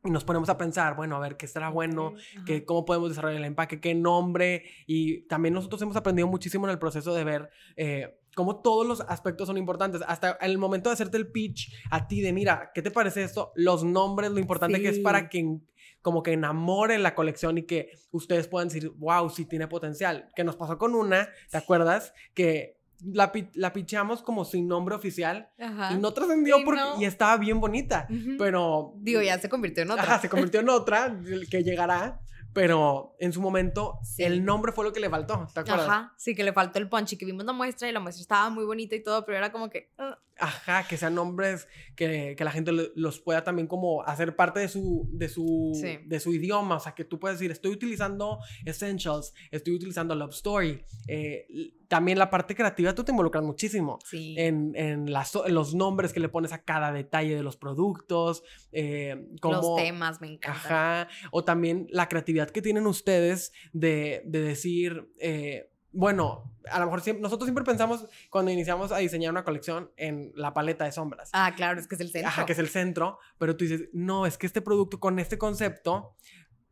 Y 0.04 0.10
nos 0.10 0.24
ponemos 0.24 0.50
a 0.50 0.58
pensar, 0.58 0.96
bueno, 0.96 1.16
a 1.16 1.20
ver, 1.20 1.38
¿qué 1.38 1.46
estará 1.46 1.70
bueno? 1.70 2.14
Que 2.46 2.66
cómo 2.66 2.86
podemos 2.86 3.10
desarrollar 3.10 3.38
el 3.38 3.46
empaque, 3.46 3.80
qué 3.80 3.94
nombre. 3.94 4.64
Y 4.88 5.28
también 5.28 5.54
nosotros 5.54 5.80
hemos 5.84 5.96
aprendido 5.96 6.28
muchísimo 6.28 6.66
en 6.66 6.72
el 6.72 6.80
proceso 6.80 7.14
de 7.14 7.24
ver 7.24 7.50
eh, 7.76 8.18
cómo 8.36 8.62
todos 8.62 8.88
los 8.88 9.02
aspectos 9.02 9.48
son 9.48 9.58
importantes. 9.58 10.02
Hasta 10.08 10.32
el 10.42 10.58
momento 10.58 10.90
de 10.90 10.94
hacerte 10.94 11.18
el 11.18 11.32
pitch 11.32 11.72
a 11.92 12.08
ti 12.08 12.22
de, 12.22 12.34
mira, 12.34 12.72
¿qué 12.74 12.82
te 12.82 12.90
parece 12.90 13.24
esto? 13.24 13.52
Los 13.56 13.84
nombres, 13.84 14.32
lo 14.32 14.40
importante 14.40 14.82
que 14.82 14.90
es 14.90 15.00
para 15.00 15.30
que 15.30 15.60
como 16.02 16.24
que 16.24 16.34
enamore 16.34 16.98
la 16.98 17.14
colección 17.14 17.60
y 17.60 17.64
que 17.64 17.92
ustedes 18.12 18.48
puedan 18.48 18.70
decir, 18.70 18.90
wow, 18.98 19.30
sí 19.30 19.46
tiene 19.46 19.68
potencial. 19.68 20.30
Que 20.36 20.44
nos 20.44 20.56
pasó 20.56 20.78
con 20.80 20.96
una, 20.96 21.30
¿te 21.52 21.58
acuerdas? 21.58 22.14
Que 22.34 22.81
la, 23.04 23.32
la 23.54 23.74
pichamos 23.74 24.22
como 24.22 24.46
sin 24.46 24.68
nombre 24.68 24.96
oficial 24.96 25.50
Ajá. 25.60 25.94
y 25.94 25.98
no 25.98 26.14
trascendió 26.14 26.60
Y 26.60 26.64
porque 26.66 26.82
no. 26.82 27.02
y 27.02 27.06
estaba 27.06 27.38
bien 27.38 27.60
bonita. 27.60 28.08
Pero 28.38 28.94
Digo, 28.98 29.22
ya 29.22 29.40
se 29.40 29.50
convirtió 29.50 29.84
en 29.84 29.92
otra. 29.92 30.04
Ajá, 30.04 30.20
se 30.20 30.30
convirtió 30.30 30.60
en 30.60 30.70
otra 30.70 31.18
que 31.50 31.64
llegará, 31.64 32.20
pero 32.54 33.16
en 33.20 33.32
su 33.32 33.42
momento 33.42 33.98
Sí. 34.04 34.24
el 34.24 34.44
nombre 34.44 34.72
fue 34.74 34.84
lo 34.84 34.92
que 34.94 35.00
le 35.00 35.10
faltó, 35.10 35.48
¿te 35.54 35.62
acuerdas? 35.62 35.88
Ajá, 35.88 35.98
Ajá, 36.00 36.14
sí, 36.18 36.36
que 36.36 36.44
le 36.44 36.52
faltó 36.54 36.80
el 36.80 36.90
punch 36.90 37.14
y 37.14 37.18
que 37.18 37.26
vimos 37.26 37.46
la 37.46 37.54
muestra 37.54 37.88
y 37.90 37.94
la 37.94 38.00
muestra 38.02 38.22
estaba 38.22 38.50
muy 38.50 38.66
bonita 38.66 38.94
y 38.96 39.02
todo, 39.02 39.26
pero 39.26 39.38
era 39.38 39.52
como 39.54 39.70
que... 39.70 39.90
ah, 40.38 40.84
que 40.90 40.98
sean 40.98 41.16
nombres 41.16 41.68
que, 41.96 42.36
que 42.38 42.44
la 42.44 42.52
gente 42.52 42.72
lo- 42.74 42.90
los 42.96 43.20
pueda 43.20 43.44
también 43.44 43.68
como 43.68 44.04
hacer 44.04 44.36
parte 44.36 44.60
de 44.60 44.68
su, 44.68 45.08
de, 45.14 45.30
su, 45.30 45.72
Sí. 45.80 46.00
de 46.06 46.20
su 46.20 46.34
idioma, 46.34 46.76
o 46.76 46.80
sea, 46.80 46.94
que 46.94 47.06
tú 47.06 47.20
puedes 47.20 47.40
decir, 47.40 47.52
estoy 47.52 47.72
utilizando 47.72 48.40
Essentials, 48.66 49.34
estoy 49.50 49.76
utilizando 49.76 50.14
Love 50.16 50.32
Story. 50.34 50.84
Eh, 51.08 51.48
también 51.92 52.18
la 52.18 52.30
parte 52.30 52.56
creativa 52.56 52.96
tú 52.96 53.04
te 53.04 53.12
involucras 53.12 53.44
muchísimo. 53.44 54.00
sí. 54.06 54.34
En, 54.38 54.72
en, 54.76 55.12
las- 55.12 55.36
en 55.36 55.54
los 55.54 55.76
nombres 55.76 56.14
que 56.14 56.22
le 56.22 56.30
pones 56.30 56.54
a 56.54 56.64
cada 56.64 56.94
detalle 56.94 57.36
de 57.36 57.44
los 57.44 57.58
productos, 57.58 58.44
eh, 58.72 59.28
Los 59.44 59.76
temas 59.76 60.22
me 60.22 60.28
encantan. 60.28 60.62
Ajá. 60.62 61.08
O 61.32 61.44
también 61.44 61.88
la 61.92 62.08
creatividad 62.08 62.50
que 62.50 62.62
tienen 62.62 62.88
ustedes 62.88 63.52
de, 63.74 64.22
de 64.26 64.40
decir, 64.42 65.12
eh, 65.20 65.70
bueno, 65.92 66.54
a 66.72 66.80
lo 66.80 66.86
mejor 66.86 67.02
siempre- 67.02 67.22
nosotros 67.22 67.46
siempre 67.48 67.66
pensamos 67.66 68.06
cuando 68.30 68.52
iniciamos 68.52 68.94
a 68.94 68.98
diseñar 69.00 69.30
una 69.32 69.44
colección 69.44 69.92
en 69.98 70.32
la 70.36 70.54
paleta 70.54 70.86
de 70.86 70.94
sombras. 70.94 71.30
Ah, 71.34 71.52
claro, 71.58 71.78
es 71.82 71.88
que 71.90 71.96
es 71.96 72.02
el 72.02 72.10
centro. 72.12 72.30
Ajá, 72.30 72.46
que 72.46 72.54
es 72.54 72.60
el 72.60 72.70
centro, 72.70 73.18
pero 73.38 73.58
tú 73.58 73.66
dices, 73.66 73.90
no, 73.92 74.26
es 74.26 74.38
que 74.38 74.48
este 74.48 74.62
producto 74.62 75.02
con 75.02 75.20
este 75.20 75.38
concepto 75.38 76.16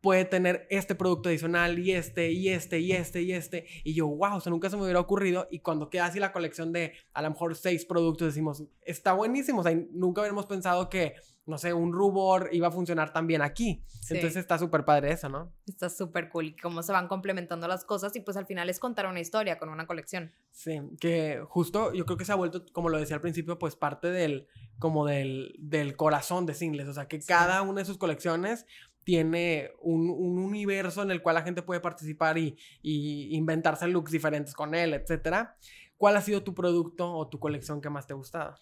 puede 0.00 0.24
tener 0.24 0.66
este 0.70 0.94
producto 0.94 1.28
adicional 1.28 1.78
y 1.78 1.92
este 1.92 2.30
y 2.30 2.48
este 2.48 2.80
y 2.80 2.92
este 2.92 3.22
y 3.22 3.32
este. 3.32 3.66
Y 3.84 3.94
yo, 3.94 4.06
wow, 4.06 4.36
o 4.36 4.40
sea, 4.40 4.50
nunca 4.50 4.70
se 4.70 4.76
me 4.76 4.82
hubiera 4.82 5.00
ocurrido. 5.00 5.46
Y 5.50 5.60
cuando 5.60 5.90
queda 5.90 6.06
así 6.06 6.18
la 6.18 6.32
colección 6.32 6.72
de 6.72 6.94
a 7.12 7.22
lo 7.22 7.30
mejor 7.30 7.54
seis 7.56 7.84
productos, 7.84 8.28
decimos, 8.28 8.64
está 8.82 9.12
buenísimo. 9.12 9.60
O 9.60 9.62
sea, 9.62 9.76
nunca 9.92 10.22
hubiéramos 10.22 10.46
pensado 10.46 10.88
que, 10.88 11.14
no 11.46 11.58
sé, 11.58 11.74
un 11.74 11.92
rubor 11.92 12.48
iba 12.52 12.68
a 12.68 12.70
funcionar 12.70 13.12
también 13.12 13.42
aquí. 13.42 13.84
Entonces 14.08 14.36
está 14.36 14.58
súper 14.58 14.84
padre 14.84 15.12
eso, 15.12 15.28
¿no? 15.28 15.52
Está 15.66 15.90
súper 15.90 16.30
cool. 16.30 16.56
Cómo 16.62 16.82
se 16.82 16.92
van 16.92 17.06
complementando 17.06 17.68
las 17.68 17.84
cosas 17.84 18.14
y 18.16 18.20
pues 18.20 18.36
al 18.36 18.46
final 18.46 18.70
es 18.70 18.80
contar 18.80 19.06
una 19.06 19.20
historia 19.20 19.58
con 19.58 19.68
una 19.68 19.86
colección. 19.86 20.32
Sí, 20.50 20.80
que 20.98 21.42
justo 21.48 21.92
yo 21.92 22.06
creo 22.06 22.16
que 22.16 22.24
se 22.24 22.32
ha 22.32 22.36
vuelto, 22.36 22.64
como 22.72 22.88
lo 22.88 22.98
decía 22.98 23.16
al 23.16 23.22
principio, 23.22 23.58
pues 23.58 23.76
parte 23.76 24.10
del, 24.10 24.48
como 24.78 25.06
del, 25.06 25.54
del 25.58 25.96
corazón 25.96 26.46
de 26.46 26.54
Singles. 26.54 26.88
O 26.88 26.94
sea, 26.94 27.06
que 27.06 27.20
cada 27.20 27.62
una 27.62 27.80
de 27.80 27.84
sus 27.84 27.98
colecciones 27.98 28.66
tiene 29.04 29.70
un, 29.80 30.10
un, 30.10 30.38
universo 30.38 31.02
en 31.02 31.10
el 31.10 31.22
cual 31.22 31.34
la 31.34 31.42
gente 31.42 31.62
puede 31.62 31.80
participar 31.80 32.38
y, 32.38 32.56
y, 32.82 33.34
inventarse 33.36 33.88
looks 33.88 34.12
diferentes 34.12 34.54
con 34.54 34.74
él, 34.74 34.94
etcétera. 34.94 35.56
¿Cuál 35.96 36.16
ha 36.16 36.20
sido 36.20 36.42
tu 36.42 36.54
producto 36.54 37.12
o 37.12 37.28
tu 37.28 37.38
colección 37.38 37.80
que 37.80 37.90
más 37.90 38.06
te 38.06 38.12
ha 38.12 38.16
gustado? 38.16 38.54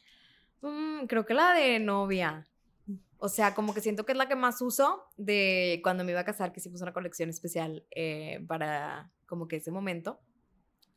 Mm, 0.63 1.07
creo 1.07 1.25
que 1.25 1.35
la 1.35 1.55
de 1.55 1.79
novia. 1.81 2.47
O 3.19 3.29
sea, 3.29 3.55
como 3.55 3.75
que 3.75 3.81
siento 3.81 4.07
que 4.07 4.13
es 4.13 4.19
la 4.19 4.29
que 4.29 4.37
más 4.37 4.63
uso 4.63 5.05
de 5.17 5.81
cuando 5.83 6.05
me 6.05 6.13
iba 6.13 6.21
a 6.21 6.25
casar, 6.25 6.53
que 6.53 6.61
hicimos 6.61 6.81
una 6.83 6.93
colección 6.93 7.29
especial 7.29 7.85
eh, 7.91 8.45
para 8.47 9.11
como 9.27 9.49
que 9.49 9.57
ese 9.57 9.71
momento. 9.71 10.21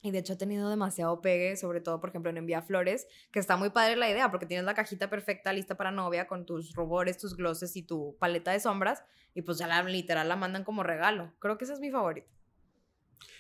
Y 0.03 0.11
de 0.11 0.19
hecho 0.19 0.33
ha 0.33 0.37
tenido 0.37 0.69
demasiado 0.69 1.21
pegue, 1.21 1.55
sobre 1.55 1.79
todo, 1.79 1.99
por 1.99 2.09
ejemplo, 2.09 2.31
en 2.31 2.37
Envía 2.37 2.61
Flores, 2.63 3.07
que 3.31 3.39
está 3.39 3.55
muy 3.55 3.69
padre 3.69 3.95
la 3.95 4.09
idea, 4.09 4.31
porque 4.31 4.47
tienes 4.47 4.65
la 4.65 4.73
cajita 4.73 5.09
perfecta 5.09 5.53
lista 5.53 5.75
para 5.75 5.91
novia 5.91 6.27
con 6.27 6.45
tus 6.45 6.73
rubores, 6.73 7.17
tus 7.17 7.35
glosses 7.37 7.75
y 7.75 7.83
tu 7.83 8.15
paleta 8.19 8.51
de 8.51 8.59
sombras, 8.59 9.03
y 9.35 9.43
pues 9.43 9.59
ya 9.59 9.67
la 9.67 9.83
literal 9.83 10.27
la 10.27 10.35
mandan 10.35 10.63
como 10.63 10.81
regalo. 10.81 11.31
Creo 11.39 11.57
que 11.57 11.65
ese 11.65 11.73
es 11.73 11.79
mi 11.79 11.91
favorito. 11.91 12.27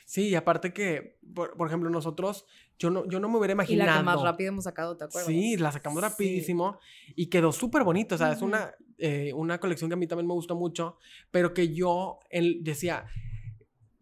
Sí, 0.05 0.27
y 0.29 0.35
aparte 0.35 0.73
que, 0.73 1.17
por, 1.33 1.67
ejemplo, 1.67 1.89
nosotros, 1.89 2.45
yo 2.77 2.89
no, 2.89 3.07
yo 3.07 3.19
no 3.19 3.29
me 3.29 3.37
hubiera 3.37 3.53
imaginado. 3.53 3.89
Y 3.89 3.93
la 3.93 3.97
que 3.99 4.03
más 4.03 4.21
rápido 4.21 4.49
hemos 4.49 4.65
sacado, 4.65 4.97
¿te 4.97 5.05
acuerdas? 5.05 5.27
Sí, 5.27 5.57
la 5.57 5.71
sacamos 5.71 6.01
rapidísimo 6.01 6.79
y 7.15 7.27
quedó 7.27 7.51
súper 7.51 7.83
bonito. 7.83 8.15
O 8.15 8.17
sea, 8.17 8.31
es 8.33 8.41
una, 8.41 8.75
eh, 8.97 9.31
una 9.33 9.59
colección 9.59 9.89
que 9.89 9.93
a 9.93 9.97
mí 9.97 10.07
también 10.07 10.27
me 10.27 10.33
gustó 10.33 10.55
mucho, 10.55 10.97
pero 11.31 11.53
que 11.53 11.73
yo 11.73 12.19
él 12.29 12.59
decía, 12.61 13.05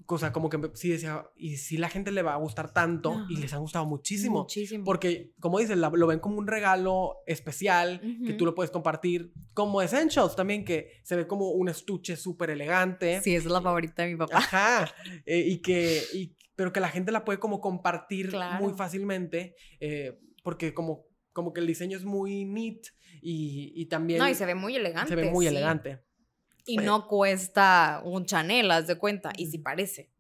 cosa 0.10 0.34
como 0.34 0.50
que 0.50 0.60
sí 0.74 0.90
decía, 0.90 1.24
y 1.36 1.58
si 1.58 1.78
la 1.78 1.88
gente 1.88 2.12
le 2.12 2.24
va 2.24 2.34
a 2.34 2.38
gustar 2.38 2.74
tanto, 2.74 3.28
y 3.30 3.38
les 3.38 3.54
ha 3.54 3.58
gustado 3.58 3.86
muchísimo. 3.86 4.40
Muchísimo. 4.40 4.84
Porque, 4.84 5.34
como 5.40 5.60
dices, 5.60 5.78
lo 5.78 6.08
ven 6.08 6.18
como 6.18 6.40
un 6.40 6.48
regalo 6.48 7.18
especial 7.28 8.02
que 8.26 8.34
tú 8.34 8.44
lo 8.44 8.56
puedes 8.56 8.72
compartir. 8.72 9.32
Como 9.54 9.84
Essentials 9.84 10.36
también, 10.36 10.66
que 10.66 10.94
se 11.04 11.16
ve 11.16 11.28
como 11.28 11.52
un 11.52 11.70
estuche 11.70 12.16
súper 12.16 12.50
elegante. 12.50 13.22
Sí, 13.22 13.36
esa 13.36 13.50
es 13.50 13.54
la 13.54 13.62
favorita 13.62 14.02
de 14.02 14.10
mi 14.10 14.18
papá. 14.18 14.40
Ajá. 14.40 14.92
Eh, 15.28 15.44
y 15.46 15.62
que, 15.62 16.02
y, 16.12 16.36
pero 16.56 16.74
que 16.74 16.80
la 16.80 16.90
gente 16.90 17.12
la 17.12 17.24
puede 17.24 17.38
como 17.38 17.62
compartir 17.62 18.36
muy 18.60 18.74
fácilmente, 18.74 19.54
eh, 19.80 20.18
porque 20.44 20.74
como, 20.74 21.06
como 21.34 21.54
que 21.54 21.62
el 21.62 21.68
diseño 21.68 21.96
es 21.96 22.04
muy 22.04 22.46
neat 22.46 22.82
y, 23.22 23.74
y 23.76 23.86
también... 23.86 24.18
No, 24.18 24.28
y 24.28 24.34
se 24.34 24.48
ve 24.48 24.56
muy 24.56 24.76
elegante. 24.76 25.10
Se 25.10 25.16
ve 25.16 25.30
muy 25.30 25.46
elegante. 25.46 26.00
Y 26.66 26.78
no 26.78 27.08
cuesta 27.08 28.02
un 28.04 28.26
Chanel, 28.26 28.72
haz 28.72 28.88
de 28.88 28.98
cuenta, 28.98 29.32
y 29.38 29.48
sí 29.48 29.58
parece. 29.58 30.12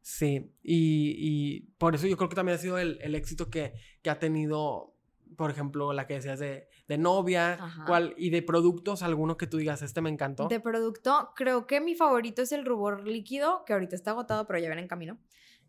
Sí, 0.00 0.50
y, 0.62 1.14
y, 1.18 1.60
por 1.76 1.94
eso 1.94 2.06
yo 2.06 2.16
creo 2.16 2.30
que 2.30 2.36
también 2.36 2.56
ha 2.56 2.60
sido 2.60 2.78
el, 2.78 2.98
el 3.02 3.14
éxito 3.14 3.50
que, 3.50 3.74
que, 4.00 4.08
ha 4.08 4.18
tenido, 4.18 4.94
por 5.36 5.50
ejemplo, 5.50 5.92
la 5.92 6.06
que 6.06 6.14
decías 6.14 6.38
de, 6.38 6.66
de 6.88 6.96
novia, 6.96 7.58
cuál, 7.86 8.14
y 8.16 8.30
de 8.30 8.40
productos, 8.40 9.02
alguno 9.02 9.36
que 9.36 9.46
tú 9.46 9.58
digas, 9.58 9.82
este 9.82 10.00
me 10.00 10.08
encantó. 10.08 10.48
De 10.48 10.60
producto, 10.60 11.32
creo 11.36 11.66
que 11.66 11.82
mi 11.82 11.94
favorito 11.94 12.40
es 12.40 12.52
el 12.52 12.64
rubor 12.64 13.06
líquido, 13.06 13.64
que 13.66 13.74
ahorita 13.74 13.94
está 13.94 14.12
agotado, 14.12 14.46
pero 14.46 14.58
ya 14.58 14.70
ven 14.70 14.78
en 14.78 14.88
camino. 14.88 15.18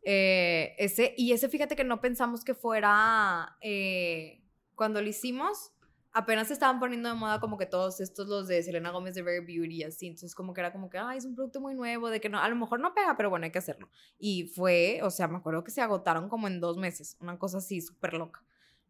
Eh, 0.04 0.74
ese, 0.78 1.14
y 1.18 1.34
ese 1.34 1.50
fíjate 1.50 1.76
que 1.76 1.84
no 1.84 2.00
pensamos 2.00 2.46
que 2.46 2.54
fuera, 2.54 3.58
eh, 3.60 4.42
cuando 4.76 5.02
lo 5.02 5.10
hicimos, 5.10 5.74
apenas 6.12 6.48
se 6.48 6.54
estaban 6.54 6.80
poniendo 6.80 7.10
de 7.10 7.16
moda 7.16 7.40
como 7.40 7.58
que 7.58 7.66
todos 7.66 8.00
estos 8.00 8.28
los 8.28 8.48
de 8.48 8.64
Selena 8.64 8.92
Gómez 8.92 9.16
de 9.16 9.22
Very 9.22 9.46
Beauty 9.46 9.84
así, 9.84 10.08
entonces 10.08 10.34
como 10.34 10.54
que 10.54 10.62
era 10.62 10.72
como 10.72 10.90
que, 10.90 10.98
ay, 10.98 11.18
es 11.18 11.26
un 11.26 11.36
producto 11.36 11.62
muy 11.62 11.76
nuevo, 11.76 12.10
de 12.10 12.20
que 12.20 12.30
no, 12.30 12.40
a 12.40 12.50
lo 12.50 12.56
mejor 12.56 12.80
no 12.80 12.94
pega, 12.94 13.16
pero 13.16 13.30
bueno, 13.30 13.46
hay 13.46 13.52
que 13.52 13.60
hacerlo. 13.60 13.90
Y 14.18 14.46
fue, 14.48 15.00
o 15.04 15.12
sea, 15.12 15.28
me 15.28 15.38
acuerdo 15.38 15.64
que 15.64 15.72
se 15.72 15.82
agotaron 15.82 16.30
como 16.30 16.48
en 16.48 16.60
dos 16.60 16.78
meses, 16.78 17.18
una 17.20 17.38
cosa 17.38 17.60
así 17.60 17.82
súper 17.82 18.14
loca. 18.14 18.44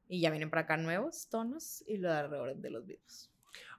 Y 0.07 0.21
ya 0.21 0.31
vienen 0.31 0.49
para 0.49 0.63
acá 0.63 0.77
nuevos 0.77 1.27
tonos 1.29 1.83
y 1.87 1.97
lo 1.97 2.11
alrededor 2.11 2.55
de 2.55 2.69
los 2.69 2.85
videos. 2.85 3.31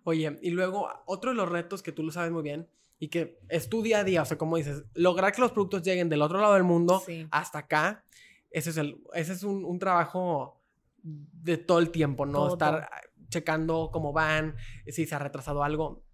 Oye, 0.05 0.39
y 0.43 0.51
luego 0.51 0.89
otro 1.07 1.31
de 1.31 1.37
los 1.37 1.49
retos 1.49 1.83
que 1.83 1.93
tú 1.93 2.03
lo 2.03 2.13
sabes 2.13 2.31
muy 2.31 2.43
bien 2.43 2.69
y 2.99 3.09
que 3.09 3.41
es 3.49 3.69
tu 3.69 3.83
día 3.83 4.01
a 4.01 4.05
día, 4.05 4.23
o 4.23 4.25
sea, 4.25 4.39
como 4.39 4.57
dices, 4.57 4.85
lograr 4.95 5.33
que 5.33 5.41
los 5.41 5.53
productos 5.53 5.83
lleguen 5.83 6.09
del 6.09 6.23
otro 6.23 6.41
lado 6.41 6.55
del 6.55 6.65
mundo 6.65 7.03
hasta 7.31 7.61
acá, 7.61 8.05
ese 8.51 8.71
es, 8.71 8.77
el, 8.77 9.01
ese 9.15 9.33
es 9.33 9.43
un, 9.43 9.65
un 9.65 9.79
trabajo 9.79 10.61
de 11.03 11.57
todo 11.57 11.79
el 11.79 11.91
tiempo, 11.91 12.27
¿no? 12.27 12.49
Estar 12.49 12.89
checando 13.31 13.91
cómo 13.93 14.13
van, 14.13 14.57
si 14.87 15.07
se 15.07 15.15
ha 15.15 15.19
retrasado 15.19 15.65
algo. 15.65 16.05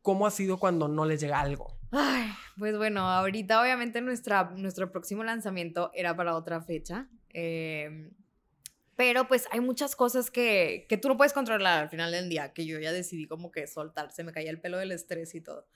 ¿Cómo 0.00 0.26
ha 0.26 0.30
sido 0.30 0.58
cuando 0.58 0.88
no 0.88 1.04
les 1.04 1.20
llega 1.20 1.40
algo? 1.40 1.78
Ay, 1.92 2.30
pues 2.58 2.76
bueno, 2.76 3.02
ahorita 3.02 3.60
obviamente 3.60 4.00
nuestra, 4.00 4.50
nuestro 4.56 4.90
próximo 4.90 5.22
lanzamiento 5.22 5.90
era 5.94 6.16
para 6.16 6.34
otra 6.34 6.60
fecha. 6.62 7.08
Em, 7.28 8.10
pero 8.96 9.28
pues 9.28 9.46
hay 9.52 9.60
muchas 9.60 9.94
cosas 9.94 10.30
que, 10.30 10.86
que 10.88 10.96
tú 10.96 11.08
no 11.08 11.16
puedes 11.16 11.32
controlar 11.32 11.82
al 11.82 11.88
final 11.88 12.10
del 12.10 12.28
día, 12.28 12.52
que 12.52 12.66
yo 12.66 12.80
ya 12.80 12.92
decidí 12.92 13.26
como 13.26 13.50
que 13.50 13.66
soltar, 13.66 14.10
se 14.10 14.24
me 14.24 14.32
caía 14.32 14.50
el 14.50 14.60
pelo 14.60 14.78
del 14.78 14.92
estrés 14.92 15.34
y 15.34 15.40
todo. 15.40 15.66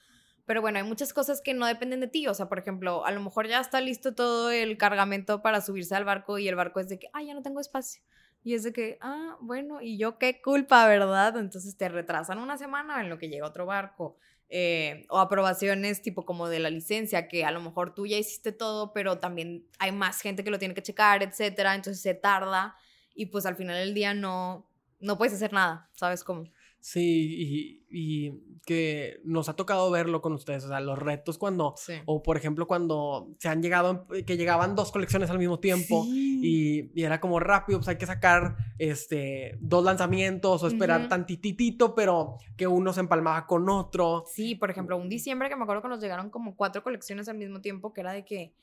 Pero 0.46 0.60
bueno, 0.60 0.78
hay 0.78 0.84
muchas 0.84 1.12
cosas 1.12 1.40
que 1.40 1.54
no 1.54 1.66
dependen 1.66 2.00
de 2.00 2.06
ti. 2.06 2.26
O 2.28 2.34
sea, 2.34 2.48
por 2.48 2.58
ejemplo, 2.58 3.04
a 3.04 3.10
lo 3.10 3.20
mejor 3.20 3.48
ya 3.48 3.60
está 3.60 3.80
listo 3.80 4.14
todo 4.14 4.50
el 4.50 4.78
cargamento 4.78 5.42
para 5.42 5.60
subirse 5.60 5.94
al 5.94 6.04
barco 6.04 6.38
y 6.38 6.48
el 6.48 6.54
barco 6.54 6.80
es 6.80 6.88
de 6.88 6.98
que, 6.98 7.08
ay, 7.12 7.26
ya 7.26 7.34
no 7.34 7.42
tengo 7.42 7.60
espacio. 7.60 8.00
Y 8.46 8.54
es 8.54 8.62
de 8.62 8.72
que, 8.72 8.96
ah, 9.00 9.36
bueno, 9.40 9.82
y 9.82 9.98
yo 9.98 10.18
qué 10.18 10.40
culpa, 10.40 10.86
¿verdad? 10.86 11.36
Entonces 11.36 11.76
te 11.76 11.88
retrasan 11.88 12.38
una 12.38 12.56
semana 12.56 13.00
en 13.00 13.10
lo 13.10 13.18
que 13.18 13.28
llega 13.28 13.44
otro 13.44 13.66
barco. 13.66 14.18
Eh, 14.48 15.04
o 15.08 15.18
aprobaciones 15.18 16.00
tipo 16.00 16.24
como 16.24 16.48
de 16.48 16.60
la 16.60 16.70
licencia, 16.70 17.26
que 17.26 17.44
a 17.44 17.50
lo 17.50 17.60
mejor 17.60 17.92
tú 17.92 18.06
ya 18.06 18.16
hiciste 18.16 18.52
todo, 18.52 18.92
pero 18.92 19.18
también 19.18 19.66
hay 19.80 19.90
más 19.90 20.20
gente 20.20 20.44
que 20.44 20.52
lo 20.52 20.60
tiene 20.60 20.74
que 20.74 20.82
checar, 20.82 21.24
etcétera. 21.24 21.74
Entonces 21.74 22.00
se 22.00 22.14
tarda 22.14 22.76
y 23.16 23.26
pues 23.26 23.46
al 23.46 23.56
final 23.56 23.78
del 23.78 23.94
día 23.94 24.14
no, 24.14 24.70
no 25.00 25.18
puedes 25.18 25.34
hacer 25.34 25.52
nada, 25.52 25.90
¿sabes 25.94 26.22
cómo? 26.22 26.44
Sí, 26.80 27.82
y, 27.90 28.32
que 28.64 29.20
nos 29.24 29.48
ha 29.48 29.54
tocado 29.54 29.90
verlo 29.90 30.20
con 30.20 30.32
ustedes, 30.32 30.64
o 30.64 30.68
sea, 30.68 30.80
los 30.80 30.98
retos 30.98 31.38
cuando, 31.38 31.74
o 32.04 32.22
por 32.22 32.36
ejemplo, 32.36 32.66
cuando 32.66 33.34
se 33.38 33.48
han 33.48 33.62
llegado, 33.62 34.06
que 34.26 34.36
llegaban 34.36 34.74
dos 34.74 34.90
colecciones 34.90 35.30
al 35.30 35.38
mismo 35.38 35.60
tiempo 35.60 36.04
y, 36.08 36.90
era 37.00 37.20
como 37.20 37.38
rápido, 37.38 37.78
pues 37.78 37.88
hay 37.88 37.96
que 37.96 38.06
sacar 38.06 38.56
este, 38.78 39.56
dos 39.60 39.84
lanzamientos 39.84 40.62
o 40.62 40.66
esperar 40.66 41.08
tantitito, 41.08 41.94
pero 41.94 42.38
que 42.56 42.66
uno 42.66 42.92
se 42.92 43.00
empalmaba 43.00 43.46
con 43.46 43.68
otro. 43.68 44.24
Sí, 44.26 44.56
por 44.56 44.70
ejemplo, 44.70 44.96
un 44.96 45.08
diciembre 45.08 45.48
que 45.48 45.56
me 45.56 45.62
acuerdo 45.62 45.82
que 45.82 45.88
nos 45.88 46.00
llegaron 46.00 46.30
como 46.30 46.56
cuatro 46.56 46.82
colecciones 46.82 47.28
al 47.28 47.38
mismo 47.38 47.60
tiempo, 47.60 47.92
que 47.92 48.00
era 48.00 48.12
de 48.12 48.24
que, 48.24 48.54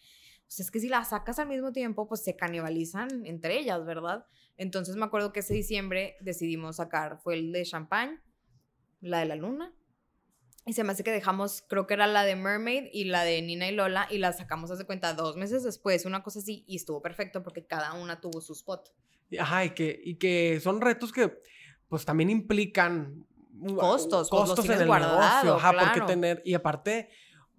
pues 0.45 0.59
es 0.59 0.71
que 0.71 0.79
si 0.79 0.89
las 0.89 1.09
sacas 1.09 1.39
al 1.39 1.47
mismo 1.47 1.71
tiempo, 1.71 2.07
pues 2.07 2.23
se 2.23 2.35
canibalizan 2.35 3.25
entre 3.25 3.57
ellas, 3.57 3.85
¿verdad? 3.85 4.25
Entonces 4.57 4.95
me 4.95 5.05
acuerdo 5.05 5.33
que 5.33 5.39
ese 5.41 5.53
diciembre 5.53 6.15
decidimos 6.21 6.77
sacar, 6.77 7.19
fue 7.21 7.35
el 7.35 7.51
de 7.51 7.63
Champagne, 7.63 8.19
la 9.01 9.19
de 9.19 9.25
la 9.25 9.35
luna, 9.35 9.73
y 10.65 10.73
se 10.73 10.83
me 10.83 10.93
hace 10.93 11.03
que 11.03 11.11
dejamos, 11.11 11.63
creo 11.67 11.87
que 11.87 11.93
era 11.93 12.07
la 12.07 12.23
de 12.23 12.35
Mermaid 12.35 12.85
y 12.93 13.05
la 13.05 13.23
de 13.23 13.41
Nina 13.41 13.67
y 13.67 13.75
Lola, 13.75 14.07
y 14.09 14.17
la 14.17 14.31
sacamos, 14.31 14.71
hace 14.71 14.85
cuenta, 14.85 15.13
dos 15.13 15.35
meses 15.35 15.63
después, 15.63 16.05
una 16.05 16.23
cosa 16.23 16.39
así, 16.39 16.63
y 16.67 16.77
estuvo 16.77 17.01
perfecto 17.01 17.43
porque 17.43 17.65
cada 17.65 17.93
una 17.93 18.21
tuvo 18.21 18.39
su 18.39 18.53
spot. 18.53 18.93
Ajá, 19.39 19.65
y 19.65 19.71
que, 19.71 19.99
y 20.03 20.15
que 20.15 20.59
son 20.61 20.79
retos 20.79 21.11
que 21.11 21.41
pues 21.89 22.05
también 22.05 22.29
implican 22.29 23.25
costos, 23.77 24.29
pues, 24.29 24.41
costos 24.41 24.65
en 24.65 24.81
el 24.81 24.87
negocio, 24.87 25.55
ajá, 25.55 25.73
porque 25.73 26.01
tener, 26.01 26.41
y 26.45 26.53
aparte, 26.53 27.09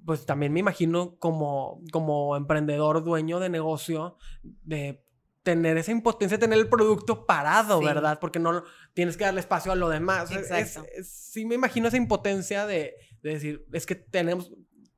pues 0.04 0.26
también 0.26 0.52
me 0.52 0.60
imagino 0.60 1.16
como, 1.18 1.82
como 1.92 2.36
emprendedor, 2.36 3.04
dueño 3.04 3.38
de 3.38 3.48
negocio, 3.48 4.16
de 4.42 5.03
tener 5.44 5.76
esa 5.76 5.92
impotencia, 5.92 6.38
tener 6.38 6.58
el 6.58 6.68
producto 6.68 7.26
parado, 7.26 7.80
¿verdad? 7.80 8.18
Porque 8.18 8.40
no 8.40 8.64
tienes 8.94 9.16
que 9.16 9.24
darle 9.24 9.40
espacio 9.40 9.70
a 9.70 9.76
lo 9.76 9.90
demás. 9.90 10.32
Exacto. 10.32 10.84
sí 11.02 11.44
me 11.44 11.54
imagino 11.54 11.86
esa 11.86 11.98
impotencia 11.98 12.66
de, 12.66 12.94
decir, 13.22 13.64
es 13.72 13.84
que 13.86 13.94
tenemos, 13.94 14.52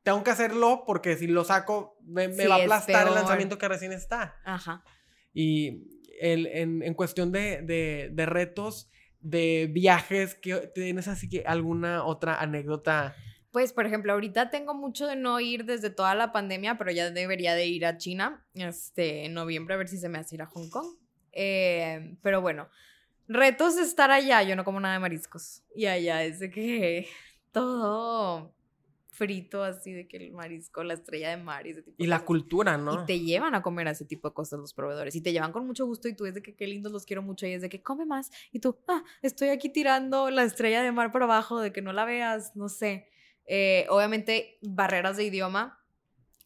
tengo 0.05 0.23
que 0.23 0.31
hacerlo 0.31 0.85
porque 0.87 1.17
si 1.17 1.27
lo 1.27 1.45
saco 1.45 1.99
me, 2.05 2.29
va 2.47 2.55
a 2.55 2.63
aplastar 2.63 3.09
el 3.09 3.15
lanzamiento 3.15 3.59
que 3.59 3.69
recién 3.69 3.93
está. 3.93 4.37
Ajá. 4.45 4.85
Y 5.35 5.83
el, 6.21 6.47
en, 6.47 6.83
en, 6.83 6.95
cuestión 6.95 7.33
de, 7.33 7.61
de, 7.63 8.11
de, 8.13 8.27
retos, 8.27 8.89
de 9.19 9.69
viajes, 9.71 10.41
¿tienes 10.75 11.09
así 11.09 11.29
que 11.29 11.43
alguna 11.45 12.05
otra 12.05 12.41
anécdota? 12.41 13.17
Pues, 13.57 13.73
por 13.73 13.87
ejemplo, 13.87 14.13
ahorita 14.13 14.51
tengo 14.51 14.75
mucho 14.75 15.07
de 15.07 15.17
no 15.17 15.41
ir 15.41 15.65
desde 15.65 15.89
toda 15.89 16.15
la 16.15 16.31
pandemia, 16.31 16.77
pero 16.77 16.91
ya 16.91 17.11
debería 17.11 17.55
de 17.55 17.65
ir 17.65 17.87
a 17.87 17.97
China, 17.97 18.45
este, 18.53 19.25
en 19.25 19.33
noviembre, 19.33 19.75
a 19.75 19.79
ver 19.79 19.89
si 19.89 19.97
se 19.97 20.11
me 20.11 20.19
hace 20.19 20.35
ir 20.35 20.43
a 20.43 20.47
Hong 20.47 20.69
Kong. 20.69 20.85
Eh, 21.33 22.19
pero 22.21 22.43
bueno, 22.43 22.69
retos 23.29 23.77
de 23.77 23.83
estar 23.85 24.11
allá, 24.11 24.43
yo 24.43 24.57
no 24.57 24.65
como 24.65 24.79
nada 24.79 24.93
de 24.93 25.01
mariscos. 25.01 25.63
Y 25.75 25.87
allá 25.87 26.23
es 26.23 26.39
de 26.39 26.51
que 26.51 27.09
todo 27.51 28.55
frito 29.09 29.65
así 29.65 29.95
de 29.95 30.07
que 30.07 30.19
el 30.19 30.33
marisco, 30.33 30.85
la 30.85 30.93
estrella 30.93 31.31
de 31.31 31.39
mar 31.39 31.67
y 31.67 31.71
ese 31.71 31.81
tipo 31.81 31.97
Y 31.99 32.05
de 32.05 32.11
la 32.11 32.17
cosas. 32.17 32.27
cultura, 32.27 32.77
¿no? 32.77 33.05
Y 33.05 33.07
te 33.07 33.21
llevan 33.21 33.55
a 33.55 33.63
comer 33.63 33.89
a 33.89 33.93
ese 33.93 34.05
tipo 34.05 34.29
de 34.29 34.35
cosas 34.35 34.59
los 34.61 34.75
proveedores. 34.75 35.17
Y 35.17 35.23
te 35.23 35.33
llevan 35.33 35.53
con 35.53 35.67
mucho 35.67 35.87
gusto 35.87 36.09
y 36.09 36.13
tú 36.15 36.27
es 36.27 36.35
de 36.35 36.43
que 36.43 36.55
qué 36.55 36.67
lindos 36.67 36.93
los 36.93 37.07
quiero 37.07 37.23
mucho. 37.23 37.47
Y 37.47 37.53
es 37.55 37.63
de 37.63 37.71
que 37.71 37.83
come 37.83 38.05
más. 38.05 38.31
Y 38.53 38.59
tú, 38.59 38.77
ah, 38.87 39.03
estoy 39.23 39.49
aquí 39.49 39.71
tirando 39.71 40.29
la 40.31 40.43
estrella 40.45 40.83
de 40.83 40.93
mar 40.93 41.11
por 41.11 41.23
abajo, 41.23 41.59
de 41.59 41.73
que 41.73 41.81
no 41.81 41.95
la 41.95 42.05
veas, 42.05 42.55
no 42.55 42.69
sé. 42.69 43.09
Eh, 43.47 43.87
obviamente, 43.91 44.59
barreras 44.63 45.17
de 45.17 45.25
idioma. 45.25 45.81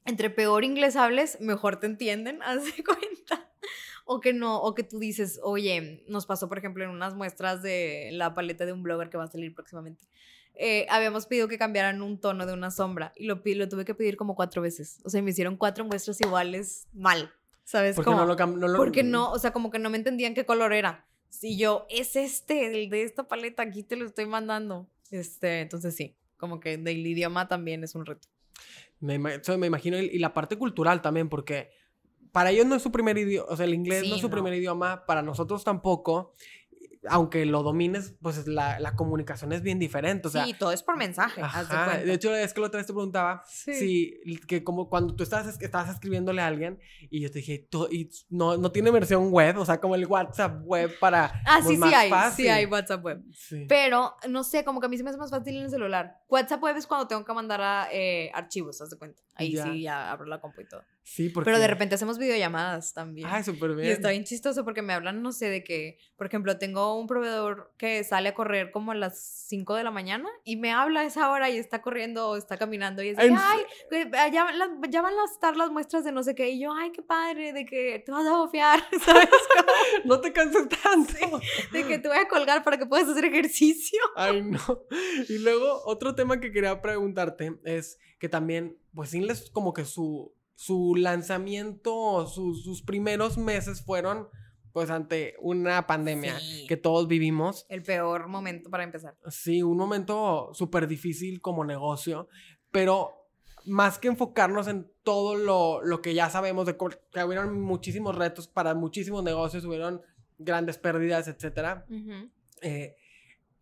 Entre 0.07 0.31
peor 0.31 0.65
inglés 0.65 0.97
hables, 0.97 1.41
mejor 1.41 1.79
te 1.79 1.87
entienden, 1.87 2.43
haz 2.43 2.65
de 2.65 2.85
cuenta. 2.85 3.49
O 4.05 4.21
que 4.21 4.33
no, 4.33 4.61
o 4.61 4.75
que 4.75 4.83
tú 4.83 4.99
dices, 4.99 5.39
oye, 5.43 6.03
nos 6.09 6.27
pasó, 6.27 6.49
por 6.49 6.59
ejemplo, 6.59 6.83
en 6.83 6.91
unas 6.91 7.15
muestras 7.15 7.63
de 7.63 8.09
la 8.13 8.35
paleta 8.35 8.67
de 8.67 8.73
un 8.73 8.83
blogger 8.83 9.09
que 9.11 9.17
va 9.17 9.25
a 9.25 9.31
salir 9.31 9.55
próximamente. 9.55 10.05
Eh, 10.55 10.85
habíamos 10.91 11.27
pedido 11.27 11.47
que 11.49 11.59
cambiaran 11.59 12.03
un 12.03 12.19
tono 12.21 12.45
de 12.45 12.53
una 12.53 12.71
sombra 12.71 13.13
y 13.17 13.27
lo, 13.27 13.41
lo 13.45 13.69
tuve 13.69 13.85
que 13.85 13.95
pedir 13.95 14.17
como 14.17 14.35
cuatro 14.35 14.61
veces. 14.63 14.99
O 15.05 15.11
sea, 15.11 15.23
me 15.23 15.31
hicieron 15.31 15.57
cuatro 15.57 15.85
muestras 15.85 16.21
iguales 16.21 16.89
mal. 16.93 17.31
¿Sabes 17.65 17.95
Porque 17.95 18.11
cómo? 18.11 18.25
no 18.25 18.35
lo 18.35 18.47
no 18.47 18.67
lo- 18.69 18.77
Porque 18.79 19.05
no, 19.05 19.31
o 19.31 19.39
sea, 19.39 19.53
como 19.53 19.71
que 19.71 19.79
no 19.79 19.91
me 19.91 19.97
entendían 19.97 20.35
qué 20.35 20.45
color 20.45 20.73
era. 20.73 21.07
Si 21.29 21.57
yo, 21.57 21.87
es 21.89 22.17
este, 22.17 22.67
el 22.67 22.91
de 22.91 23.05
esta 23.05 23.29
paleta, 23.29 23.63
aquí 23.63 23.85
te 23.85 23.95
lo 23.95 24.05
estoy 24.07 24.27
mandando. 24.27 24.89
Este, 25.13 25.61
entonces 25.61 25.95
sí, 25.95 26.17
como 26.41 26.59
que 26.59 26.79
del 26.79 27.07
idioma 27.07 27.47
también 27.47 27.85
es 27.85 27.95
un 27.95 28.07
reto. 28.07 28.27
Me, 28.99 29.15
imagino, 29.15 29.99
y 29.99 30.19
la 30.19 30.35
parte 30.35 30.57
cultural 30.57 31.01
también, 31.01 31.29
porque 31.29 31.71
para 32.33 32.51
ellos 32.51 32.67
no 32.67 32.75
es 32.75 32.83
su 32.83 32.91
primer 32.91 33.17
idioma, 33.17 33.47
o 33.49 33.57
sea, 33.57 33.65
el 33.65 33.75
inglés 33.75 34.09
no 34.09 34.15
es 34.15 34.21
su 34.21 34.29
no. 34.29 34.33
primer 34.33 34.55
idioma, 34.55 35.07
para 35.07 35.23
nosotros 35.23 35.65
tampoco, 35.65 36.35
aunque 37.09 37.47
lo 37.47 37.63
domines, 37.63 38.15
pues 38.21 38.47
la, 38.47 38.79
la 38.79 38.95
comunicación 38.95 39.53
es 39.53 39.63
bien 39.63 39.79
diferente, 39.79 40.29
o 40.29 40.31
sea, 40.31 40.45
sí, 40.45 40.53
todo 40.53 40.71
es 40.73 40.83
por 40.83 40.97
mensaje, 40.99 41.41
de 41.41 41.47
ajá, 41.47 41.97
de 41.99 42.13
hecho 42.13 42.35
es 42.37 42.53
que 42.53 42.61
la 42.61 42.67
otra 42.67 42.79
vez 42.79 42.87
te 42.87 42.93
preguntaba 42.93 43.43
Sí. 43.47 43.73
si, 43.75 44.37
que 44.47 44.63
como 44.63 44.89
cuando 44.91 45.15
tú 45.17 45.23
estabas, 45.23 45.47
es- 45.47 45.61
estabas 45.63 45.89
escribiéndole 45.91 46.43
a 46.43 46.47
alguien, 46.47 46.79
y 47.11 47.21
yo 47.23 47.31
te 47.31 47.39
dije, 47.39 47.67
"To- 47.71 47.89
y 47.91 48.11
no, 48.29 48.57
no 48.59 48.71
tiene 48.71 48.91
versión 48.91 49.31
web, 49.33 49.57
o 49.59 49.65
sea, 49.65 49.81
como 49.81 49.95
el 49.95 50.05
WhatsApp 50.07 50.61
web 50.65 50.91
para... 51.01 51.27
Ah, 51.47 51.61
pues, 51.63 51.67
sí, 51.69 51.73
sí 51.75 51.79
más 51.79 51.95
hay, 51.95 52.09
sí 52.09 52.11
fácil". 52.11 52.49
hay 52.51 52.67
WhatsApp 52.67 53.05
web. 53.05 53.23
Sí. 53.33 53.65
Pero, 53.69 54.15
no 54.29 54.45
sé, 54.45 54.65
como 54.65 54.81
que 54.81 54.87
a 54.87 54.89
mí 54.91 54.97
se 54.99 55.03
me 55.05 55.09
hace 55.11 55.19
más 55.19 55.31
fácil 55.31 55.57
en 55.57 55.63
el 55.65 55.71
celular. 55.71 56.19
WhatsApp 56.29 56.63
web 56.63 56.77
es 56.77 56.87
cuando 56.87 57.07
tengo 57.09 57.25
que 57.25 57.33
mandar 57.33 57.61
a, 57.63 57.89
eh, 57.93 58.31
archivos, 58.35 58.81
haz 58.83 58.91
de 58.91 58.99
cuenta. 58.99 59.19
Ahí 59.37 59.53
Ya. 59.55 59.65
sí, 59.65 59.83
ya 59.83 60.11
abro 60.13 60.27
la 60.27 60.39
compu 60.39 60.61
y 60.61 60.69
todo. 60.69 60.83
Sí, 61.03 61.29
porque... 61.29 61.47
Pero 61.47 61.59
de 61.59 61.67
repente 61.67 61.95
hacemos 61.97 62.19
videollamadas 62.19 62.93
también. 62.95 63.27
Ay, 63.31 63.43
súper 63.43 63.75
bien. 63.75 63.89
Y 63.89 63.91
está 63.91 64.11
bien 64.11 64.25
chistoso 64.25 64.65
porque 64.65 64.83
me 64.83 64.93
hablan, 64.93 65.23
no 65.23 65.33
sé, 65.33 65.49
de 65.49 65.65
que, 65.65 65.99
por 66.17 66.27
ejemplo, 66.27 66.57
tengo 66.59 67.01
un 67.01 67.07
proveedor 67.09 67.73
que 67.79 68.05
sale 68.05 68.29
a 68.29 68.35
correr 68.35 68.71
como 68.71 68.93
a 68.93 68.95
las 68.95 69.19
5 69.49 69.75
de 69.75 69.83
la 69.83 69.91
mañana 69.91 70.29
y 70.45 70.57
me 70.57 70.71
habla 70.73 71.01
a 71.01 71.05
esa 71.05 71.31
hora 71.31 71.51
y 71.51 71.57
está 71.57 71.83
corriendo 71.83 72.29
o 72.29 72.37
está 72.37 72.59
caminando 72.59 73.03
y 73.03 73.09
es 73.09 73.17
de, 73.17 73.23
que, 73.23 73.29
¿En 73.29 73.37
ay, 73.37 73.61
que 73.91 74.11
ya, 74.33 74.53
las- 74.53 74.71
ya 74.89 75.03
van 75.03 75.15
a 75.15 75.25
estar 75.33 75.57
las 75.57 75.71
muestras 75.71 76.05
de 76.05 76.13
no 76.13 76.23
sé 76.23 76.35
qué. 76.35 76.51
Y 76.51 76.61
yo, 76.61 76.73
ay, 76.73 76.93
qué 76.93 77.03
padre, 77.03 77.53
de 77.53 77.65
que 77.67 78.03
te 78.05 78.13
vas 78.13 78.27
a 78.27 78.37
bofear, 78.37 78.81
¿sabes? 79.05 79.29
No 80.05 80.21
te 80.21 80.33
canses 80.33 80.69
tanto. 80.83 81.41
de 81.73 81.87
que 81.87 81.99
te 81.99 82.09
voy 82.09 82.19
a 82.19 82.29
colgar 82.29 82.63
para 82.63 82.79
que 82.79 82.87
puedas 82.87 83.09
hacer 83.09 83.25
ejercicio. 83.25 83.99
Ay, 84.17 84.43
no. 84.43 84.61
Y 85.29 85.39
luego, 85.39 85.83
otro 85.87 86.15
tema 86.15 86.41
que 86.41 86.53
quería 86.53 86.81
preguntarte 86.81 87.59
es 87.65 87.99
que 88.19 88.29
también, 88.29 88.79
pues 88.95 89.13
Inles, 89.15 89.51
como 89.51 89.73
que 89.73 89.85
su, 89.85 90.33
su 90.63 90.95
lanzamiento, 90.95 92.27
sus- 92.27 92.63
sus 92.65 92.83
primeros 92.83 93.39
meses 93.39 93.83
fueron, 93.83 94.29
pues, 94.73 94.91
ante 94.91 95.35
una 95.41 95.87
pandemia 95.87 96.39
Sí. 96.39 96.67
que 96.69 96.77
todos 96.77 97.09
vivimos. 97.09 97.65
El 97.71 97.83
peor 97.83 98.29
momento 98.29 98.69
para 98.69 98.85
empezar. 98.85 99.17
Sí, 99.31 99.63
un 99.63 99.79
momento 99.79 100.51
súper 100.53 100.87
difícil 100.87 101.41
como 101.41 101.65
negocio, 101.65 102.29
pero 102.71 103.13
más 103.65 103.99
que 103.99 104.09
enfocarnos 104.09 104.69
en 104.69 104.87
todo 105.03 105.35
lo, 105.35 105.83
lo 105.83 106.03
que 106.03 106.13
ya 106.13 106.29
sabemos, 106.29 106.67
de 106.67 106.77
que 106.77 107.25
hubieron 107.25 107.59
muchísimos 107.61 108.15
retos 108.17 108.47
para 108.47 108.75
muchísimos 108.75 109.25
negocios, 109.25 109.65
hubieron 109.65 110.03
grandes 110.39 110.77
pérdidas, 110.77 111.27
etcétera 111.27 111.87
eh, 112.63 112.97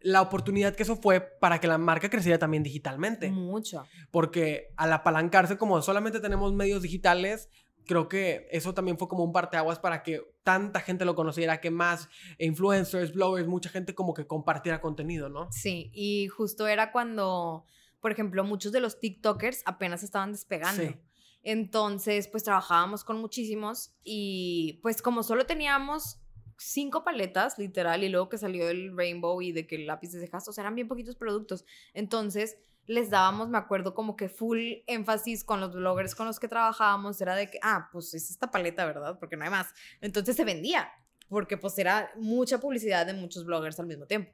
la 0.00 0.22
oportunidad 0.22 0.74
que 0.74 0.84
eso 0.84 0.96
fue 0.96 1.20
para 1.20 1.60
que 1.60 1.66
la 1.66 1.78
marca 1.78 2.08
creciera 2.08 2.38
también 2.38 2.62
digitalmente. 2.62 3.30
Mucho. 3.30 3.84
Porque 4.10 4.68
al 4.76 4.92
apalancarse, 4.92 5.58
como 5.58 5.82
solamente 5.82 6.20
tenemos 6.20 6.52
medios 6.52 6.82
digitales, 6.82 7.48
creo 7.88 8.08
que 8.08 8.46
eso 8.50 8.74
también 8.74 8.98
fue 8.98 9.08
como 9.08 9.24
un 9.24 9.32
parteaguas 9.32 9.80
para 9.80 10.02
que 10.02 10.22
tanta 10.44 10.80
gente 10.80 11.04
lo 11.04 11.16
conociera, 11.16 11.60
que 11.60 11.70
más 11.70 12.08
influencers, 12.38 13.12
bloggers, 13.12 13.48
mucha 13.48 13.70
gente 13.70 13.94
como 13.94 14.14
que 14.14 14.26
compartiera 14.26 14.80
contenido, 14.80 15.28
¿no? 15.28 15.50
Sí, 15.50 15.90
y 15.92 16.28
justo 16.28 16.68
era 16.68 16.92
cuando, 16.92 17.64
por 18.00 18.12
ejemplo, 18.12 18.44
muchos 18.44 18.70
de 18.72 18.80
los 18.80 19.00
TikTokers 19.00 19.62
apenas 19.64 20.02
estaban 20.02 20.32
despegando. 20.32 20.82
Sí. 20.82 20.96
Entonces, 21.42 22.28
pues 22.28 22.44
trabajábamos 22.44 23.04
con 23.04 23.20
muchísimos 23.20 23.94
y 24.04 24.80
pues 24.82 25.02
como 25.02 25.22
solo 25.22 25.46
teníamos 25.46 26.20
cinco 26.58 27.04
paletas, 27.04 27.58
literal, 27.58 28.04
y 28.04 28.08
luego 28.08 28.28
que 28.28 28.38
salió 28.38 28.68
el 28.68 28.96
Rainbow 28.96 29.40
y 29.40 29.52
de 29.52 29.66
que 29.66 29.76
el 29.76 29.86
lápiz 29.86 30.12
de 30.12 30.20
cejas, 30.20 30.58
eran 30.58 30.74
bien 30.74 30.88
poquitos 30.88 31.16
productos. 31.16 31.64
Entonces, 31.94 32.58
les 32.86 33.10
dábamos, 33.10 33.48
me 33.48 33.58
acuerdo, 33.58 33.94
como 33.94 34.16
que 34.16 34.28
full 34.28 34.58
énfasis 34.86 35.44
con 35.44 35.60
los 35.60 35.74
bloggers 35.74 36.14
con 36.14 36.26
los 36.26 36.40
que 36.40 36.48
trabajábamos, 36.48 37.20
era 37.20 37.36
de 37.36 37.50
que, 37.50 37.58
ah, 37.62 37.88
pues 37.92 38.14
es 38.14 38.30
esta 38.30 38.50
paleta, 38.50 38.86
¿verdad? 38.86 39.18
Porque 39.18 39.36
no 39.36 39.44
hay 39.44 39.50
más. 39.50 39.68
Entonces 40.00 40.36
se 40.36 40.44
vendía, 40.44 40.90
porque 41.28 41.56
pues 41.56 41.78
era 41.78 42.10
mucha 42.16 42.58
publicidad 42.58 43.06
de 43.06 43.12
muchos 43.12 43.44
bloggers 43.44 43.78
al 43.78 43.86
mismo 43.86 44.06
tiempo. 44.06 44.32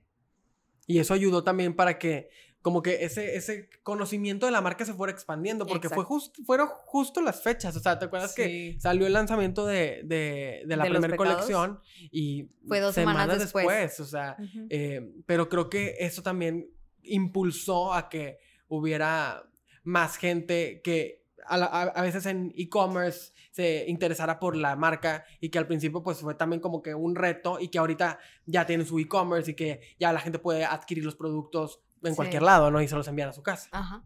Y 0.86 0.98
eso 0.98 1.14
ayudó 1.14 1.42
también 1.42 1.74
para 1.74 1.98
que 1.98 2.30
como 2.64 2.80
que 2.82 3.04
ese, 3.04 3.36
ese 3.36 3.68
conocimiento 3.82 4.46
de 4.46 4.52
la 4.52 4.62
marca 4.62 4.86
se 4.86 4.94
fuera 4.94 5.12
expandiendo, 5.12 5.66
porque 5.66 5.88
fue 5.94 6.04
just- 6.04 6.34
fueron 6.46 6.68
justo 6.86 7.20
las 7.20 7.42
fechas, 7.42 7.76
o 7.76 7.80
sea, 7.80 7.98
¿te 7.98 8.06
acuerdas 8.06 8.34
que 8.34 8.76
salió 8.80 9.06
el 9.06 9.12
lanzamiento 9.12 9.66
de, 9.66 10.00
de, 10.04 10.62
de 10.66 10.76
la 10.76 10.84
primera 10.98 11.14
colección 11.34 11.80
y 12.10 12.48
Fue 12.66 12.80
dos 12.80 12.94
semanas 12.94 13.26
después. 13.66 14.00
o 14.00 14.06
sea, 14.06 14.36
eh, 14.70 15.12
pero 15.26 15.50
creo 15.50 15.68
que 15.68 15.96
eso 16.00 16.22
también 16.22 16.70
impulsó 17.02 17.92
a 17.92 18.08
que 18.08 18.38
hubiera 18.68 19.44
más 19.82 20.16
gente 20.16 20.80
que 20.82 21.22
a, 21.46 21.58
la- 21.58 21.66
a- 21.66 21.82
a 21.82 22.02
veces 22.02 22.24
en 22.26 22.52
e-commerce 22.56 23.32
se 23.50 23.84
interesara 23.88 24.40
por 24.40 24.56
la 24.56 24.74
marca 24.76 25.24
y 25.40 25.50
que 25.50 25.58
al 25.58 25.66
principio 25.66 26.02
pues 26.02 26.18
fue 26.18 26.34
también 26.34 26.60
como 26.60 26.80
que 26.80 26.94
un 26.94 27.14
reto 27.14 27.60
y 27.60 27.68
que 27.68 27.78
ahorita 27.78 28.18
ya 28.46 28.64
tienen 28.66 28.86
su 28.86 28.98
e-commerce 28.98 29.50
y 29.50 29.54
que 29.54 29.80
ya 30.00 30.12
la 30.14 30.20
gente 30.20 30.38
puede 30.38 30.64
adquirir 30.64 31.04
los 31.04 31.14
productos 31.16 31.80
en 32.08 32.14
Sí. 32.14 32.16
cualquier 32.16 32.42
lado, 32.42 32.70
¿no? 32.70 32.80
Y 32.82 32.88
se 32.88 32.96
los 32.96 33.06
envían 33.08 33.28
a 33.28 33.32
su 33.32 33.42
casa. 33.42 33.68
Ajá. 33.72 34.02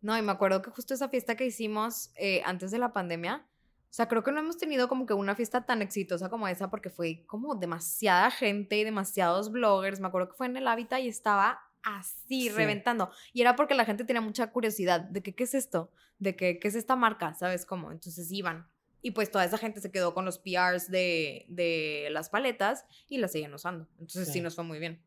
No, 0.00 0.16
y 0.16 0.22
me 0.22 0.32
acuerdo 0.32 0.62
que 0.62 0.70
justo 0.70 0.94
esa 0.94 1.08
fiesta 1.08 1.36
que 1.36 1.44
hicimos 1.46 2.10
eh, 2.16 2.42
antes 2.46 2.70
de 2.70 2.78
la 2.78 2.92
pandemia, 2.92 3.46
o 3.46 3.92
sea, 3.92 4.06
creo 4.08 4.22
que 4.22 4.30
no 4.32 4.38
hemos 4.40 4.56
tenido 4.56 4.88
como 4.88 5.04
que 5.04 5.14
una 5.14 5.34
fiesta 5.34 5.66
tan 5.66 5.82
exitosa 5.82 6.28
como 6.30 6.46
esa 6.48 6.70
porque 6.70 6.90
fue 6.90 7.24
como 7.26 7.54
demasiada 7.56 8.30
gente 8.30 8.76
y 8.78 8.84
demasiados 8.84 9.50
bloggers. 9.50 10.00
Me 10.00 10.06
acuerdo 10.08 10.28
que 10.28 10.36
fue 10.36 10.46
en 10.46 10.56
el 10.56 10.68
Hábitat 10.68 11.00
y 11.00 11.08
estaba 11.08 11.60
así, 11.82 12.42
Sí. 12.42 12.48
reventando. 12.50 13.10
Y 13.32 13.40
era 13.40 13.56
porque 13.56 13.74
la 13.74 13.84
gente 13.84 14.04
tenía 14.04 14.20
mucha 14.22 14.46
curiosidad 14.52 15.00
de 15.00 15.22
que, 15.22 15.34
¿qué 15.34 15.44
es 15.44 15.54
esto? 15.54 15.90
De 16.18 16.36
que, 16.36 16.58
¿qué 16.60 16.68
es 16.68 16.74
esta 16.76 16.94
marca? 16.96 17.34
¿Sabes 17.34 17.66
cómo? 17.66 17.90
Entonces 17.90 18.30
iban. 18.32 18.68
Y 19.02 19.10
pues 19.12 19.30
toda 19.30 19.44
esa 19.46 19.56
gente 19.58 19.80
se 19.80 19.90
quedó 19.90 20.12
con 20.14 20.24
los 20.26 20.38
PRs 20.38 20.90
de, 20.90 21.46
de 21.48 22.08
las 22.10 22.28
paletas 22.30 22.84
y 23.08 23.18
las 23.18 23.32
seguían 23.32 23.54
usando. 23.54 23.88
Entonces 23.98 24.26
sí, 24.28 24.34
Sí. 24.34 24.40
nos 24.40 24.54
fue 24.54 24.62
muy 24.64 24.78
bien. 24.78 25.02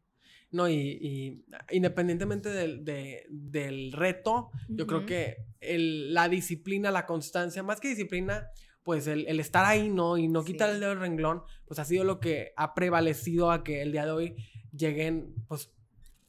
No, 0.54 0.70
y, 0.70 0.76
y 1.02 1.44
independientemente 1.72 2.48
del, 2.50 2.86
de- 2.86 3.26
del 3.30 3.92
reto, 3.92 4.52
yo 4.70 4.88
creo 4.88 5.06
que 5.06 5.38
el- 5.60 6.14
la 6.14 6.30
disciplina, 6.30 6.92
la 6.92 7.06
constancia, 7.06 7.62
más 7.64 7.80
que 7.82 7.90
disciplina, 7.90 8.48
pues 8.84 9.08
el, 9.08 9.26
el 9.28 9.40
estar 9.40 9.66
ahí, 9.66 9.90
¿no? 9.90 10.18
Y 10.18 10.28
no 10.28 10.44
quitar 10.46 10.70
Sí. 10.70 10.76
el 10.76 10.80
dedo 10.80 10.92
del 10.92 11.00
renglón, 11.00 11.42
pues 11.66 11.80
ha 11.80 11.86
sido 11.86 12.04
lo 12.04 12.20
que 12.20 12.54
ha 12.56 12.74
prevalecido 12.76 13.50
a 13.52 13.64
que 13.64 13.82
el 13.82 13.92
día 13.92 14.06
de 14.06 14.12
hoy 14.12 14.36
lleguen, 14.72 15.34
pues, 15.48 15.72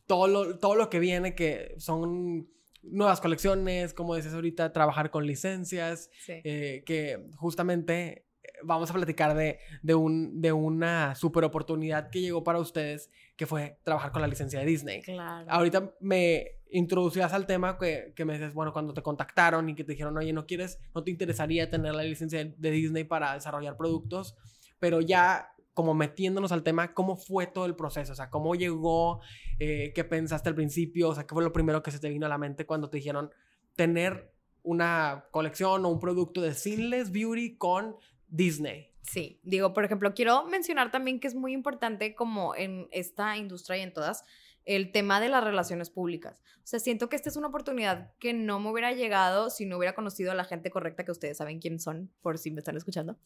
todo 0.07 0.27
lo, 0.27 0.59
todo 0.59 0.75
lo 0.75 0.89
que 0.91 0.99
viene, 1.01 1.35
que 1.35 1.75
son 1.79 2.49
nuevas 2.83 3.20
colecciones, 3.20 3.93
como 3.95 4.14
dices 4.16 4.33
ahorita, 4.35 4.72
trabajar 4.72 5.11
con 5.11 5.27
licencias, 5.27 6.11
Sí. 6.25 6.35
eh, 6.45 6.83
que 6.87 7.27
justamente 7.37 8.27
vamos 8.65 8.91
a 8.91 8.95
platicar 8.95 9.35
de, 9.35 9.59
de, 9.83 9.95
un, 9.95 10.41
de 10.41 10.53
una 10.53 11.15
super 11.15 11.45
oportunidad 11.45 12.11
que 12.11 12.21
llegó 12.21 12.45
para 12.45 12.59
ustedes, 12.59 13.11
que 13.37 13.47
fue 13.47 13.79
trabajar 13.83 14.12
con 14.12 14.23
la 14.23 14.29
licencia 14.29 14.61
de 14.61 14.67
Disney. 14.67 15.03
Claro. 15.03 15.47
Ahorita 15.49 15.95
me 16.01 16.47
introducías 16.71 17.33
al 17.33 17.47
tema 17.47 17.79
que, 17.79 18.12
que 18.17 18.25
me 18.25 18.35
dices, 18.35 18.55
bueno, 18.55 18.73
cuando 18.73 18.95
te 18.95 19.03
contactaron 19.03 19.69
y 19.69 19.75
que 19.75 19.85
te 19.85 19.93
dijeron, 19.93 20.17
oye, 20.17 20.33
¿no 20.33 20.47
quieres, 20.47 20.79
no 20.95 21.05
te 21.05 21.11
interesaría 21.11 21.71
tener 21.71 21.95
la 21.95 22.03
licencia 22.03 22.39
de, 22.39 22.55
de 22.57 22.71
Disney 22.71 23.05
para 23.05 23.35
desarrollar 23.35 23.77
productos? 23.77 24.37
Pero 24.81 25.01
ya 25.01 25.55
como 25.75 25.93
metiéndonos 25.93 26.53
al 26.53 26.62
tema, 26.62 26.95
¿cómo 26.95 27.17
fue 27.17 27.47
todo 27.49 27.67
el 27.67 27.75
proceso? 27.75 28.12
O 28.12 28.15
sea, 28.15 28.31
¿cómo 28.31 28.55
llegó? 28.55 29.21
Eh, 29.59 29.93
¿Qué 29.95 30.05
pensaste 30.05 30.49
al 30.49 30.55
principio? 30.55 31.11
O 31.11 31.15
sea, 31.15 31.27
¿qué 31.27 31.35
fue 31.35 31.43
lo 31.43 31.53
primero 31.53 31.83
que 31.83 31.91
se 31.91 31.99
te 31.99 32.09
vino 32.09 32.27
a 32.27 32.29
la 32.29 32.39
mente 32.39 32.65
cuando 32.65 32.89
te 32.89 32.99
dijeron 32.99 33.31
tener 33.75 34.33
una 34.62 35.27
colección 35.31 35.85
o 35.85 35.89
un 35.89 35.99
producto 35.99 36.41
de 36.41 36.55
Sinless 36.55 37.11
Beauty 37.11 37.57
con 37.57 37.97
Disney? 38.35 38.91
Sí, 39.03 39.39
digo, 39.43 39.72
por 39.72 39.85
ejemplo, 39.85 40.12
quiero 40.12 40.45
mencionar 40.47 40.91
también 40.91 41.20
que 41.20 41.28
es 41.28 41.35
muy 41.35 41.53
importante 41.53 42.14
como 42.14 42.55
en 42.55 42.89
esta 42.91 43.37
industria 43.37 43.78
y 43.78 43.82
en 43.82 43.93
todas, 43.93 44.24
el 44.64 44.93
tema 44.93 45.20
de 45.20 45.28
las 45.28 45.45
relaciones 45.45 45.91
públicas. 45.91 46.43
O 46.57 46.66
sea, 46.66 46.80
siento 46.80 47.09
que 47.09 47.16
esta 47.16 47.28
es 47.28 47.37
una 47.37 47.49
oportunidad 47.49 48.12
que 48.18 48.32
no 48.32 48.59
me 48.59 48.70
hubiera 48.70 48.93
llegado 48.93 49.51
si 49.51 49.66
no 49.66 49.76
hubiera 49.76 49.95
conocido 49.95 50.32
a 50.32 50.35
la 50.35 50.45
gente 50.45 50.70
correcta, 50.70 51.05
que 51.05 51.12
ustedes 51.12 51.37
saben 51.37 51.61
quién 51.61 51.78
son, 51.78 52.11
por 52.22 52.39
si 52.39 52.51
me 52.51 52.59
están 52.59 52.76
escuchando, 52.76 53.16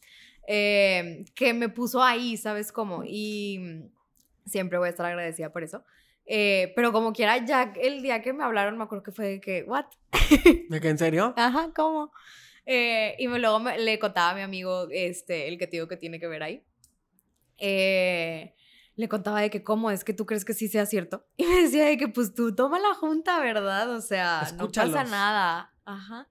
eh, 0.47 1.25
que 1.33 1.53
me 1.53 1.69
puso 1.69 2.03
ahí, 2.03 2.35
¿sabes 2.37 2.71
cómo? 2.71 3.03
Y 3.05 3.89
siempre 4.45 4.77
voy 4.77 4.87
a 4.87 4.91
estar 4.91 5.05
agradecida 5.05 5.51
por 5.51 5.63
eso. 5.63 5.83
Eh, 6.25 6.73
pero 6.75 6.91
como 6.91 7.13
quiera, 7.13 7.43
ya 7.43 7.73
el 7.81 8.03
día 8.03 8.21
que 8.21 8.33
me 8.33 8.43
hablaron, 8.43 8.77
me 8.77 8.83
acuerdo 8.83 9.03
que 9.03 9.11
fue 9.11 9.27
de 9.27 9.41
que, 9.41 9.63
¿what? 9.63 9.85
¿De 10.69 10.79
qué 10.81 10.89
en 10.89 10.97
serio? 10.97 11.33
Ajá, 11.37 11.71
¿cómo? 11.73 12.11
Eh, 12.71 13.15
y 13.17 13.25
luego 13.25 13.59
le 13.79 13.97
contaba 13.97 14.29
a 14.29 14.35
mi 14.35 14.41
amigo, 14.41 14.87
este, 14.91 15.47
el 15.47 15.57
que 15.57 15.65
te 15.65 15.77
digo 15.77 15.87
que 15.87 15.97
tiene 15.97 16.19
que 16.19 16.27
ver 16.27 16.43
ahí. 16.43 16.63
Eh, 17.57 18.53
le 18.95 19.09
contaba 19.09 19.41
de 19.41 19.49
que 19.49 19.63
cómo 19.63 19.89
es 19.89 20.03
que 20.03 20.13
tú 20.13 20.27
crees 20.27 20.45
que 20.45 20.53
sí 20.53 20.67
sea 20.67 20.85
cierto. 20.85 21.25
Y 21.37 21.45
me 21.47 21.63
decía 21.63 21.85
de 21.85 21.97
que 21.97 22.09
pues 22.09 22.35
tú 22.35 22.53
toma 22.53 22.77
la 22.77 22.93
junta, 22.93 23.39
¿verdad? 23.39 23.89
O 23.89 24.01
sea, 24.01 24.51
no 24.55 24.71
pasa 24.71 25.03
nada. 25.03 25.73
Ajá. 25.83 26.27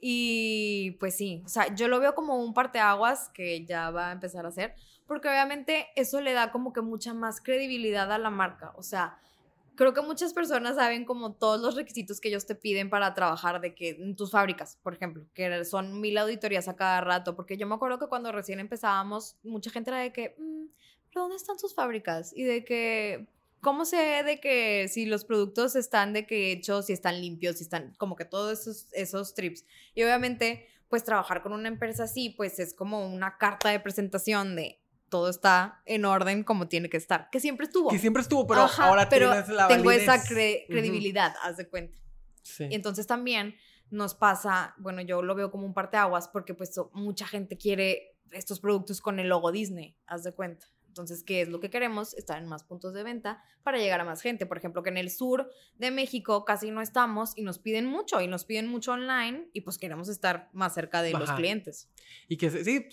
Y 0.00 0.96
pues 0.98 1.16
sí, 1.16 1.44
o 1.46 1.48
sea, 1.48 1.72
yo 1.72 1.86
lo 1.86 2.00
veo 2.00 2.16
como 2.16 2.34
un 2.42 2.52
parteaguas 2.52 3.28
que 3.28 3.64
ya 3.64 3.90
va 3.90 4.08
a 4.08 4.12
empezar 4.12 4.44
a 4.44 4.48
hacer, 4.48 4.74
porque 5.06 5.28
obviamente 5.28 5.86
eso 5.94 6.20
le 6.20 6.32
da 6.32 6.50
como 6.50 6.72
que 6.72 6.80
mucha 6.80 7.14
más 7.14 7.40
credibilidad 7.40 8.10
a 8.10 8.18
la 8.18 8.30
marca. 8.30 8.72
O 8.74 8.82
sea, 8.82 9.20
creo 9.76 9.94
que 9.94 10.00
muchas 10.00 10.32
personas 10.32 10.76
saben 10.76 11.04
como 11.04 11.34
todos 11.34 11.60
los 11.60 11.76
requisitos 11.76 12.20
que 12.20 12.28
ellos 12.28 12.46
te 12.46 12.54
piden 12.54 12.90
para 12.90 13.14
trabajar 13.14 13.60
de 13.60 13.74
que 13.74 13.90
en 13.90 14.16
tus 14.16 14.30
fábricas, 14.30 14.78
por 14.82 14.94
ejemplo, 14.94 15.24
que 15.34 15.64
son 15.64 16.00
mil 16.00 16.18
auditorías 16.18 16.66
a 16.68 16.76
cada 16.76 17.00
rato, 17.02 17.36
porque 17.36 17.56
yo 17.56 17.66
me 17.66 17.74
acuerdo 17.74 17.98
que 17.98 18.08
cuando 18.08 18.32
recién 18.32 18.58
empezábamos, 18.58 19.36
mucha 19.44 19.70
gente 19.70 19.90
era 19.90 20.00
de 20.00 20.12
que, 20.12 20.34
mm, 20.38 20.66
dónde 21.20 21.36
están 21.36 21.58
sus 21.58 21.74
fábricas? 21.74 22.32
Y 22.34 22.44
de 22.44 22.64
que, 22.64 23.28
¿cómo 23.60 23.84
sé 23.84 24.22
de 24.24 24.40
que 24.40 24.88
si 24.88 25.06
los 25.06 25.24
productos 25.24 25.76
están 25.76 26.12
de 26.12 26.26
que 26.26 26.52
hechos, 26.52 26.86
si 26.86 26.92
están 26.92 27.20
limpios, 27.20 27.56
si 27.58 27.64
están 27.64 27.94
como 27.98 28.16
que 28.16 28.24
todos 28.24 28.60
esos, 28.60 28.88
esos 28.92 29.34
trips? 29.34 29.64
Y 29.94 30.02
obviamente, 30.02 30.68
pues 30.88 31.04
trabajar 31.04 31.42
con 31.42 31.52
una 31.52 31.68
empresa 31.68 32.04
así, 32.04 32.30
pues 32.30 32.58
es 32.58 32.74
como 32.74 33.06
una 33.06 33.38
carta 33.38 33.70
de 33.70 33.80
presentación 33.80 34.56
de 34.56 34.80
todo 35.08 35.28
está 35.28 35.82
en 35.86 36.04
orden 36.04 36.44
como 36.44 36.68
tiene 36.68 36.88
que 36.88 36.96
estar, 36.96 37.28
que 37.30 37.40
siempre 37.40 37.66
estuvo. 37.66 37.90
Que 37.90 37.98
siempre 37.98 38.22
estuvo, 38.22 38.46
pero 38.46 38.66
ahora 38.78 39.08
pero 39.08 39.30
tienes 39.30 39.48
la 39.48 39.68
tengo 39.68 39.90
esa 39.90 40.22
credibilidad, 40.22 41.34
haz 41.42 41.56
de 41.56 41.68
cuenta. 41.68 41.98
Sí. 42.42 42.66
Y 42.70 42.74
entonces 42.74 43.06
también 43.06 43.56
nos 43.90 44.14
pasa, 44.14 44.74
bueno, 44.78 45.00
yo 45.00 45.22
lo 45.22 45.34
veo 45.34 45.50
como 45.50 45.66
un 45.66 45.74
parteaguas 45.74 46.28
porque 46.28 46.54
pues 46.54 46.72
mucha 46.92 47.26
gente 47.26 47.56
quiere 47.56 48.16
estos 48.32 48.60
productos 48.60 49.00
con 49.00 49.18
el 49.18 49.28
logo 49.28 49.52
Disney, 49.52 49.96
haz 50.06 50.24
de 50.24 50.32
cuenta. 50.32 50.66
Entonces, 50.96 51.22
¿qué 51.22 51.42
es 51.42 51.48
lo 51.48 51.60
que 51.60 51.68
queremos? 51.68 52.14
Estar 52.14 52.40
en 52.40 52.48
más 52.48 52.64
puntos 52.64 52.94
de 52.94 53.02
venta 53.02 53.42
para 53.62 53.76
llegar 53.76 54.00
a 54.00 54.04
más 54.04 54.22
gente. 54.22 54.46
Por 54.46 54.56
ejemplo, 54.56 54.82
que 54.82 54.88
en 54.88 54.96
el 54.96 55.10
sur 55.10 55.50
de 55.76 55.90
México 55.90 56.46
casi 56.46 56.70
no 56.70 56.80
estamos 56.80 57.36
y 57.36 57.42
nos 57.42 57.58
piden 57.58 57.84
mucho 57.84 58.22
y 58.22 58.28
nos 58.28 58.46
piden 58.46 58.66
mucho 58.66 58.92
online 58.92 59.50
y 59.52 59.60
pues 59.60 59.76
queremos 59.76 60.08
estar 60.08 60.48
más 60.54 60.72
cerca 60.72 61.02
de 61.02 61.12
los 61.12 61.30
clientes. 61.32 61.90
Y 62.28 62.38
que 62.38 62.48
sí, 62.50 62.86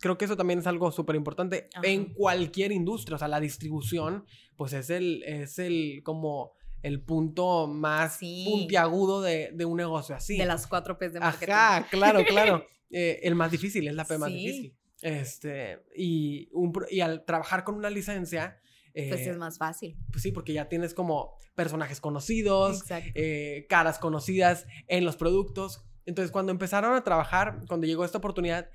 creo 0.00 0.18
que 0.18 0.26
eso 0.26 0.36
también 0.36 0.58
es 0.58 0.66
algo 0.66 0.92
súper 0.92 1.16
importante 1.16 1.70
en 1.82 2.12
cualquier 2.12 2.72
industria. 2.72 3.16
O 3.16 3.18
sea, 3.18 3.28
la 3.28 3.40
distribución, 3.40 4.26
pues 4.56 4.74
es 4.74 4.90
el, 4.90 5.22
es 5.22 5.58
el 5.58 6.02
como 6.04 6.52
el 6.82 7.00
punto 7.00 7.66
más 7.68 8.18
puntiagudo 8.18 9.22
de, 9.22 9.50
de, 9.54 9.64
un 9.64 9.78
negocio 9.78 10.14
así. 10.14 10.36
De 10.36 10.44
las 10.44 10.66
cuatro 10.66 10.98
P's 10.98 11.14
de 11.14 11.20
marketing. 11.20 11.52
Ajá, 11.52 11.86
claro, 11.88 12.22
claro. 12.24 12.66
Eh, 12.88 13.18
el 13.24 13.34
más 13.34 13.50
difícil, 13.50 13.88
es 13.88 13.94
la 13.96 14.04
P 14.04 14.16
más 14.16 14.32
difícil. 14.32 14.75
Este, 15.02 15.84
y, 15.94 16.48
un, 16.52 16.72
y 16.90 17.00
al 17.00 17.24
trabajar 17.24 17.64
con 17.64 17.74
una 17.74 17.90
licencia... 17.90 18.60
pues 18.94 19.26
es 19.26 19.36
más 19.36 19.58
fácil. 19.58 19.96
Pues 20.10 20.22
sí, 20.22 20.32
porque 20.32 20.52
ya 20.52 20.68
tienes 20.68 20.94
como 20.94 21.38
personajes 21.54 22.00
conocidos, 22.00 22.84
eh, 22.90 23.66
caras 23.68 23.98
conocidas 23.98 24.66
en 24.86 25.04
los 25.04 25.16
productos. 25.16 25.84
Entonces, 26.04 26.30
cuando 26.30 26.52
empezaron 26.52 26.94
a 26.94 27.02
trabajar, 27.02 27.60
cuando 27.66 27.86
llegó 27.86 28.04
esta 28.04 28.18
oportunidad, 28.18 28.70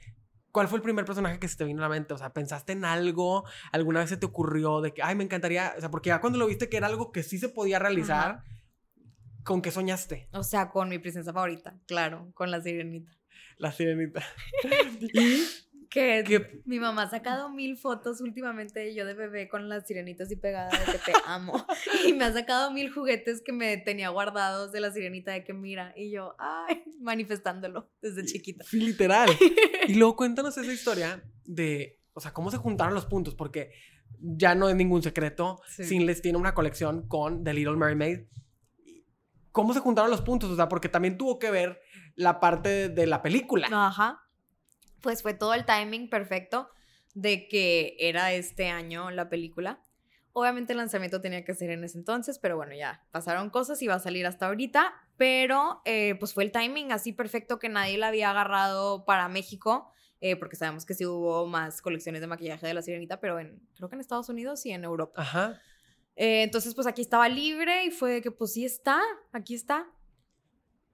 ¿cuál 0.51 0.67
fue 0.67 0.78
el 0.78 0.84
primer 0.84 1.05
personaje 1.05 1.39
que 1.39 1.47
se 1.47 1.55
te 1.55 1.63
vino 1.63 1.80
a 1.80 1.88
la 1.88 1.89
mente? 1.89 2.13
O 2.13 2.17
sea, 2.17 2.34
¿pensaste 2.34 2.74
en 2.74 2.86
algo? 2.86 3.45
¿Alguna 3.72 4.01
vez 4.01 4.09
se 4.09 4.17
te 4.17 4.26
ocurrió 4.26 4.82
de 4.82 4.93
que, 4.93 5.01
ay, 5.01 5.15
me 5.15 5.24
encantaría? 5.24 5.74
O 5.78 5.80
sea, 5.80 5.89
porque 5.89 6.09
ya 6.09 6.19
cuando 6.19 6.39
lo 6.39 6.47
viste 6.47 6.69
que 6.69 6.78
era 6.78 6.88
algo 6.88 7.11
que 7.11 7.24
sí 7.24 7.38
se 7.38 7.49
podía 7.49 7.80
realizar, 7.80 8.43
¿con 9.43 9.61
qué 9.61 9.72
soñaste? 9.72 10.28
O 10.34 10.43
sea, 10.43 10.69
con 10.69 10.89
mi 10.89 10.99
princesa 10.99 11.32
favorita, 11.34 11.80
claro, 11.88 12.32
con 12.34 12.51
la 12.51 12.61
sirenita. 12.61 13.11
La 13.57 13.72
sirenita. 13.72 14.24
y 14.99 15.43
que, 15.92 16.62
mi 16.66 16.80
mamá 16.80 17.04
ha 17.04 17.10
sacado 17.10 17.50
mil 17.50 17.78
fotos 17.78 18.22
últimamente 18.22 18.96
yo 18.96 19.06
de 19.06 19.14
bebé 19.14 19.50
con 19.50 19.70
las 19.70 19.86
sirenitas 19.86 20.32
y 20.32 20.38
pegada 20.38 20.70
de 20.70 20.92
que 20.92 20.98
te 20.98 21.14
amo. 21.26 21.54
y 22.08 22.14
me 22.14 22.24
ha 22.24 22.34
sacado 22.34 22.72
mil 22.72 22.92
juguetes 22.92 23.44
que 23.46 23.52
me 23.52 23.78
tenía 23.78 24.10
guardados 24.10 24.72
de 24.72 24.80
la 24.80 24.92
sirenita 24.92 25.32
de 25.34 25.44
que 25.44 25.54
mira. 25.54 25.94
Y 25.96 26.10
yo, 26.10 26.36
ay, 26.39 26.84
manifestándolo 27.02 27.92
desde 28.02 28.26
chiquita. 28.26 28.64
Sí, 28.64 28.80
literal. 28.80 29.30
y 29.88 29.94
luego 29.96 30.16
cuéntanos 30.16 30.58
esa 30.58 30.72
historia 30.72 31.24
de, 31.44 32.00
o 32.14 32.22
sea, 32.22 32.32
cómo 32.34 32.50
se 32.50 32.58
juntaron 32.58 32.94
los 32.94 33.06
puntos, 33.06 33.36
porque 33.36 33.72
ya 34.20 34.56
no 34.56 34.70
es 34.70 34.76
ningún 34.76 35.04
secreto. 35.04 35.62
Sin 35.68 36.06
les 36.06 36.22
tiene 36.22 36.38
una 36.38 36.54
colección 36.54 37.08
con 37.08 37.44
The 37.44 37.54
Little 37.54 37.76
Mermaid. 37.76 38.28
¿Cómo 39.52 39.74
se 39.74 39.82
juntaron 39.82 40.10
los 40.10 40.22
puntos? 40.22 40.50
O 40.50 40.56
sea, 40.56 40.70
porque 40.70 40.88
también 40.88 41.18
tuvo 41.18 41.38
que 41.38 41.52
ver 41.52 41.82
la 42.16 42.39
parte 42.39 42.88
de 42.88 43.08
la 43.08 43.22
película. 43.22 43.68
Ajá 43.70 44.22
pues 45.02 45.22
fue 45.22 45.34
todo 45.34 45.54
el 45.54 45.66
timing 45.66 46.10
perfecto 46.10 46.70
de 47.14 47.47
que 47.47 47.97
era 47.99 48.34
este 48.34 48.70
año 48.70 49.12
la 49.12 49.30
película. 49.30 49.82
Obviamente 50.34 50.72
el 50.72 50.78
lanzamiento 50.78 51.20
tenía 51.20 51.43
que 51.43 51.54
ser 51.54 51.72
en 51.72 51.84
ese 51.84 51.97
entonces, 51.97 52.39
pero 52.39 52.56
bueno, 52.56 52.74
ya 52.74 53.06
pasaron 53.12 53.49
cosas 53.49 53.82
y 53.82 53.88
va 53.88 53.95
a 53.95 53.99
salir 53.99 54.26
hasta 54.26 54.47
ahorita, 54.47 54.93
pero 55.18 55.82
eh, 55.84 56.16
pues 56.20 56.34
fue 56.34 56.45
el 56.45 56.52
timing 56.52 56.93
así 56.93 57.12
perfecto 57.12 57.60
que 57.60 57.68
nadie 57.68 57.97
la 57.97 58.08
había 58.08 58.30
agarrado 58.30 59.04
para 59.04 59.28
México, 59.28 59.91
eh, 60.22 60.38
porque 60.38 60.56
sabemos 60.56 60.86
que 60.86 60.93
sí 60.93 61.06
hubo 61.06 61.47
más 61.47 61.82
colecciones 61.82 62.22
de 62.22 62.28
maquillaje 62.28 62.66
de 62.66 62.74
la 62.74 62.82
sirenita, 62.82 63.20
pero 63.20 63.39
en, 63.39 63.62
creo 63.76 63.89
que 63.89 63.95
en 63.95 64.02
Estados 64.02 64.30
Unidos 64.30 64.66
y 64.66 64.72
en 64.72 64.86
Europa. 64.86 65.22
Ajá. 65.22 65.62
Eh, 66.16 66.43
entonces 66.43 66.76
pues 66.76 66.88
aquí 66.88 67.02
estaba 67.02 67.28
libre 67.28 67.86
y 67.86 67.91
fue 67.91 68.12
de 68.12 68.22
que 68.22 68.32
pues 68.32 68.54
sí 68.54 68.64
está, 68.64 69.02
aquí 69.34 69.54
está. 69.54 69.91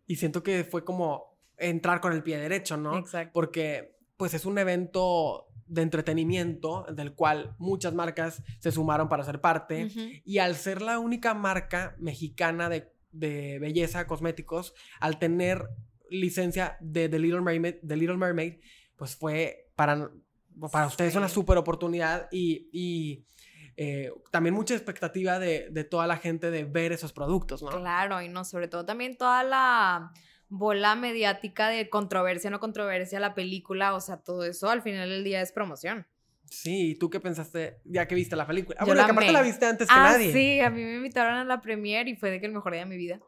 Y 0.07 0.15
siento 0.15 0.41
que 0.41 0.63
fue 0.63 0.83
como 0.83 1.37
entrar 1.57 2.01
con 2.01 2.13
el 2.13 2.23
pie 2.23 2.39
derecho, 2.39 2.77
¿no? 2.77 2.97
Exacto. 2.97 3.33
Porque 3.33 3.96
pues 4.17 4.33
es 4.33 4.45
un 4.45 4.57
evento 4.57 5.47
de 5.67 5.81
entretenimiento 5.81 6.85
del 6.91 7.13
cual 7.13 7.55
muchas 7.57 7.93
marcas 7.93 8.41
se 8.59 8.71
sumaron 8.71 9.09
para 9.09 9.23
ser 9.23 9.41
parte 9.41 9.89
y 10.23 10.39
al 10.39 10.55
ser 10.55 10.81
la 10.81 10.99
única 10.99 11.33
marca 11.33 11.95
mexicana 11.99 12.69
de, 12.69 12.93
belleza 13.11 14.05
cosméticos 14.05 14.73
al 14.99 15.17
tener 15.17 15.67
licencia 16.09 16.77
de 16.79 17.09
The 17.09 17.19
Little 17.19 17.41
Mermaid, 17.41 17.75
Little 17.83 18.17
Mermaid 18.17 18.59
pues 18.95 19.15
fue 19.15 19.69
para, 19.75 20.09
para 20.71 20.87
ustedes 20.87 21.15
una 21.15 21.29
super 21.29 21.57
oportunidad 21.57 22.27
y, 22.31 23.25
eh, 23.79 24.11
también 24.31 24.55
mucha 24.55 24.73
expectativa 24.73 25.37
de, 25.37 25.67
de, 25.69 25.83
toda 25.83 26.07
la 26.07 26.17
gente 26.17 26.49
de 26.49 26.63
ver 26.63 26.91
esos 26.91 27.13
productos, 27.13 27.61
¿no? 27.61 27.69
Claro, 27.69 28.19
y 28.23 28.27
no, 28.27 28.43
sobre 28.43 28.67
todo 28.67 28.85
también 28.85 29.17
toda 29.17 29.43
la 29.43 30.11
bola 30.49 30.95
mediática 30.95 31.69
de 31.69 31.89
controversia, 31.89 32.49
no 32.49 32.59
controversia, 32.59 33.19
la 33.19 33.33
película, 33.33 33.93
o 33.93 34.01
sea, 34.01 34.17
todo 34.17 34.45
eso 34.45 34.69
al 34.69 34.81
final 34.81 35.09
del 35.09 35.23
día 35.23 35.41
es 35.41 35.51
promoción. 35.51 36.07
Sí, 36.49 36.91
¿y 36.91 36.95
tú 36.95 37.09
qué 37.09 37.19
pensaste 37.19 37.81
ya 37.83 38.07
que 38.07 38.15
viste 38.15 38.35
la 38.35 38.47
película? 38.47 38.77
Ah, 38.79 38.85
bueno, 38.85 39.05
que 39.05 39.11
aparte 39.11 39.31
la 39.31 39.41
viste 39.41 39.65
antes 39.65 39.87
que 39.87 39.93
ah, 39.93 40.11
nadie. 40.13 40.31
Sí, 40.31 40.59
a 40.61 40.69
mí 40.69 40.81
me 40.81 40.95
invitaron 40.95 41.35
a 41.35 41.43
la 41.43 41.61
premiere 41.61 42.09
y 42.09 42.15
fue 42.15 42.31
de 42.31 42.39
que 42.39 42.45
el 42.45 42.53
mejor 42.53 42.71
día 42.71 42.81
de 42.81 42.87
mi 42.87 42.97
vida. 42.97 43.19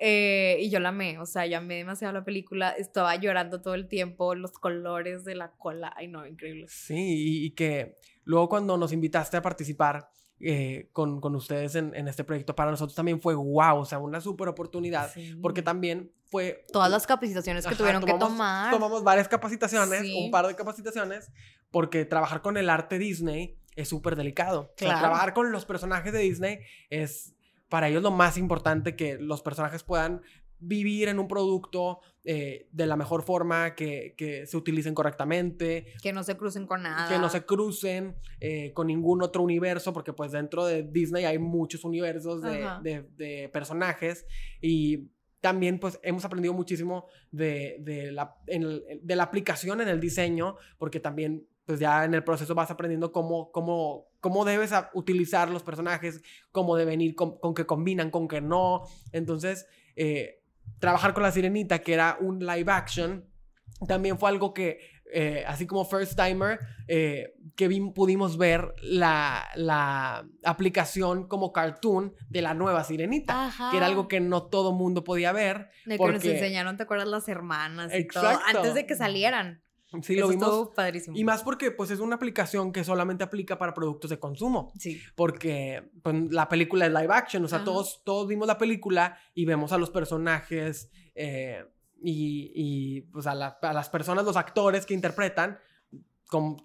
Eh, 0.00 0.58
y 0.60 0.70
yo 0.70 0.78
la 0.78 0.90
amé, 0.90 1.18
o 1.18 1.26
sea, 1.26 1.42
amé 1.58 1.76
demasiado 1.76 2.14
la 2.14 2.24
película, 2.24 2.70
estaba 2.70 3.16
llorando 3.16 3.60
todo 3.60 3.74
el 3.74 3.88
tiempo, 3.88 4.36
los 4.36 4.52
colores 4.52 5.24
de 5.24 5.34
la 5.34 5.50
cola, 5.50 5.92
ay 5.96 6.06
no, 6.06 6.24
increíble. 6.24 6.66
Sí, 6.68 7.44
y, 7.44 7.50
que 7.50 7.96
luego 8.22 8.48
cuando 8.48 8.78
nos 8.78 8.92
invitaste 8.92 9.36
a 9.36 9.42
participar 9.42 10.08
eh, 10.40 10.88
con, 10.92 11.20
con, 11.20 11.34
ustedes 11.34 11.74
en, 11.74 11.94
en, 11.94 12.08
este 12.08 12.24
proyecto, 12.24 12.54
para 12.54 12.70
nosotros 12.70 12.94
también 12.94 13.20
fue 13.20 13.34
wow, 13.34 13.78
o 13.78 13.84
sea, 13.84 13.98
una 13.98 14.20
súper 14.20 14.48
oportunidad, 14.48 15.10
porque 15.42 15.62
también 15.62 16.12
fue... 16.26 16.64
Todas 16.72 16.90
las 16.90 17.06
capacitaciones 17.06 17.66
que 17.66 17.74
tuvieron 17.74 18.04
que 18.04 18.14
tomar. 18.14 18.70
Tomamos 18.70 19.02
varias 19.02 19.28
capacitaciones, 19.28 20.02
un 20.16 20.30
par 20.30 20.46
de 20.46 20.54
capacitaciones, 20.54 21.32
porque 21.70 22.04
trabajar 22.04 22.42
con 22.42 22.56
el 22.56 22.70
arte 22.70 22.98
Disney 22.98 23.58
es 23.74 23.88
súper 23.88 24.16
delicado. 24.16 24.72
trabajar 24.76 25.34
con 25.34 25.52
los 25.52 25.64
personajes 25.64 26.12
de 26.12 26.18
Disney 26.18 26.60
es 26.90 27.34
para 27.68 27.88
ellos 27.88 28.02
lo 28.02 28.10
más 28.10 28.38
importante 28.38 28.96
que 28.96 29.18
los 29.18 29.42
personajes 29.42 29.82
puedan 29.82 30.22
vivir 30.60 31.08
en 31.08 31.18
un 31.18 31.28
producto 31.28 32.00
eh, 32.24 32.68
de 32.72 32.86
la 32.86 32.96
mejor 32.96 33.22
forma, 33.22 33.74
que, 33.74 34.14
que, 34.16 34.46
se 34.46 34.56
utilicen 34.56 34.94
correctamente. 34.94 35.94
Que 36.02 36.12
no 36.12 36.22
se 36.24 36.36
crucen 36.36 36.66
con 36.66 36.82
nada. 36.82 37.08
Que 37.08 37.18
no 37.18 37.28
se 37.28 37.44
crucen 37.44 38.16
eh, 38.40 38.72
con 38.74 38.86
ningún 38.86 39.22
otro 39.22 39.42
universo, 39.42 39.92
porque 39.92 40.12
pues 40.12 40.32
dentro 40.32 40.66
de 40.66 40.82
Disney 40.82 41.24
hay 41.24 41.38
muchos 41.38 41.84
universos 41.84 42.42
de, 42.42 42.66
de, 42.82 43.08
de 43.16 43.48
personajes 43.48 44.26
y 44.60 45.08
también 45.40 45.78
pues 45.78 46.00
hemos 46.02 46.24
aprendido 46.24 46.52
muchísimo 46.52 47.06
de, 47.30 47.76
de, 47.80 48.10
la, 48.10 48.36
de 48.46 49.16
la 49.16 49.22
aplicación 49.22 49.80
en 49.80 49.88
el 49.88 50.00
diseño, 50.00 50.56
porque 50.78 51.00
también 51.00 51.46
pues 51.68 51.80
ya 51.80 52.04
en 52.06 52.14
el 52.14 52.24
proceso 52.24 52.54
vas 52.54 52.70
aprendiendo 52.70 53.12
cómo, 53.12 53.52
cómo, 53.52 54.08
cómo 54.20 54.46
debes 54.46 54.72
utilizar 54.94 55.50
los 55.50 55.62
personajes, 55.62 56.22
cómo 56.50 56.76
deben 56.76 57.02
ir, 57.02 57.14
con, 57.14 57.38
con 57.38 57.52
qué 57.52 57.66
combinan, 57.66 58.10
con 58.10 58.26
qué 58.26 58.40
no. 58.40 58.84
Entonces, 59.12 59.66
eh, 59.94 60.37
trabajar 60.78 61.14
con 61.14 61.22
la 61.22 61.32
sirenita, 61.32 61.80
que 61.80 61.94
era 61.94 62.16
un 62.20 62.38
live 62.40 62.70
action, 62.72 63.24
también 63.86 64.18
fue 64.18 64.28
algo 64.30 64.52
que, 64.54 64.78
eh, 65.12 65.44
así 65.46 65.66
como 65.66 65.84
First 65.84 66.18
Timer, 66.18 66.58
eh, 66.88 67.34
que 67.56 67.68
vi- 67.68 67.92
pudimos 67.92 68.36
ver 68.38 68.74
la, 68.82 69.48
la 69.54 70.26
aplicación 70.44 71.28
como 71.28 71.52
cartoon 71.52 72.14
de 72.28 72.42
la 72.42 72.54
nueva 72.54 72.84
sirenita, 72.84 73.46
Ajá. 73.46 73.70
que 73.70 73.76
era 73.78 73.86
algo 73.86 74.08
que 74.08 74.20
no 74.20 74.44
todo 74.46 74.72
mundo 74.72 75.04
podía 75.04 75.32
ver. 75.32 75.70
De 75.86 75.96
que 75.96 76.04
nos 76.04 76.12
porque- 76.12 76.32
enseñaron, 76.34 76.76
¿te 76.76 76.82
acuerdas? 76.82 77.08
Las 77.08 77.28
hermanas 77.28 77.92
y 77.94 78.06
todo. 78.06 78.30
Exacto. 78.30 78.58
Antes 78.58 78.74
de 78.74 78.86
que 78.86 78.96
salieran. 78.96 79.62
Sí, 80.02 80.14
Eso 80.14 80.20
lo 80.26 80.28
vimos. 80.28 80.44
estuvo 80.48 80.74
padrísimo. 80.74 81.16
Y 81.16 81.24
más 81.24 81.42
porque 81.42 81.70
pues 81.70 81.90
es 81.90 82.00
una 82.00 82.16
aplicación 82.16 82.72
que 82.72 82.84
solamente 82.84 83.24
aplica 83.24 83.58
para 83.58 83.72
productos 83.72 84.10
de 84.10 84.18
consumo. 84.18 84.70
Sí. 84.78 85.00
Porque 85.14 85.90
pues, 86.02 86.14
la 86.30 86.48
película 86.48 86.84
es 86.86 86.92
live 86.92 87.08
action, 87.10 87.44
o 87.44 87.48
sea, 87.48 87.56
Ajá. 87.58 87.64
todos, 87.64 88.02
todos 88.04 88.28
vimos 88.28 88.46
la 88.46 88.58
película 88.58 89.16
y 89.34 89.46
vemos 89.46 89.72
a 89.72 89.78
los 89.78 89.90
personajes 89.90 90.90
eh, 91.14 91.64
y, 92.02 92.52
y, 92.54 93.00
pues 93.12 93.26
a, 93.26 93.34
la- 93.34 93.58
a 93.62 93.72
las 93.72 93.88
personas, 93.88 94.24
los 94.24 94.36
actores 94.36 94.84
que 94.84 94.92
interpretan, 94.94 95.58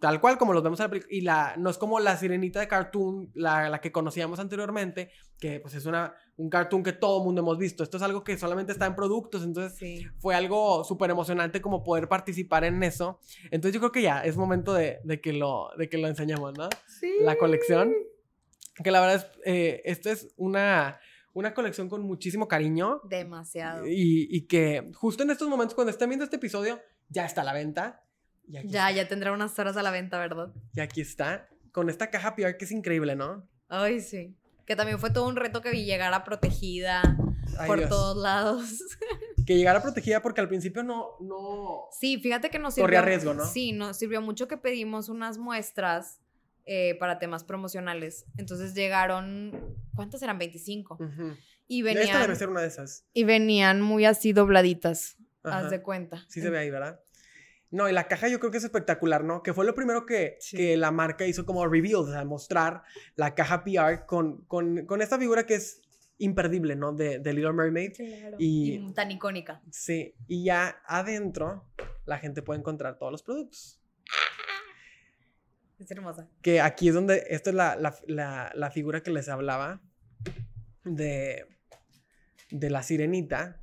tal 0.01 0.19
cual 0.19 0.37
como 0.37 0.51
los 0.53 0.61
vemos 0.61 0.79
en 0.81 0.83
la 0.85 0.89
película. 0.89 1.13
Y 1.15 1.21
la, 1.21 1.55
no 1.57 1.69
es 1.69 1.77
como 1.77 1.99
la 2.01 2.17
sirenita 2.17 2.59
de 2.59 2.67
cartoon, 2.67 3.31
la, 3.33 3.69
la 3.69 3.79
que 3.79 3.91
conocíamos 3.93 4.39
anteriormente, 4.39 5.11
que 5.39 5.59
pues 5.61 5.73
es 5.75 5.85
una, 5.85 6.13
un 6.35 6.49
cartoon 6.49 6.81
que 6.83 6.93
todo 6.93 7.23
mundo 7.23 7.41
hemos 7.41 7.57
visto. 7.57 7.83
Esto 7.83 7.97
es 7.97 8.03
algo 8.03 8.23
que 8.23 8.37
solamente 8.37 8.71
está 8.71 8.85
en 8.87 8.95
productos, 8.95 9.43
entonces 9.43 9.77
Sí. 9.77 10.07
fue 10.17 10.33
algo 10.35 10.83
súper 10.83 11.11
emocionante 11.11 11.61
como 11.61 11.83
poder 11.83 12.07
participar 12.07 12.63
en 12.63 12.81
eso. 12.83 13.19
Entonces 13.51 13.73
yo 13.73 13.79
creo 13.79 13.91
que 13.91 14.01
ya 14.01 14.21
es 14.23 14.35
momento 14.35 14.73
de, 14.73 14.99
de 15.03 15.21
que, 15.21 15.31
lo, 15.33 15.69
de 15.77 15.89
que 15.89 15.97
lo 15.99 16.07
enseñemos, 16.07 16.53
¿no? 16.57 16.69
Sí. 16.87 17.11
La 17.21 17.35
colección. 17.37 17.93
Que 18.83 18.89
la 18.89 18.99
verdad 19.01 19.15
es, 19.17 19.27
eh, 19.45 19.81
esta 19.85 20.11
es 20.11 20.33
una, 20.35 20.99
una 21.33 21.53
colección 21.53 21.87
con 21.89 22.01
muchísimo 22.01 22.47
cariño 22.47 23.01
Demasiado. 23.03 23.85
y, 23.87 24.27
y 24.35 24.47
que 24.47 24.91
justo 24.95 25.21
en 25.21 25.29
estos 25.29 25.47
momentos, 25.47 25.75
cuando 25.75 25.91
estén 25.91 26.09
viendo 26.09 26.23
este 26.23 26.37
episodio, 26.37 26.81
ya 27.09 27.25
está 27.27 27.41
a 27.41 27.43
la 27.43 27.53
venta. 27.53 28.03
Y 28.47 28.57
aquí, 28.57 28.69
Ya, 28.69 28.89
ya 28.91 29.07
tendrá 29.07 29.31
unas 29.31 29.57
horas 29.59 29.77
a 29.77 29.83
la 29.83 29.91
venta, 29.91 30.17
¿verdad? 30.17 30.51
y 30.73 30.79
aquí 30.79 31.01
está, 31.01 31.47
con 31.71 31.89
esta 31.91 32.09
caja 32.09 32.35
PR 32.35 32.57
que 32.57 32.65
es 32.65 32.71
increíble, 32.71 33.15
¿no? 33.15 33.47
Ay, 33.69 34.01
sí. 34.01 34.35
Que 34.65 34.75
también 34.75 34.99
fue 34.99 35.09
todo 35.11 35.27
un 35.27 35.35
reto 35.35 35.61
que 35.61 35.71
vi 35.71 35.83
llegara 35.85 36.23
protegida 36.23 37.01
Ay, 37.59 37.67
por 37.67 37.77
Dios. 37.79 37.89
todos 37.89 38.17
lados. 38.17 38.63
Que 39.45 39.57
llegara 39.57 39.81
protegida 39.81 40.21
porque 40.21 40.39
al 40.39 40.47
principio 40.47 40.83
no, 40.83 41.17
no... 41.19 41.89
Sí, 41.91 42.17
fíjate 42.17 42.49
que 42.49 42.59
nos 42.59 42.75
sirvió. 42.75 42.85
Corría 42.85 43.01
riesgo, 43.01 43.33
¿no? 43.33 43.45
Sí, 43.45 43.73
nos 43.73 43.97
sirvió 43.97 44.21
mucho 44.21 44.47
que 44.47 44.55
pedimos 44.55 45.09
unas 45.09 45.37
muestras 45.37 46.21
eh, 46.65 46.95
para 46.97 47.19
temas 47.19 47.43
promocionales. 47.43 48.23
Entonces 48.37 48.73
llegaron, 48.73 49.75
¿cuántas 49.95 50.21
eran? 50.21 50.37
25. 50.37 50.93
Ujú. 50.93 51.35
Y 51.67 51.85
Esta 51.85 51.99
venían, 51.99 52.21
debe 52.21 52.35
ser 52.37 52.47
una 52.47 52.61
de 52.61 52.67
esas. 52.67 53.03
y 53.11 53.25
venían 53.25 53.81
muy 53.81 54.05
así 54.05 54.31
dobladitas, 54.31 55.17
Ajá. 55.43 55.59
haz 55.59 55.71
de 55.71 55.81
cuenta. 55.81 56.23
Sí 56.29 56.39
se 56.39 56.49
ve 56.49 56.59
ahí, 56.59 56.69
¿verdad? 56.69 57.01
No, 57.73 57.89
y 57.89 57.91
la 57.91 58.07
caja 58.07 58.27
yo 58.27 58.39
creo 58.39 58.51
que 58.51 58.59
es 58.59 58.63
espectacular, 58.63 59.23
¿no? 59.23 59.41
Que 59.41 59.51
fue 59.53 59.65
lo 59.65 59.73
primero 59.73 60.05
que, 60.05 60.37
Sí. 60.39 60.57
que 60.57 60.77
la 60.77 60.91
marca 60.91 61.25
hizo 61.25 61.43
como 61.45 61.67
reveal, 61.67 61.95
o 61.95 62.05
sea, 62.11 62.23
mostrar 62.23 62.83
la 63.15 63.33
caja 63.33 63.63
PR 63.63 64.05
con, 64.05 64.43
con, 64.45 64.85
con 64.85 65.01
esta 65.01 65.17
figura 65.17 65.45
que 65.47 65.55
es 65.55 65.81
imperdible, 66.19 66.75
¿no? 66.75 66.93
De, 66.93 67.17
de 67.17 67.33
Little 67.33 67.53
Mermaid. 67.53 67.93
Claro. 67.95 68.37
Y- 68.39 68.75
Y 68.75 68.93
tan 68.93 69.09
icónica. 69.09 69.61
Sí, 69.71 70.13
y 70.27 70.43
ya 70.45 70.81
adentro 70.85 71.65
la 72.05 72.19
gente 72.19 72.43
puede 72.43 72.59
encontrar 72.59 72.99
todos 72.99 73.11
los 73.11 73.23
productos. 73.23 73.79
Es 75.79 75.89
hermosa. 75.89 76.29
Que 76.41 76.61
aquí 76.61 76.89
es 76.89 76.93
donde, 76.93 77.23
esta 77.29 77.49
es 77.49 77.55
la, 77.55 77.75
la, 77.75 77.95
la, 78.07 78.51
la 78.53 78.69
figura 78.71 79.01
que 79.01 79.09
les 79.11 79.27
hablaba 79.29 79.81
de, 80.83 81.47
de 82.51 82.69
la 82.69 82.83
sirenita 82.83 83.59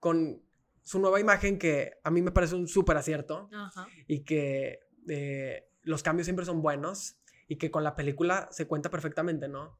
con 0.00 0.42
su 0.82 0.98
nueva 0.98 1.20
imagen 1.20 1.58
que 1.58 1.98
a 2.02 2.10
mí 2.10 2.22
me 2.22 2.30
parece 2.32 2.54
un 2.54 2.66
súper 2.68 2.96
acierto. 2.96 3.48
Ajá. 3.52 3.86
y 4.06 4.20
que 4.20 4.80
eh, 5.08 5.68
los 5.82 6.02
cambios 6.02 6.26
siempre 6.26 6.44
son 6.44 6.62
buenos 6.62 7.16
y 7.48 7.56
que 7.56 7.70
con 7.70 7.82
la 7.84 7.96
película 7.96 8.48
se 8.52 8.66
cuenta 8.66 8.90
perfectamente, 8.90 9.48
¿no? 9.48 9.78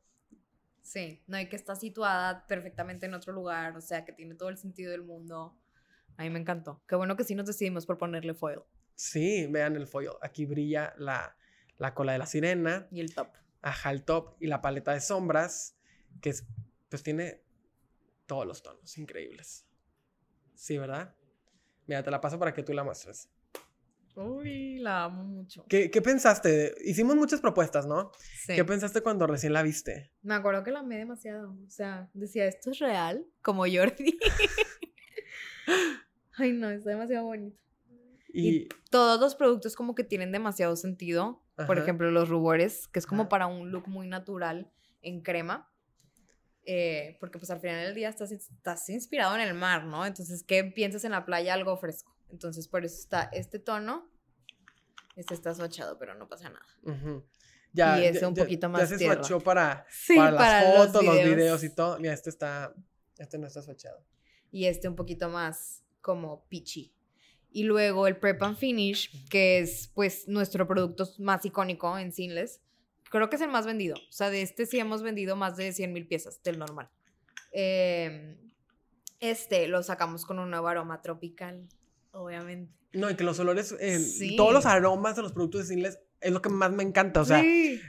Sí, 0.83 1.23
no, 1.27 1.39
y 1.39 1.49
que 1.49 1.57
está 1.57 1.77
situada 1.77 2.47
perfectamente 2.47 3.07
en 3.07 3.15
otro 3.15 3.33
lugar, 3.33 3.77
o 3.77 3.81
sea, 3.81 4.05
que 4.05 4.13
tiene 4.13 4.35
todo 4.35 4.49
el 4.49 4.57
sentido 4.57 4.91
del 4.91 5.03
mundo. 5.03 5.57
A 6.17 6.23
mí 6.25 6.31
me 6.31 6.39
encantó. 6.41 6.83
Qué 6.89 6.97
bueno 6.97 7.17
que 7.17 7.25
sí 7.25 7.35
nos 7.35 7.47
decidimos 7.47 7.87
por 7.87 7.97
ponerle 7.99 8.35
foil 8.35 8.61
Sí, 8.97 9.47
vean 9.49 9.77
el 9.77 9.87
foil. 9.87 10.11
Aquí 10.21 10.47
brilla 10.47 10.95
la, 10.99 11.37
la 11.79 11.95
cola 11.95 12.13
de 12.13 12.19
la 12.19 12.27
sirena, 12.27 12.89
y 12.91 13.01
el 13.01 13.15
top. 13.15 13.29
ajá, 13.63 13.91
el 13.93 14.03
top 14.05 14.37
y 14.41 14.47
la 14.49 14.61
paleta 14.61 14.93
de 14.93 15.01
sombras, 15.01 15.77
que 16.21 16.31
es, 16.31 16.45
pues 16.89 17.03
tiene 17.03 17.43
todos 18.27 18.47
los 18.47 18.63
tonos 18.63 18.99
increíbles. 18.99 19.67
Sí, 20.61 20.77
¿verdad? 20.77 21.15
Mira, 21.87 22.03
te 22.03 22.11
la 22.11 22.21
paso 22.21 22.39
para 22.39 22.53
que 22.53 22.63
tú 22.63 22.75
la 22.75 22.85
muestres. 22.85 23.31
Uy, 24.15 24.79
la 24.79 25.05
amo 25.05 25.25
mucho. 25.25 25.65
¿Qué, 25.71 25.91
qué 25.91 26.03
pensaste? 26.03 26.75
Hicimos 26.85 27.17
muchas 27.17 27.41
propuestas, 27.41 27.87
¿no? 27.87 28.13
Sí. 28.45 28.57
¿Qué 28.57 28.63
pensaste 28.67 29.01
cuando 29.01 29.27
recién 29.27 29.55
la 29.55 29.63
viste? 29.63 30.13
Me 30.21 30.35
acuerdo 30.35 30.63
que 30.63 30.71
la 30.71 30.81
amé 30.81 30.99
demasiado. 30.99 31.57
O 31.67 31.71
sea, 31.71 32.11
decía, 32.13 32.45
¿esto 32.45 32.73
es 32.73 32.79
real? 32.79 33.25
Como 33.41 33.63
Jordi. 33.63 34.19
Ay, 36.37 36.53
no, 36.53 36.69
está 36.69 36.91
demasiado 36.91 37.25
bonito. 37.25 37.59
Y, 38.29 38.69
Todos 38.91 39.19
los 39.19 39.35
productos 39.37 39.77
como 39.77 39.95
que 39.95 40.05
tienen 40.05 40.31
demasiado 40.31 40.77
sentido. 40.77 41.43
Por 41.67 41.79
ejemplo, 41.79 42.11
los 42.11 42.29
rubores, 42.29 42.87
que 42.89 42.99
es 42.99 43.07
como 43.07 43.23
Ajá. 43.23 43.29
para 43.31 43.47
un 43.47 43.71
look 43.71 43.89
muy 43.89 44.07
natural 44.07 44.71
en 45.01 45.23
crema. 45.23 45.70
Eh, 46.73 47.17
porque 47.19 47.37
pues 47.39 47.51
al 47.51 47.59
final 47.61 47.85
del 47.85 47.95
día 47.97 48.09
estás, 48.09 48.31
estás 48.31 48.89
inspirado 48.91 49.35
en 49.35 49.41
el 49.41 49.55
mar, 49.55 49.87
¿no? 49.87 50.07
Entonces, 50.07 50.45
¿qué 50.45 50.63
piensas 50.63 51.03
en 51.05 51.11
la 51.11 51.25
playa? 51.25 51.55
Algo 51.55 51.77
fresco. 51.77 52.15
Entonces, 52.31 52.69
por 52.69 52.85
eso 52.85 52.95
está 52.95 53.25
este 53.33 53.59
tono. 53.59 54.09
Este 55.17 55.35
está 55.35 55.53
swatchado, 55.53 55.99
pero 55.99 56.15
no 56.15 56.29
pasa 56.29 56.49
nada. 56.51 57.25
Ya, 57.73 57.99
Y 58.01 58.05
ese 58.07 58.21
ya- 58.21 58.29
un 58.29 58.35
ya- 58.37 58.45
poquito 58.45 58.67
ya 58.67 58.69
más 58.69 58.89
se 58.89 58.99
tierra. 58.99 59.15
swatchó 59.17 59.41
para, 59.41 59.85
Sí, 59.91 60.15
para 60.17 60.31
las 60.31 60.77
fotos, 60.77 61.05
los 61.05 61.15
videos. 61.17 61.35
videos 61.37 61.65
y 61.65 61.75
todo. 61.75 61.99
Mira, 61.99 62.15
este 62.15 62.31
está, 62.31 62.73
este 63.19 63.37
no 63.39 63.47
está 63.49 63.63
swatchado. 63.63 64.05
y 64.53 64.67
este 64.67 64.89
un 64.89 64.95
poquito 64.97 65.29
más 65.29 65.83
como 66.01 66.45
peachy. 66.49 66.93
Y 67.53 67.65
luego 67.65 68.07
el 68.07 68.17
Prep 68.17 68.41
and 68.43 68.57
Finish, 68.57 69.29
que 69.29 69.59
es 69.61 69.89
pues 69.95 70.29
nuestro 70.29 70.67
producto 70.69 71.09
más 71.19 71.45
icónico 71.45 71.97
en 71.99 72.13
Sinless. 72.13 72.61
Creo 73.11 73.29
que 73.29 73.37
es 73.37 73.43
el 73.43 73.51
más 73.51 73.67
vendido. 73.67 73.97
O 73.97 74.13
sea, 74.13 74.31
de 74.31 74.41
este 74.41 74.65
sí 74.67 74.79
hemos 74.79 75.03
vendido 75.03 75.37
más 75.37 75.57
de 75.57 75.73
100 75.73 75.93
mil 75.93 76.07
piezas 76.07 76.43
del 76.43 76.59
normal. 76.59 76.89
Eh, 77.53 78.37
este 79.21 79.69
lo 79.69 79.83
sacamos 79.83 80.25
con 80.25 80.39
un 80.39 80.51
nuevo 80.51 80.69
aroma 80.69 81.03
tropical, 81.03 81.69
obviamente. 82.13 82.73
No, 82.93 83.11
y 83.11 83.15
que 83.17 83.25
los 83.25 83.39
olores, 83.39 83.75
eh, 83.79 83.99
Sí. 83.99 84.37
todos 84.37 84.53
los 84.53 84.67
aromas 84.67 85.15
de 85.17 85.23
los 85.23 85.33
productos 85.33 85.63
de 85.63 85.67
Sinless 85.75 85.99
es 86.21 86.33
lo 86.33 86.43
que 86.43 86.49
más 86.49 86.73
me 86.73 86.83
encanta. 86.83 87.21
O 87.21 87.25
sea, 87.25 87.41
Sí. 87.41 87.81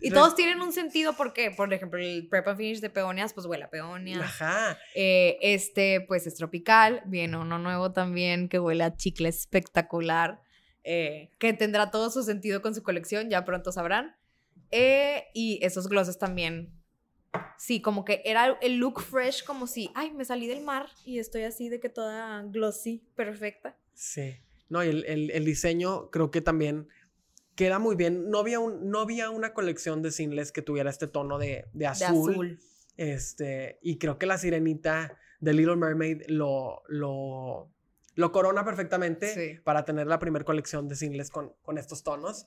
Y 0.00 0.10
res- 0.10 0.14
todos 0.14 0.34
tienen 0.34 0.60
un 0.60 0.72
sentido 0.72 1.14
porque, 1.16 1.50
por 1.50 1.72
ejemplo, 1.72 1.98
el 1.98 2.28
Prep 2.28 2.46
and 2.48 2.58
Finish 2.58 2.80
de 2.80 2.90
peonias, 2.90 3.32
pues 3.32 3.46
huele 3.46 3.64
a 3.64 3.70
peonias. 3.70 4.20
Ajá. 4.20 4.78
Eh, 4.94 5.38
este, 5.40 6.02
pues 6.06 6.26
es 6.26 6.34
tropical. 6.34 7.02
Viene 7.06 7.36
uno 7.38 7.58
nuevo 7.58 7.92
también 7.92 8.48
que 8.48 8.58
huele 8.58 8.84
a 8.84 8.96
chicle 8.96 9.28
espectacular. 9.28 10.40
eh, 10.86 11.30
que 11.38 11.54
tendrá 11.54 11.90
todo 11.90 12.10
su 12.10 12.22
sentido 12.22 12.60
con 12.60 12.74
su 12.74 12.82
colección, 12.82 13.30
ya 13.30 13.46
pronto 13.46 13.72
sabrán. 13.72 14.14
Eh, 14.70 15.24
y 15.34 15.58
esos 15.62 15.88
glosses 15.88 16.18
también. 16.18 16.72
Sí, 17.58 17.80
como 17.80 18.04
que 18.04 18.22
era 18.24 18.58
el 18.62 18.76
look 18.76 19.00
fresh, 19.00 19.44
como 19.44 19.66
si, 19.66 19.90
ay, 19.94 20.12
me 20.12 20.24
salí 20.24 20.46
del 20.46 20.62
mar 20.62 20.88
y 21.04 21.18
estoy 21.18 21.42
así 21.42 21.68
de 21.68 21.80
que 21.80 21.88
toda 21.88 22.42
glossy, 22.44 23.02
perfecta. 23.16 23.76
Sí. 23.92 24.36
No, 24.68 24.84
y 24.84 24.88
el, 24.88 25.04
el- 25.06 25.30
el 25.30 25.44
diseño 25.44 26.10
creo 26.10 26.30
que 26.30 26.40
también 26.40 26.88
queda 27.54 27.78
muy 27.78 27.96
bien. 27.96 28.30
No 28.30 28.38
había, 28.38 28.60
un, 28.60 28.88
no 28.90 29.00
había 29.00 29.30
una 29.30 29.52
colección 29.52 30.00
de 30.02 30.10
Sinless 30.10 30.52
que 30.52 30.62
tuviera 30.62 30.90
este 30.90 31.06
tono 31.06 31.38
de, 31.38 31.66
de 31.72 31.78
De 31.80 31.86
azul. 31.86 32.30
azul. 32.32 32.60
Este, 32.96 33.78
y 33.82 33.98
creo 33.98 34.18
que 34.18 34.26
la 34.26 34.38
sirenita 34.38 35.18
de 35.40 35.52
Little 35.54 35.76
Mermaid 35.76 36.22
lo, 36.28 36.82
lo, 36.88 37.70
lo 38.14 38.32
corona 38.32 38.64
perfectamente 38.64 39.34
Sí. 39.34 39.60
para 39.64 39.84
tener 39.84 40.06
la 40.06 40.18
primera 40.18 40.44
colección 40.44 40.88
de 40.88 40.96
singles 40.96 41.30
con, 41.30 41.52
con 41.62 41.78
estos 41.78 42.02
tonos. 42.02 42.46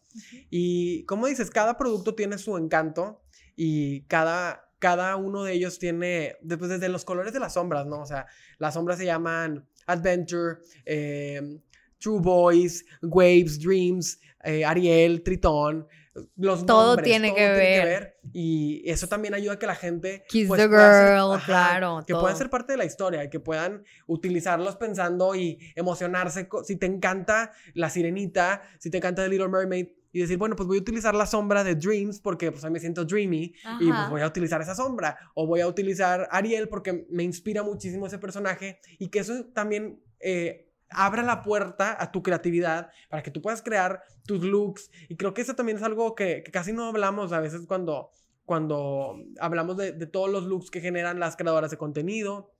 Y 0.49 1.03
como 1.05 1.27
dices, 1.27 1.49
cada 1.51 1.77
producto 1.77 2.15
tiene 2.15 2.37
su 2.37 2.57
encanto 2.57 3.21
y 3.55 4.01
cada, 4.03 4.69
cada 4.79 5.15
uno 5.15 5.43
de 5.43 5.53
ellos 5.53 5.79
tiene, 5.79 6.35
después 6.41 6.69
desde 6.69 6.89
los 6.89 7.03
colores 7.05 7.33
de 7.33 7.39
las 7.39 7.53
sombras, 7.53 7.85
¿no? 7.85 8.01
O 8.01 8.05
sea, 8.05 8.27
las 8.59 8.75
sombras 8.75 8.97
se 8.97 9.05
llaman 9.05 9.67
Adventure, 9.87 10.59
eh, 10.85 11.59
True 11.99 12.19
Boys, 12.21 12.85
Waves, 13.01 13.59
Dreams, 13.59 14.19
eh, 14.43 14.63
Ariel, 14.63 15.23
Tritón. 15.23 15.87
Los 16.35 16.65
Todo 16.65 16.95
nombres, 16.95 17.05
tiene 17.05 17.33
que 17.33 17.49
ver. 17.49 18.19
Y 18.33 18.83
eso 18.89 19.07
también 19.07 19.33
ayuda 19.33 19.53
a 19.53 19.59
que 19.59 19.67
la 19.67 19.75
gente... 19.75 20.23
Kiss 20.27 20.47
pues, 20.47 20.61
the 20.61 20.67
pueda 20.67 21.15
girl, 21.15 21.33
ajá, 21.33 21.45
claro, 21.45 22.03
Que 22.05 22.13
todo. 22.13 22.21
puedan 22.21 22.37
ser 22.37 22.49
parte 22.49 22.73
de 22.73 22.77
la 22.77 22.85
historia 22.85 23.23
y 23.23 23.29
que 23.29 23.39
puedan 23.39 23.83
utilizarlos 24.07 24.75
pensando 24.75 25.35
y 25.35 25.59
emocionarse. 25.75 26.47
Si 26.63 26.75
te 26.75 26.85
encanta 26.85 27.51
La 27.73 27.89
Sirenita, 27.89 28.61
si 28.79 28.89
te 28.89 28.97
encanta 28.97 29.23
The 29.23 29.29
Little 29.29 29.49
Mermaid, 29.49 29.87
y 30.11 30.21
decir, 30.21 30.37
bueno, 30.37 30.55
pues 30.55 30.65
voy 30.67 30.77
a 30.77 30.81
utilizar 30.81 31.13
la 31.13 31.27
sombra 31.27 31.63
de 31.63 31.75
Dreams 31.75 32.19
porque 32.21 32.51
pues 32.51 32.63
a 32.63 32.69
mí 32.69 32.73
me 32.73 32.79
siento 32.79 33.05
dreamy 33.05 33.53
y 33.79 33.87
pues 33.87 34.09
voy 34.09 34.21
a 34.21 34.27
utilizar 34.27 34.59
esa 34.61 34.73
sombra. 34.73 35.15
O 35.35 35.45
voy 35.45 35.61
a 35.61 35.67
utilizar 35.67 36.27
Ariel 36.31 36.69
porque 36.69 37.05
me 37.11 37.23
inspira 37.23 37.61
muchísimo 37.61 38.07
ese 38.07 38.17
personaje 38.17 38.79
y 38.97 39.09
que 39.09 39.19
eso 39.19 39.45
también 39.53 40.01
eh, 40.19 40.66
abra 40.89 41.23
la 41.23 41.41
puerta 41.41 41.95
a 41.99 42.11
tu 42.11 42.23
creatividad 42.23 42.91
para 43.09 43.23
que 43.23 43.31
tú 43.31 43.41
puedas 43.41 43.61
crear 43.61 44.03
tus 44.25 44.43
looks. 44.43 44.89
Y 45.09 45.17
creo 45.17 45.33
que 45.33 45.41
eso 45.41 45.55
también 45.55 45.77
es 45.77 45.83
algo 45.83 46.15
que, 46.15 46.43
casi 46.51 46.73
no 46.73 46.85
hablamos 46.85 47.33
a 47.33 47.39
veces 47.39 47.65
cuando, 47.67 48.11
cuando 48.45 49.15
hablamos 49.39 49.77
de, 49.77 49.93
todos 50.07 50.29
los 50.29 50.45
looks 50.45 50.71
que 50.71 50.81
generan 50.81 51.19
las 51.19 51.35
creadoras 51.35 51.71
de 51.71 51.77
contenido 51.77 52.53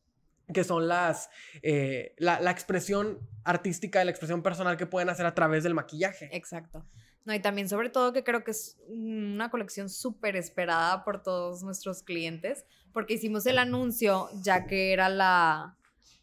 que 0.54 0.64
son 0.64 0.88
las 0.88 1.30
eh, 1.62 2.16
la, 2.20 2.40
la 2.40 2.52
expresión 2.52 3.20
artística 3.44 4.02
y 4.02 4.06
la 4.06 4.12
expresión 4.12 4.42
personal 4.42 4.78
que 4.78 4.86
pueden 4.86 5.10
hacer 5.10 5.26
a 5.26 5.36
través 5.36 5.66
del 5.66 5.74
maquillaje. 5.74 6.30
Exacto. 6.32 6.86
No, 7.28 7.34
y 7.34 7.42
también 7.42 7.68
sobre 7.68 7.90
todo 7.90 8.14
que 8.14 8.24
creo 8.24 8.46
que 8.46 8.52
es 8.52 8.78
una 8.88 9.52
colección 9.52 9.90
súper 9.90 10.38
esperada 10.38 11.04
por 11.04 11.22
todos 11.22 11.62
nuestros 11.62 12.02
clientes, 12.02 12.64
porque 12.94 13.16
hicimos 13.16 13.46
el 13.46 13.58
anuncio 13.58 14.30
ya 14.42 14.66
que 14.66 14.94
era 14.94 15.10
la, 15.10 15.77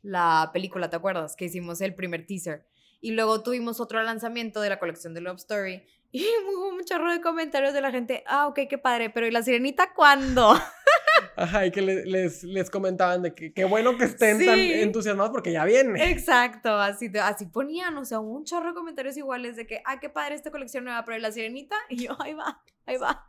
la 0.04 0.50
película, 0.52 0.88
¿te 0.90 0.96
acuerdas? 0.96 1.34
Que 1.34 1.46
hicimos 1.46 1.80
el 1.80 1.94
primer 1.94 2.26
teaser. 2.26 2.66
Y 3.00 3.10
luego 3.12 3.42
tuvimos 3.42 3.80
otro 3.80 4.00
lanzamiento 4.02 4.60
de 4.60 4.68
la 4.68 4.78
colección 4.78 5.14
de 5.14 5.20
Love 5.22 5.38
Story. 5.38 5.82
Y 6.16 6.24
hubo 6.46 6.68
un 6.68 6.84
chorro 6.84 7.10
de 7.10 7.20
comentarios 7.20 7.74
de 7.74 7.80
la 7.80 7.90
gente, 7.90 8.22
ah, 8.28 8.46
ok, 8.46 8.60
qué 8.70 8.78
padre, 8.78 9.10
pero 9.10 9.26
¿y 9.26 9.32
la 9.32 9.42
sirenita 9.42 9.92
cuándo? 9.94 10.54
Ajá, 11.36 11.66
y 11.66 11.72
que 11.72 11.82
le- 11.82 12.04
les, 12.06 12.44
les 12.44 12.70
comentaban 12.70 13.22
de 13.22 13.34
que 13.34 13.52
qué 13.52 13.64
bueno 13.64 13.98
que 13.98 14.04
estén 14.04 14.38
tan 14.46 14.56
entusiasmados 14.56 15.32
porque 15.32 15.50
ya 15.50 15.64
viene. 15.64 16.08
Exacto, 16.12 16.68
así, 16.78 17.10
así 17.20 17.46
ponían, 17.46 17.96
o 17.98 18.04
sea, 18.04 18.20
un 18.20 18.44
chorro 18.44 18.68
de 18.68 18.74
comentarios 18.74 19.16
iguales 19.16 19.56
de 19.56 19.66
que, 19.66 19.82
ah, 19.84 19.98
qué 19.98 20.08
padre 20.08 20.36
esta 20.36 20.52
colección 20.52 20.84
nueva, 20.84 21.04
pero 21.04 21.18
¿y 21.18 21.20
la 21.20 21.32
sirenita? 21.32 21.74
Y 21.88 22.04
yo, 22.06 22.16
ahí 22.22 22.34
va, 22.34 22.62
ahí 22.86 22.96
va. 22.96 23.28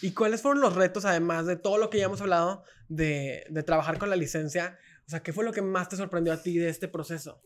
¿Y 0.00 0.12
cuáles 0.12 0.42
fueron 0.42 0.60
los 0.60 0.74
retos, 0.74 1.04
además 1.04 1.46
de 1.46 1.54
todo 1.54 1.78
lo 1.78 1.88
que 1.88 1.98
ya 1.98 2.06
hemos 2.06 2.20
hablado 2.20 2.64
de, 2.88 3.44
de 3.48 3.62
trabajar 3.62 3.98
con 3.98 4.10
la 4.10 4.16
licencia? 4.16 4.76
O 5.06 5.10
sea, 5.10 5.20
¿qué 5.22 5.32
fue 5.32 5.44
lo 5.44 5.52
que 5.52 5.62
más 5.62 5.88
te 5.88 5.96
sorprendió 5.96 6.32
a 6.32 6.42
ti 6.42 6.58
de 6.58 6.68
este 6.68 6.88
proceso? 6.88 7.42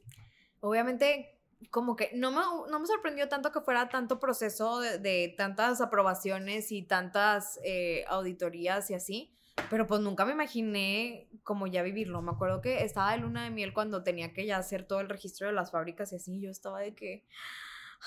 obviamente 0.60 1.32
como 1.70 1.96
que 1.96 2.10
no 2.14 2.30
me, 2.30 2.40
no 2.70 2.78
me 2.78 2.86
sorprendió 2.86 3.28
tanto 3.28 3.50
que 3.50 3.60
fuera 3.60 3.88
tanto 3.88 4.18
proceso 4.20 4.80
de, 4.80 4.98
de 4.98 5.34
tantas 5.36 5.80
aprobaciones 5.80 6.70
y 6.70 6.82
tantas 6.82 7.58
eh, 7.64 8.04
auditorías 8.08 8.90
y 8.90 8.94
así, 8.94 9.32
pero 9.70 9.86
pues 9.86 10.00
nunca 10.02 10.26
me 10.26 10.32
imaginé 10.32 11.28
como 11.44 11.66
ya 11.66 11.82
vivirlo. 11.82 12.20
Me 12.20 12.32
acuerdo 12.32 12.60
que 12.60 12.84
estaba 12.84 13.12
de 13.12 13.18
luna 13.18 13.44
de 13.44 13.50
miel 13.50 13.72
cuando 13.72 14.02
tenía 14.02 14.34
que 14.34 14.44
ya 14.44 14.58
hacer 14.58 14.84
todo 14.84 15.00
el 15.00 15.08
registro 15.08 15.46
de 15.46 15.54
las 15.54 15.70
fábricas 15.70 16.12
y 16.12 16.16
así, 16.16 16.40
yo 16.40 16.50
estaba 16.50 16.80
de 16.80 16.94
que, 16.94 17.24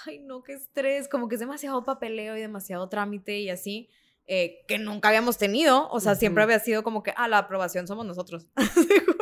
ay 0.05 0.19
no, 0.19 0.43
qué 0.43 0.53
estrés, 0.53 1.09
como 1.09 1.27
que 1.27 1.35
es 1.35 1.39
demasiado 1.41 1.83
papeleo 1.83 2.37
y 2.37 2.41
demasiado 2.41 2.87
trámite 2.87 3.39
y 3.39 3.49
así. 3.49 3.89
eh, 4.27 4.63
que 4.67 4.77
nunca 4.77 5.07
habíamos 5.07 5.39
tenido, 5.39 5.89
o 5.89 5.99
sea, 5.99 6.13
siempre 6.13 6.43
había 6.43 6.59
sido 6.59 6.83
como 6.83 7.01
que, 7.01 7.13
ah, 7.17 7.27
la 7.27 7.39
aprobación 7.39 7.87
somos 7.87 8.05
nosotros. 8.05 8.45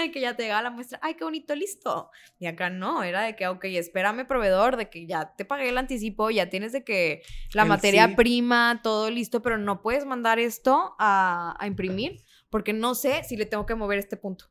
De 0.00 0.10
que 0.10 0.20
ya 0.20 0.34
te 0.36 0.42
llegaba 0.44 0.62
la 0.62 0.70
muestra, 0.70 0.98
ay, 1.02 1.14
qué 1.14 1.24
bonito, 1.24 1.54
listo. 1.54 2.10
Y 2.38 2.46
acá 2.46 2.70
no, 2.70 3.02
era 3.02 3.22
de 3.22 3.36
que, 3.36 3.46
ok, 3.46 3.64
espérame, 3.64 4.26
proveedor, 4.26 4.76
de 4.76 4.90
que 4.90 5.06
ya 5.06 5.34
te 5.36 5.44
pagué 5.44 5.68
el 5.68 5.78
anticipo, 5.78 6.30
ya 6.30 6.48
tienes 6.50 6.72
de 6.72 6.84
que 6.84 7.22
la 7.52 7.62
El 7.62 7.68
materia 7.68 8.08
sí. 8.08 8.14
prima, 8.14 8.80
todo 8.82 9.10
listo, 9.10 9.42
pero 9.42 9.58
no 9.58 9.82
puedes 9.82 10.04
mandar 10.04 10.38
esto 10.38 10.94
a, 10.98 11.56
a 11.58 11.66
imprimir 11.66 12.22
porque 12.50 12.72
no 12.72 12.94
sé 12.94 13.22
si 13.24 13.36
le 13.36 13.46
tengo 13.46 13.64
que 13.66 13.74
mover 13.74 13.98
este 13.98 14.16
punto. 14.16 14.46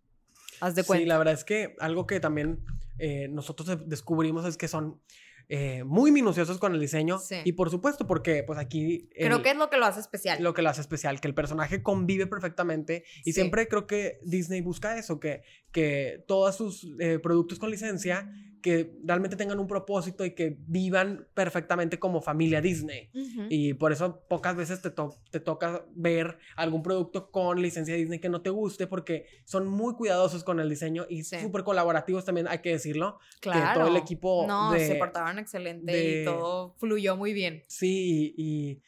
Haz 0.62 0.76
de 0.76 0.84
cuenta. 0.84 1.02
Sí, 1.04 1.08
la 1.08 1.18
verdad 1.18 1.34
es 1.34 1.44
que 1.44 1.76
algo 1.80 2.06
que 2.08 2.20
también 2.20 2.60
eh, 2.98 3.28
nosotros 3.30 3.68
de- 3.68 3.86
descubrimos 3.86 4.46
es 4.46 4.58
que 4.58 4.68
son 4.68 5.02
eh, 5.50 5.84
muy 5.84 6.12
minuciosos 6.12 6.60
con 6.60 6.74
el 6.76 6.80
diseño. 6.80 7.18
Sí. 7.20 7.38
Y 7.44 7.54
por 7.54 7.70
supuesto, 7.72 8.06
porque 8.08 8.44
pues 8.44 8.60
aquí... 8.60 9.10
Creo 9.16 9.42
que 9.42 9.50
es 9.50 9.58
lo 9.58 9.70
que 9.70 9.78
lo 9.78 9.86
hace 9.86 10.00
especial. 10.00 10.42
lo 10.44 10.54
que 10.54 10.62
lo 10.62 10.70
hace 10.70 10.82
especial, 10.82 11.20
que 11.20 11.28
el 11.28 11.34
personaje 11.34 11.82
convive 11.82 12.28
perfectamente 12.28 13.04
y 13.26 13.32
Sí. 13.32 13.34
siempre 13.34 13.68
creo 13.68 13.88
que 13.88 14.20
Disney 14.24 14.62
busca 14.62 14.98
eso, 14.98 15.20
que, 15.20 15.42
que 15.72 16.24
todos 16.28 16.56
sus 16.56 16.88
eh, 17.00 17.18
productos 17.20 17.58
con 17.60 17.72
licencia, 17.72 18.30
que 18.62 18.92
realmente 19.06 19.36
tengan 19.38 19.60
un 19.60 19.68
propósito 19.68 20.26
y 20.26 20.32
que 20.36 20.58
vivan 20.68 21.28
perfectamente 21.34 21.98
como 21.98 22.22
familia 22.22 22.60
Disney. 22.62 23.10
Y 23.50 23.74
por 23.76 23.92
eso 23.92 24.22
pocas 24.28 24.56
veces 24.56 24.82
te, 24.82 24.90
to- 24.92 25.16
te 25.32 25.40
toca 25.40 25.86
ver 25.96 26.38
algún 26.56 26.84
producto 26.84 27.32
con 27.32 27.62
licencia 27.62 27.96
Disney 27.96 28.20
que 28.20 28.28
no 28.30 28.42
te 28.42 28.50
guste 28.50 28.86
porque 28.88 29.26
son 29.46 29.68
muy 29.68 29.94
cuidadosos 29.96 30.44
con 30.44 30.60
el 30.60 30.70
diseño 30.70 31.06
y 31.10 31.24
Sí. 31.24 31.38
súper 31.40 31.64
colaborativos 31.64 32.26
también, 32.26 32.48
hay 32.48 32.60
que 32.60 32.72
decirlo. 32.72 33.20
claro. 33.40 33.80
todo 33.82 33.90
el 33.90 33.96
equipo 33.96 34.46
No, 34.48 34.72
de- 34.74 34.86
se 34.88 34.96
portaron 34.96 35.40
excelente 35.40 35.92
de- 35.92 36.22
y 36.22 36.26
todo 36.26 36.76
fluyó 36.80 37.16
muy 37.16 37.34
bien. 37.34 37.64
Sí, 37.68 38.34
y, 38.38 38.44
y 38.44 38.82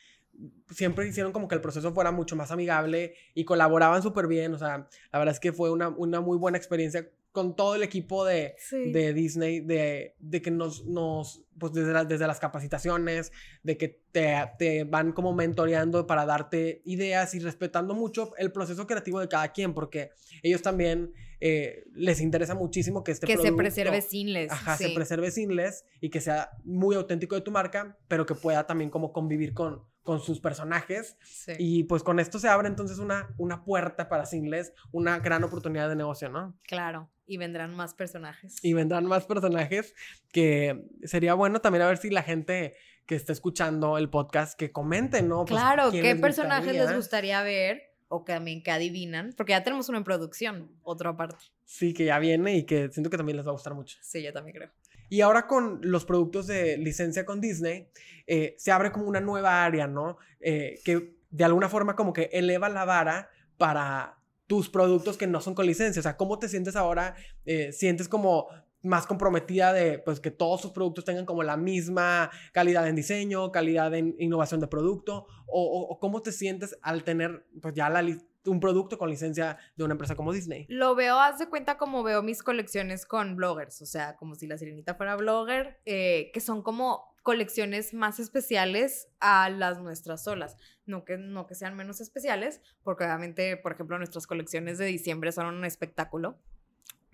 siempre 0.74 1.08
hicieron 1.08 1.32
como 1.32 1.48
que 1.48 1.56
el 1.56 1.62
proceso 1.62 1.94
fuera 1.94 2.12
mucho 2.12 2.36
más 2.36 2.52
amigable 2.52 3.14
y 3.34 3.46
colaboraban 3.46 4.02
súper 4.02 4.28
bien. 4.28 4.54
O 4.54 4.58
sea, 4.58 4.88
la 5.12 5.20
verdad 5.20 5.34
es 5.34 5.40
que 5.40 5.52
fue 5.54 5.70
una, 5.72 5.90
una 5.90 6.20
muy 6.22 6.38
buena 6.38 6.58
experiencia 6.58 7.08
con 7.32 7.56
todo 7.56 7.76
el 7.76 7.84
equipo 7.84 8.26
de, 8.26 8.56
Sí. 8.58 8.92
de 8.92 9.14
Disney, 9.14 9.62
de, 9.62 10.16
de 10.20 10.42
que 10.42 10.52
nos, 10.52 10.86
nos 10.86 11.44
pues 11.58 11.74
desde, 11.74 11.94
las- 11.94 12.08
desde 12.08 12.26
las 12.28 12.40
capacitaciones, 12.40 13.32
de 13.64 13.78
que 13.78 14.02
te, 14.12 14.36
te 14.58 14.84
van 14.84 15.12
como 15.14 15.34
mentoreando 15.34 16.08
para 16.08 16.26
darte 16.26 16.82
ideas 16.86 17.34
y 17.36 17.40
respetando 17.40 17.94
mucho 17.94 18.34
el 18.38 18.52
proceso 18.52 18.88
creativo 18.88 19.20
de 19.20 19.28
cada 19.28 19.52
quien, 19.54 19.74
porque 19.74 20.12
ellos 20.44 20.62
también 20.62 21.14
eh, 21.40 21.86
les 21.94 22.20
interesa 22.22 22.56
muchísimo 22.56 23.04
que 23.04 23.12
este 23.12 23.28
que 23.28 23.38
se 23.38 23.52
preserve 23.54 24.02
sinless. 24.02 24.52
Ajá, 24.52 24.78
se 24.78 24.90
preserve 24.90 25.32
sinless 25.32 25.86
y 26.00 26.10
que 26.10 26.20
sea 26.22 26.50
muy 26.64 26.96
auténtico 26.96 27.36
de 27.36 27.42
tu 27.42 27.52
marca, 27.52 27.98
pero 28.08 28.26
que 28.26 28.36
pueda 28.36 28.66
también 28.68 28.90
como 28.90 29.12
convivir 29.14 29.54
con, 29.54 29.84
con 30.04 30.20
sus 30.20 30.40
personajes. 30.40 31.18
Sí. 31.24 31.54
Y 31.60 31.84
pues 31.84 32.02
con 32.04 32.20
esto 32.20 32.40
se 32.40 32.48
abre 32.48 32.68
entonces 32.68 32.98
una, 33.00 33.34
una 33.38 33.64
puerta 33.64 34.08
para 34.10 34.26
sinless, 34.26 34.74
una 34.92 35.20
gran 35.20 35.44
oportunidad 35.44 35.90
de 35.90 35.96
negocio, 35.96 36.30
¿no? 36.30 36.58
Claro. 36.64 37.10
Y 37.32 37.38
vendrán 37.38 37.74
más 37.74 37.94
personajes. 37.94 38.58
Y 38.62 38.74
vendrán 38.74 39.06
más 39.06 39.26
personajes 39.26 39.96
que 40.34 40.84
sería 41.06 41.34
bueno 41.34 41.62
también 41.62 41.84
a 41.84 41.88
ver 41.88 41.98
si 41.98 42.10
la 42.10 42.24
gente 42.24 42.76
que 43.06 43.16
está 43.16 43.32
escuchando 43.32 43.98
el 43.98 44.10
podcast 44.10 44.60
que 44.60 44.74
comente, 44.74 45.22
¿no? 45.22 45.46
Pues, 45.46 45.58
Claro, 45.58 45.92
¿quién 45.92 46.04
¿qué 46.04 46.12
les 46.12 46.22
personajes 46.22 46.74
les 46.74 46.94
gustaría? 46.94 47.42
ver? 47.42 47.84
O 48.10 48.26
que 48.26 48.34
también 48.34 48.62
que 48.62 48.72
adivinan, 48.72 49.34
porque 49.38 49.52
ya 49.52 49.64
tenemos 49.64 49.88
uno 49.88 49.98
en 49.98 50.04
producción, 50.04 50.70
otra 50.84 51.16
parte. 51.16 51.38
Sí, 51.64 51.94
que 51.94 52.04
ya 52.04 52.20
viene 52.20 52.58
y 52.58 52.66
que 52.66 52.90
siento 52.90 53.10
que 53.10 53.16
también 53.16 53.38
les 53.38 53.46
va 53.46 53.52
a 53.52 53.54
gustar 53.54 53.76
mucho. 53.76 53.98
Sí, 54.02 54.22
yo 54.22 54.34
también 54.34 54.58
creo. 54.58 54.72
Y 55.08 55.22
ahora 55.22 55.48
con 55.48 55.80
los 55.82 56.04
productos 56.04 56.48
de 56.48 56.78
licencia 56.80 57.26
con 57.26 57.40
Disney, 57.40 57.88
eh, 58.28 58.56
se 58.58 58.74
abre 58.74 58.92
como 58.92 59.06
una 59.06 59.22
nueva 59.22 59.64
área, 59.64 59.88
¿no? 59.88 60.18
Eh, 60.42 60.82
que 60.84 61.16
de 61.30 61.44
alguna 61.46 61.70
forma 61.70 61.96
como 61.96 62.12
que 62.12 62.30
eleva 62.34 62.68
la 62.68 62.84
vara 62.84 63.30
para 63.58 64.18
tus 64.52 64.68
productos 64.68 65.16
que 65.16 65.28
no 65.28 65.40
son 65.40 65.56
con 65.56 65.66
licencia. 65.66 66.02
O 66.02 66.04
sea, 66.04 66.18
¿cómo 66.18 66.38
te 66.38 66.50
sientes 66.50 66.76
ahora? 66.76 67.16
Eh, 67.46 67.72
¿Sientes 67.72 68.10
como 68.10 68.50
más 68.82 69.08
comprometida 69.08 69.72
de 69.72 69.98
pues 70.00 70.20
que 70.20 70.30
todos 70.30 70.60
sus 70.60 70.72
productos 70.72 71.06
tengan 71.06 71.26
como 71.26 71.42
la 71.42 71.56
misma 71.56 72.30
calidad 72.52 72.86
en 72.90 72.98
diseño, 72.98 73.50
calidad 73.54 73.94
en 73.94 74.14
innovación 74.20 74.60
de 74.60 74.68
producto? 74.68 75.26
¿O, 75.48 75.98
cómo 76.02 76.22
te 76.22 76.34
sientes 76.34 76.78
al 76.82 77.06
tener 77.06 77.48
pues 77.62 77.76
ya 77.76 77.90
la 77.90 78.06
un 78.46 78.60
producto 78.60 78.98
con 78.98 79.10
licencia 79.10 79.58
de 79.78 79.86
una 79.86 79.94
empresa 79.94 80.18
como 80.18 80.34
Disney? 80.34 80.66
Lo 80.68 80.96
veo, 80.96 81.18
haz 81.18 81.40
de 81.40 81.48
cuenta 81.48 81.78
como 81.78 82.04
veo 82.04 82.22
mis 82.22 82.44
colecciones 82.44 83.06
con 83.06 83.38
bloggers, 83.38 83.82
o 83.82 83.86
sea, 83.86 84.18
como 84.18 84.36
si 84.36 84.48
la 84.48 84.58
sirenita 84.58 84.96
fuera 84.96 85.16
blogger, 85.16 85.80
eh, 85.86 86.30
que 86.34 86.42
son 86.42 86.62
como 86.62 87.11
colecciones 87.22 87.94
más 87.94 88.20
especiales 88.20 89.10
a 89.20 89.50
las 89.50 89.80
nuestras 89.80 90.24
solas. 90.24 90.58
No 90.86 91.06
que, 91.06 91.18
no 91.18 91.46
que 91.46 91.56
sean 91.56 91.76
menos 91.76 92.02
especiales, 92.02 92.62
porque 92.84 93.04
obviamente, 93.04 93.58
por 93.58 93.74
ejemplo, 93.74 93.98
nuestras 93.98 94.28
colecciones 94.28 94.78
de 94.78 94.86
diciembre 94.86 95.32
son 95.32 95.48
un 95.48 95.66
espectáculo. 95.66 96.40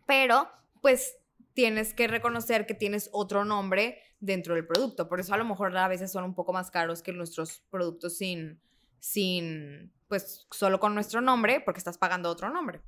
Pero, 0.06 0.50
pues, 0.82 1.18
tienes 1.54 1.94
que 1.94 2.08
reconocer 2.08 2.66
que 2.66 2.74
tienes 2.74 3.10
otro 3.12 3.44
nombre 3.44 4.00
dentro 4.20 4.56
del 4.56 4.66
producto. 4.66 5.10
Por 5.10 5.20
eso 5.20 5.34
a 5.34 5.38
lo 5.38 5.46
mejor 5.46 5.76
a 5.76 5.88
veces 5.88 6.12
son 6.12 6.24
un 6.24 6.36
poco 6.36 6.54
más 6.54 6.72
caros 6.72 7.02
que 7.02 7.12
nuestros 7.12 7.64
productos 7.70 8.18
sin, 8.18 8.62
sin, 9.00 9.94
pues, 10.08 10.48
solo 10.52 10.80
con 10.80 10.94
nuestro 10.94 11.20
nombre, 11.20 11.60
porque 11.60 11.80
estás 11.80 11.98
pagando 11.98 12.30
otro 12.30 12.50
nombre. 12.50 12.82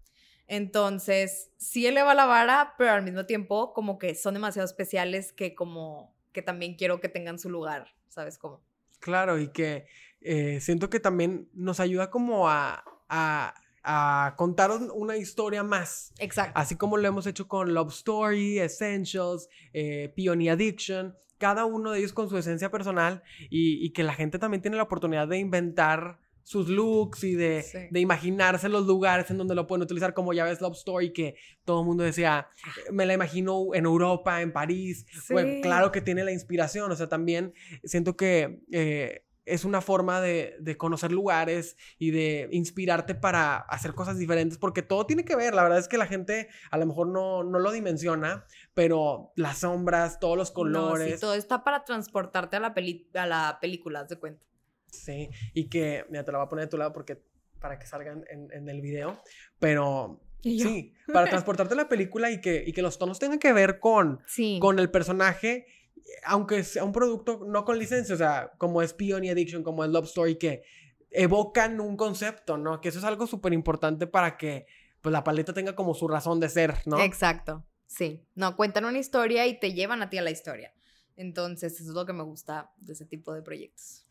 Entonces, 0.47 1.51
sí 1.57 1.85
eleva 1.85 2.15
la 2.15 2.25
vara, 2.25 2.73
pero 2.77 2.91
al 2.91 3.03
mismo 3.03 3.25
tiempo 3.25 3.73
como 3.73 3.99
que 3.99 4.15
son 4.15 4.33
demasiado 4.33 4.65
especiales 4.65 5.31
que 5.31 5.53
como 5.53 6.18
que 6.31 6.41
también 6.41 6.75
quiero 6.75 6.99
que 6.99 7.09
tengan 7.09 7.39
su 7.39 7.49
lugar, 7.49 7.87
¿sabes 8.07 8.37
cómo? 8.37 8.61
Claro, 8.99 9.39
y 9.39 9.49
que 9.49 9.87
eh, 10.21 10.59
siento 10.61 10.89
que 10.89 10.99
también 10.99 11.49
nos 11.53 11.79
ayuda 11.79 12.09
como 12.09 12.49
a, 12.49 12.83
a 13.07 13.53
a 13.83 14.35
contar 14.37 14.71
una 14.71 15.17
historia 15.17 15.63
más. 15.63 16.13
Exacto. 16.19 16.59
Así 16.59 16.75
como 16.75 16.97
lo 16.97 17.07
hemos 17.07 17.25
hecho 17.27 17.47
con 17.47 17.73
Love 17.73 17.93
Story, 17.93 18.59
Essentials, 18.59 19.47
eh, 19.73 20.13
Peony 20.15 20.49
Addiction, 20.49 21.17
cada 21.37 21.65
uno 21.65 21.91
de 21.91 21.99
ellos 21.99 22.13
con 22.13 22.29
su 22.29 22.37
esencia 22.37 22.69
personal 22.69 23.23
y, 23.49 23.83
y, 23.85 23.91
que 23.91 24.03
la 24.03 24.13
gente 24.13 24.39
también 24.39 24.61
tiene 24.61 24.77
la 24.77 24.83
oportunidad 24.83 25.27
de 25.27 25.37
inventar 25.37 26.19
sus 26.49 26.67
looks 26.67 27.23
y 27.23 27.35
de, 27.35 27.63
de, 27.91 27.99
imaginarse 27.99 28.69
los 28.69 28.87
lugares 28.87 29.29
en 29.29 29.37
donde 29.37 29.53
lo 29.53 29.67
pueden 29.67 29.83
utilizar, 29.83 30.15
como 30.15 30.33
ya 30.33 30.45
ves 30.45 30.61
Love 30.61 30.77
Story, 30.77 31.13
que 31.13 31.35
todo 31.63 31.81
el 31.81 31.85
mundo 31.85 32.03
decía, 32.03 32.47
me 32.91 33.05
la 33.05 33.13
imagino 33.13 33.67
en 33.75 33.85
Europa, 33.85 34.41
en 34.41 34.51
París. 34.51 35.05
Bueno, 35.29 35.61
claro 35.61 35.91
que 35.91 36.01
tiene 36.01 36.23
la 36.23 36.31
inspiración, 36.31 36.91
o 36.91 36.95
sea, 36.95 37.07
también 37.07 37.53
siento 37.83 38.17
que 38.17 38.63
eh, 38.71 39.25
es 39.45 39.63
una 39.63 39.79
forma 39.79 40.21
de, 40.21 40.55
de, 40.59 40.75
conocer 40.75 41.11
lugares 41.11 41.77
y 41.99 42.09
de 42.09 42.49
inspirarte 42.51 43.13
para 43.13 43.57
hacer 43.57 43.93
cosas 43.93 44.17
diferentes, 44.17 44.57
porque 44.57 44.81
todo 44.81 45.05
tiene 45.05 45.25
que 45.25 45.35
ver, 45.35 45.53
la 45.53 45.61
verdad 45.61 45.77
es 45.77 45.87
que 45.87 45.99
la 45.99 46.07
gente 46.07 46.49
a 46.71 46.79
lo 46.79 46.87
mejor 46.87 47.09
no, 47.09 47.43
no 47.43 47.59
lo 47.59 47.71
dimensiona, 47.71 48.47
pero 48.73 49.33
las 49.35 49.59
sombras, 49.59 50.19
todos 50.19 50.35
los 50.35 50.49
colores. 50.49 51.13
sí, 51.13 51.21
todo 51.21 51.35
está 51.35 51.63
para 51.63 51.83
transportarte 51.83 52.55
a 52.55 52.59
la, 52.59 52.73
peli 52.73 53.07
a 53.13 53.27
la 53.27 53.59
película, 53.61 53.99
haz 53.99 54.09
de 54.09 54.17
cuenta. 54.17 54.49
Sí, 54.91 55.29
y 55.53 55.69
que, 55.69 56.05
mira, 56.09 56.23
te 56.23 56.31
la 56.31 56.39
voy 56.39 56.45
a 56.45 56.49
poner 56.49 56.65
de 56.65 56.69
tu 56.69 56.77
lado 56.77 56.93
porque 56.93 57.21
para 57.59 57.77
que 57.77 57.85
salgan 57.85 58.25
en, 58.29 58.51
en 58.51 58.69
el 58.69 58.81
video, 58.81 59.21
pero 59.59 60.21
sí, 60.41 60.93
para 61.11 61.29
transportarte 61.29 61.75
la 61.75 61.89
película 61.89 62.31
y 62.31 62.41
que, 62.41 62.63
y 62.65 62.71
que 62.71 62.81
los 62.81 62.97
tonos 62.97 63.19
tengan 63.19 63.39
que 63.39 63.53
ver 63.53 63.79
con, 63.79 64.21
con 64.59 64.79
el 64.79 64.89
personaje, 64.89 65.67
aunque 66.23 66.63
sea 66.63 66.83
un 66.83 66.91
producto 66.91 67.45
no 67.45 67.65
con 67.65 67.77
licencia, 67.77 68.15
o 68.15 68.17
sea, 68.17 68.51
como 68.57 68.81
es 68.81 68.93
Peony 68.93 69.29
Addiction, 69.29 69.63
como 69.63 69.83
es 69.83 69.89
Love 69.91 70.05
Story, 70.05 70.37
que 70.37 70.63
evocan 71.11 71.79
un 71.79 71.97
concepto, 71.97 72.57
¿no? 72.57 72.81
Que 72.81 72.89
eso 72.89 72.99
es 72.99 73.05
algo 73.05 73.27
súper 73.27 73.53
importante 73.53 74.07
para 74.07 74.37
que 74.37 74.67
pues 75.01 75.11
la 75.11 75.23
paleta 75.23 75.53
tenga 75.53 75.75
como 75.75 75.93
su 75.93 76.07
razón 76.07 76.39
de 76.39 76.49
ser, 76.49 76.75
¿no? 76.85 77.01
Exacto, 77.01 77.65
sí. 77.87 78.25
No, 78.35 78.55
cuentan 78.55 78.85
una 78.85 78.99
historia 78.99 79.47
y 79.47 79.59
te 79.59 79.73
llevan 79.73 80.01
a 80.01 80.09
ti 80.09 80.17
a 80.17 80.21
la 80.21 80.31
historia. 80.31 80.73
Entonces, 81.15 81.73
eso 81.73 81.89
es 81.89 81.95
lo 81.95 82.05
que 82.05 82.13
me 82.13 82.23
gusta 82.23 82.71
de 82.77 82.93
ese 82.93 83.05
tipo 83.05 83.33
de 83.33 83.41
proyectos. 83.41 84.05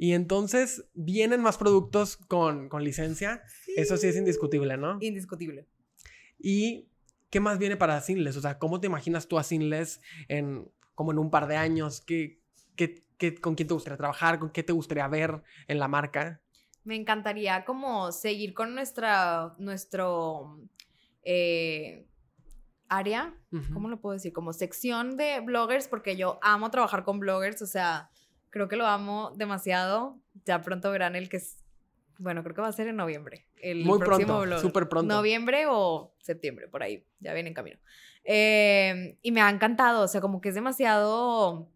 Y 0.00 0.12
entonces 0.12 0.88
vienen 0.94 1.40
más 1.40 1.58
productos 1.58 2.16
con, 2.16 2.68
con 2.68 2.84
licencia. 2.84 3.42
Eso 3.76 3.96
sí 3.96 4.06
es 4.06 4.16
indiscutible, 4.16 4.76
¿no? 4.76 4.96
Indiscutible. 5.00 5.66
¿Y 6.38 6.88
qué 7.30 7.40
más 7.40 7.58
viene 7.58 7.76
para 7.76 8.00
Sinless? 8.00 8.36
O 8.36 8.40
sea, 8.40 8.60
¿cómo 8.60 8.78
te 8.78 8.86
imaginas 8.86 9.26
tú 9.26 9.40
a 9.40 9.42
Sinless 9.42 10.00
en, 10.28 10.70
como 10.94 11.10
en 11.10 11.18
un 11.18 11.32
par 11.32 11.48
de 11.48 11.56
años? 11.56 12.00
¿Qué, 12.00 12.40
qué, 12.76 13.04
qué, 13.16 13.34
¿Con 13.34 13.56
quién 13.56 13.66
te 13.66 13.74
gustaría 13.74 13.96
trabajar? 13.96 14.38
¿Con 14.38 14.50
qué 14.50 14.62
te 14.62 14.72
gustaría 14.72 15.08
ver 15.08 15.42
en 15.66 15.80
la 15.80 15.88
marca? 15.88 16.40
Me 16.84 16.94
encantaría 16.94 17.64
como 17.64 18.12
seguir 18.12 18.54
con 18.54 18.76
nuestra, 18.76 19.56
nuestro 19.58 20.60
eh, 21.24 22.06
área, 22.88 23.34
¿cómo 23.74 23.88
lo 23.88 24.00
puedo 24.00 24.12
decir? 24.12 24.32
Como 24.32 24.52
sección 24.52 25.16
de 25.16 25.40
bloggers, 25.40 25.88
porque 25.88 26.16
yo 26.16 26.38
amo 26.40 26.70
trabajar 26.70 27.02
con 27.02 27.18
bloggers, 27.18 27.60
o 27.62 27.66
sea, 27.66 28.10
Creo 28.50 28.68
que 28.68 28.76
lo 28.76 28.86
amo 28.86 29.32
demasiado. 29.36 30.18
Ya 30.44 30.62
pronto 30.62 30.90
verán 30.90 31.16
el 31.16 31.28
que 31.28 31.38
es. 31.38 31.64
Bueno, 32.18 32.42
creo 32.42 32.54
que 32.54 32.62
va 32.62 32.68
a 32.68 32.72
ser 32.72 32.88
en 32.88 32.96
noviembre. 32.96 33.46
El 33.56 33.84
Muy 33.84 33.98
próximo 33.98 34.40
pronto, 34.40 34.60
súper 34.60 34.88
pronto. 34.88 35.14
Noviembre 35.14 35.66
o 35.68 36.14
septiembre, 36.20 36.68
por 36.68 36.82
ahí. 36.82 37.06
Ya 37.20 37.32
viene 37.34 37.48
en 37.50 37.54
camino. 37.54 37.78
Eh, 38.24 39.18
y 39.22 39.32
me 39.32 39.40
ha 39.40 39.50
encantado. 39.50 40.02
O 40.02 40.08
sea, 40.08 40.20
como 40.20 40.40
que 40.40 40.48
es 40.48 40.54
demasiado 40.54 41.70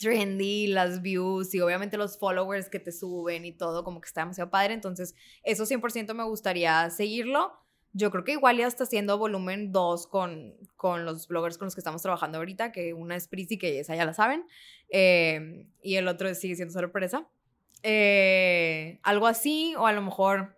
trendy, 0.00 0.66
las 0.66 1.02
views 1.02 1.54
y 1.54 1.60
obviamente 1.60 1.98
los 1.98 2.18
followers 2.18 2.70
que 2.70 2.80
te 2.80 2.90
suben 2.90 3.44
y 3.44 3.52
todo, 3.52 3.84
como 3.84 4.00
que 4.00 4.06
está 4.08 4.22
demasiado 4.22 4.50
padre. 4.50 4.74
Entonces, 4.74 5.14
eso 5.44 5.64
100% 5.64 6.14
me 6.14 6.24
gustaría 6.24 6.90
seguirlo. 6.90 7.52
Yo 7.92 8.10
creo 8.10 8.24
que 8.24 8.32
igual 8.32 8.58
ya 8.58 8.66
está 8.66 8.84
haciendo 8.84 9.18
volumen 9.18 9.72
2 9.72 10.06
con, 10.06 10.54
con 10.76 11.04
los 11.04 11.26
bloggers 11.26 11.58
con 11.58 11.66
los 11.66 11.74
que 11.74 11.80
estamos 11.80 12.02
trabajando 12.02 12.38
ahorita, 12.38 12.70
que 12.70 12.94
una 12.94 13.16
es 13.16 13.26
Prissy, 13.26 13.58
que 13.58 13.80
esa 13.80 13.96
ya 13.96 14.04
la 14.04 14.14
saben, 14.14 14.44
eh, 14.90 15.66
y 15.82 15.96
el 15.96 16.06
otro 16.06 16.32
sigue 16.34 16.54
siendo 16.54 16.72
sorpresa. 16.72 17.26
Eh, 17.82 19.00
algo 19.02 19.26
así, 19.26 19.74
o 19.76 19.86
a 19.86 19.92
lo 19.92 20.02
mejor 20.02 20.56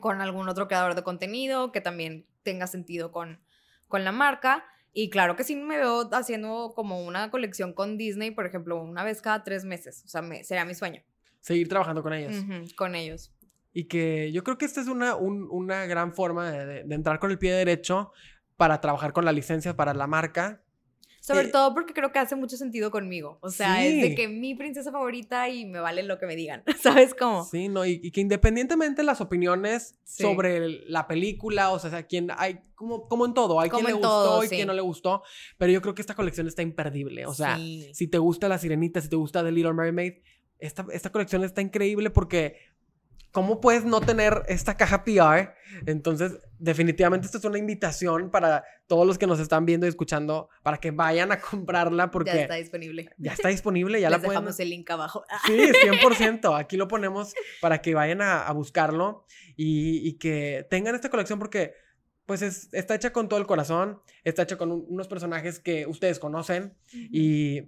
con 0.00 0.20
algún 0.20 0.48
otro 0.48 0.68
creador 0.68 0.94
de 0.94 1.02
contenido 1.02 1.72
que 1.72 1.80
también 1.80 2.26
tenga 2.42 2.66
sentido 2.66 3.12
con, 3.12 3.40
con 3.86 4.04
la 4.04 4.12
marca. 4.12 4.64
Y 4.92 5.10
claro 5.10 5.36
que 5.36 5.44
sí 5.44 5.54
me 5.54 5.76
veo 5.76 6.08
haciendo 6.12 6.72
como 6.74 7.04
una 7.04 7.30
colección 7.30 7.72
con 7.72 7.96
Disney, 7.98 8.30
por 8.30 8.46
ejemplo, 8.46 8.80
una 8.82 9.04
vez 9.04 9.22
cada 9.22 9.44
tres 9.44 9.64
meses. 9.64 10.02
O 10.04 10.08
sea, 10.08 10.22
me, 10.22 10.44
sería 10.44 10.64
mi 10.64 10.74
sueño. 10.74 11.02
Seguir 11.40 11.68
trabajando 11.68 12.02
con 12.02 12.12
ellos. 12.12 12.34
con 12.74 12.94
ellos. 12.94 13.30
Y 13.72 13.84
que 13.84 14.32
yo 14.32 14.42
creo 14.44 14.58
que 14.58 14.64
esta 14.64 14.80
es 14.80 14.88
una, 14.88 15.14
una 15.16 15.86
gran 15.86 16.12
forma 16.14 16.50
de, 16.50 16.80
entrar 16.90 17.18
con 17.18 17.30
el 17.30 17.38
pie 17.38 17.52
derecho 17.52 18.12
para 18.56 18.80
trabajar 18.80 19.12
con 19.12 19.24
la 19.24 19.32
licencia 19.32 19.76
para 19.76 19.94
la 19.94 20.06
marca. 20.06 20.62
Sobre 21.20 21.48
eh, 21.48 21.50
todo 21.50 21.74
porque 21.74 21.92
creo 21.92 22.10
que 22.10 22.18
hace 22.18 22.36
mucho 22.36 22.56
sentido 22.56 22.90
conmigo. 22.90 23.38
O 23.42 23.50
sea, 23.50 23.84
es 23.84 24.00
de 24.00 24.14
que 24.14 24.28
mi 24.28 24.54
princesa 24.54 24.90
favorita 24.90 25.48
y 25.48 25.66
me 25.66 25.80
vale 25.80 26.02
lo 26.02 26.18
que 26.18 26.26
me 26.26 26.34
digan. 26.34 26.62
¿Sabes 26.80 27.14
cómo? 27.14 27.44
Sí, 27.44 27.68
no, 27.68 27.84
y, 27.84 28.10
que 28.10 28.20
independientemente 28.20 29.02
las 29.02 29.20
opiniones 29.20 29.98
sobre 30.04 30.60
la 30.86 31.06
película, 31.06 31.70
o 31.70 31.78
sea, 31.78 32.04
quien 32.04 32.30
hay, 32.36 32.60
como, 32.74 33.06
como 33.08 33.26
en 33.26 33.34
todo, 33.34 33.60
hay 33.60 33.68
quien 33.68 33.84
le 33.84 33.92
gustó 33.92 34.44
y 34.44 34.48
quien 34.48 34.66
no 34.66 34.72
le 34.72 34.80
gustó, 34.80 35.22
pero 35.58 35.70
yo 35.70 35.82
creo 35.82 35.94
que 35.94 36.02
esta 36.02 36.14
colección 36.14 36.48
está 36.48 36.62
imperdible. 36.62 37.26
O 37.26 37.34
sea, 37.34 37.56
si 37.56 38.08
te 38.08 38.18
gusta 38.18 38.48
La 38.48 38.58
Sirenita, 38.58 39.00
si 39.00 39.08
te 39.08 39.16
gusta 39.16 39.44
The 39.44 39.52
Little 39.52 39.74
Mermaid, 39.74 40.14
esta, 40.58 40.86
esta 40.92 41.12
colección 41.12 41.44
está 41.44 41.60
increíble 41.60 42.10
porque 42.10 42.56
¿cómo 43.32 43.60
puedes 43.60 43.84
no 43.84 44.00
tener 44.00 44.42
esta 44.48 44.76
caja 44.76 45.04
PR? 45.04 45.54
Entonces, 45.86 46.38
definitivamente 46.58 47.26
esto 47.26 47.38
es 47.38 47.44
una 47.44 47.58
invitación 47.58 48.30
para 48.30 48.64
todos 48.86 49.06
los 49.06 49.18
que 49.18 49.26
nos 49.26 49.38
están 49.38 49.66
viendo 49.66 49.86
y 49.86 49.88
escuchando 49.88 50.48
para 50.62 50.78
que 50.78 50.90
vayan 50.90 51.32
a 51.32 51.40
comprarla 51.40 52.10
porque... 52.10 52.32
Ya 52.32 52.42
está 52.42 52.54
disponible. 52.54 53.10
Ya 53.18 53.32
está 53.32 53.48
disponible, 53.48 54.00
ya 54.00 54.10
la 54.10 54.18
pueden... 54.18 54.30
dejamos 54.30 54.60
el 54.60 54.70
link 54.70 54.90
abajo. 54.90 55.24
Sí, 55.46 55.56
100%. 55.56 56.58
Aquí 56.58 56.76
lo 56.76 56.88
ponemos 56.88 57.34
para 57.60 57.78
que 57.80 57.94
vayan 57.94 58.22
a, 58.22 58.50
buscarlo 58.52 59.24
y, 59.56 60.14
que 60.14 60.66
tengan 60.68 60.94
esta 60.94 61.10
colección 61.10 61.38
porque 61.38 61.74
pues 62.28 62.42
está 62.42 62.94
hecha 62.94 63.10
con 63.10 63.26
todo 63.26 63.40
el 63.40 63.46
corazón, 63.46 64.02
está 64.22 64.42
hecha 64.42 64.58
con 64.58 64.70
unos 64.70 65.08
personajes 65.08 65.60
que 65.60 65.86
ustedes 65.86 66.18
conocen 66.18 66.74
y, 66.92 67.62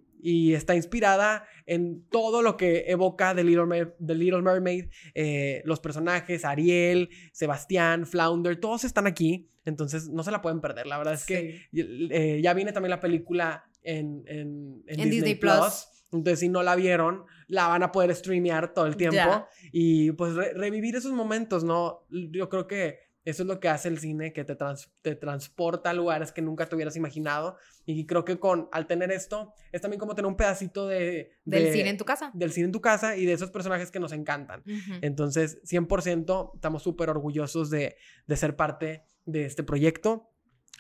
está 0.53 0.75
inspirada 0.75 1.47
en 1.65 2.05
todo 2.11 2.43
lo 2.43 2.59
que 2.59 2.85
evoca 2.89 3.35
The 3.35 3.43
Little, 3.43 3.95
Little 4.01 4.43
Mermaid, 4.43 4.91
eh, 5.15 5.63
los 5.65 5.81
personajes, 5.81 6.45
Ariel, 6.45 7.09
Sebastián, 7.33 8.05
Flounder, 8.05 8.61
todos 8.61 8.85
están 8.85 9.07
aquí, 9.07 9.49
entonces 9.65 10.11
no 10.11 10.23
se 10.23 10.31
la 10.31 10.43
pueden 10.43 10.61
perder, 10.61 10.87
la 10.87 10.99
verdad 10.99 11.15
es 11.15 11.25
que 11.25 11.63
eh, 11.73 12.41
ya 12.43 12.53
viene 12.53 12.73
también 12.73 12.91
la 12.91 13.01
película 13.01 13.65
en, 13.83 14.25
en, 14.27 14.85
Disney, 15.11 15.37
Plus. 15.37 15.89
Entonces, 16.13 16.41
si 16.41 16.49
no 16.51 16.63
la 16.63 16.75
vieron, 16.77 17.25
la 17.47 17.69
van 17.69 17.85
a 17.85 17.93
poder 17.93 18.15
streamear 18.15 18.75
todo 18.75 18.87
el 18.87 18.97
tiempo 18.97 19.47
y 19.73 20.11
pues 20.13 20.35
revivir 20.35 20.97
esos 20.97 21.13
momentos, 21.13 21.65
¿no? 21.65 22.05
Yo 22.11 22.51
creo 22.51 22.67
que 22.67 23.10
eso 23.25 23.43
es 23.43 23.47
lo 23.47 23.61
que 23.61 23.69
hace 23.69 23.89
el 23.89 23.99
cine, 23.99 24.33
que 24.33 24.45
te, 24.45 24.57
te 25.03 25.15
transporta 25.15 25.91
a 25.91 25.93
lugares 25.93 26.33
que 26.33 26.41
nunca 26.41 26.67
te 26.67 26.75
hubieras 26.75 26.97
imaginado. 26.97 27.57
Y 27.85 28.07
creo 28.07 28.25
que 28.25 28.39
con, 28.39 28.69
al 28.73 28.87
tener 28.87 29.13
esto, 29.13 29.53
es 29.73 29.81
también 29.83 30.01
como 30.01 30.15
tener 30.15 30.27
un 30.27 30.37
pedacito 30.37 30.87
de... 30.87 31.33
del 31.45 31.73
cine 31.73 31.91
en 31.91 31.99
tu 31.99 32.05
casa. 32.05 32.31
Del 32.33 32.53
cine 32.53 32.67
en 32.67 32.73
tu 32.73 32.81
casa 32.81 33.17
y 33.17 33.27
de 33.27 33.35
esos 33.35 33.51
personajes 33.51 33.91
que 33.91 34.01
nos 34.01 34.13
encantan. 34.13 34.63
Entonces, 35.03 35.63
100% 35.65 36.53
estamos 36.55 36.83
súper 36.83 37.11
orgullosos 37.11 37.69
de, 37.71 37.97
de 38.27 38.37
ser 38.37 38.57
parte 38.57 39.05
de 39.27 39.45
este 39.45 39.63
proyecto, 39.63 40.31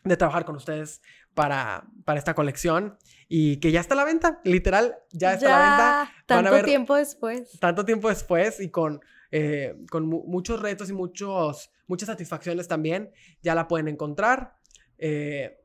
de 0.04 0.16
trabajar 0.16 0.46
con 0.46 0.56
ustedes 0.56 1.02
para, 1.34 1.84
para 2.04 2.18
esta 2.18 2.34
colección 2.34 2.96
y 3.28 3.58
que 3.58 3.70
ya 3.70 3.80
está 3.80 3.94
a 3.94 3.98
la 3.98 4.04
venta, 4.04 4.40
literal, 4.44 4.96
ya 5.12 5.34
está 5.34 5.54
a 5.54 5.58
la 5.58 6.10
venta. 6.10 6.12
Tanto 6.26 6.64
tiempo 6.64 6.94
después. 6.94 7.58
Tanto 7.60 7.84
tiempo 7.84 8.08
después 8.08 8.60
y 8.60 8.70
con 8.70 9.00
eh, 9.30 9.76
con 9.90 10.06
muchos 10.06 10.60
retos 10.60 10.90
y 10.90 10.92
muchos, 10.92 11.70
muchas 11.86 12.08
satisfacciones 12.08 12.68
también. 12.68 13.10
Ya 13.42 13.54
la 13.54 13.68
pueden 13.68 13.88
encontrar. 13.88 14.56
Eh, 14.98 15.56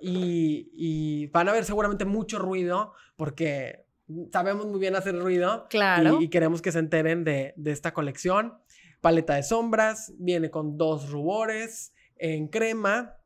y, 0.00 1.26
van 1.28 1.48
a 1.48 1.52
ver 1.52 1.64
seguramente 1.64 2.04
mucho 2.04 2.38
ruido 2.38 2.92
porque 3.16 3.86
sabemos 4.32 4.66
muy 4.66 4.78
bien 4.78 4.96
hacer 4.96 5.18
ruido. 5.18 5.66
Claro. 5.70 6.20
Y, 6.20 6.28
queremos 6.28 6.62
que 6.62 6.72
se 6.72 6.78
enteren 6.78 7.24
de, 7.24 7.54
de, 7.56 7.72
esta 7.72 7.94
colección. 7.94 8.54
Paleta 9.00 9.34
de 9.34 9.42
sombras, 9.42 10.12
viene 10.18 10.50
con 10.50 10.76
dos 10.76 11.10
rubores 11.10 11.92
en 12.16 12.48
crema, 12.48 13.16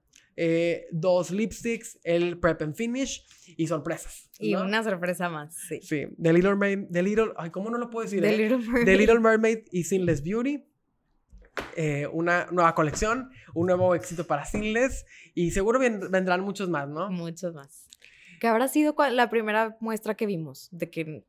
eh, 0.41 0.87
dos 0.93 1.33
lipsticks, 1.33 1.99
el 2.05 2.39
Prep 2.39 2.63
and 2.63 2.77
Finish 2.77 3.27
y 3.57 3.67
sorpresas. 3.67 4.31
Y 4.39 4.55
una 4.55 4.85
sorpresa 4.85 5.29
más, 5.29 5.53
sí. 5.69 5.81
Sí, 5.83 6.07
The 6.23 6.33
Little 6.33 6.55
Mermaid, 6.55 6.93
The 6.93 7.03
Little, 7.03 7.33
ay, 7.37 7.51
¿cómo 7.51 7.71
no 7.71 7.79
lo 7.79 7.91
puedo 7.91 8.05
decir? 8.05 8.21
The, 8.23 8.35
eh? 8.35 8.39
Little, 8.39 8.59
Mermaid. 8.59 8.85
The 8.85 8.97
Little 8.97 9.19
Mermaid 9.19 9.59
y 9.73 9.83
Sinless 9.83 10.23
Beauty. 10.23 10.65
Eh, 11.77 12.07
una 12.13 12.47
nueva 12.53 12.73
colección, 12.77 13.31
un 13.53 13.67
nuevo 13.67 13.97
éxito 13.97 14.29
para 14.29 14.45
Sinless 14.45 15.05
y 15.35 15.51
seguro 15.51 15.81
vendrán 15.81 16.43
muchos 16.43 16.69
más, 16.69 16.89
¿no? 16.89 17.11
Muchos 17.11 17.53
más. 17.53 17.89
¿Qué 18.41 18.47
habrá 18.47 18.69
sido 18.69 18.95
la 19.11 19.29
primera 19.31 19.77
muestra 19.81 20.15
que 20.15 20.27
vimos? 20.27 20.69
De 20.71 20.89
que... 20.89 21.25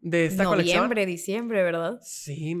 De 0.00 0.24
esta 0.24 0.44
colección. 0.46 0.76
Noviembre, 0.78 1.04
diciembre, 1.04 1.62
¿verdad? 1.62 2.00
Sí, 2.02 2.56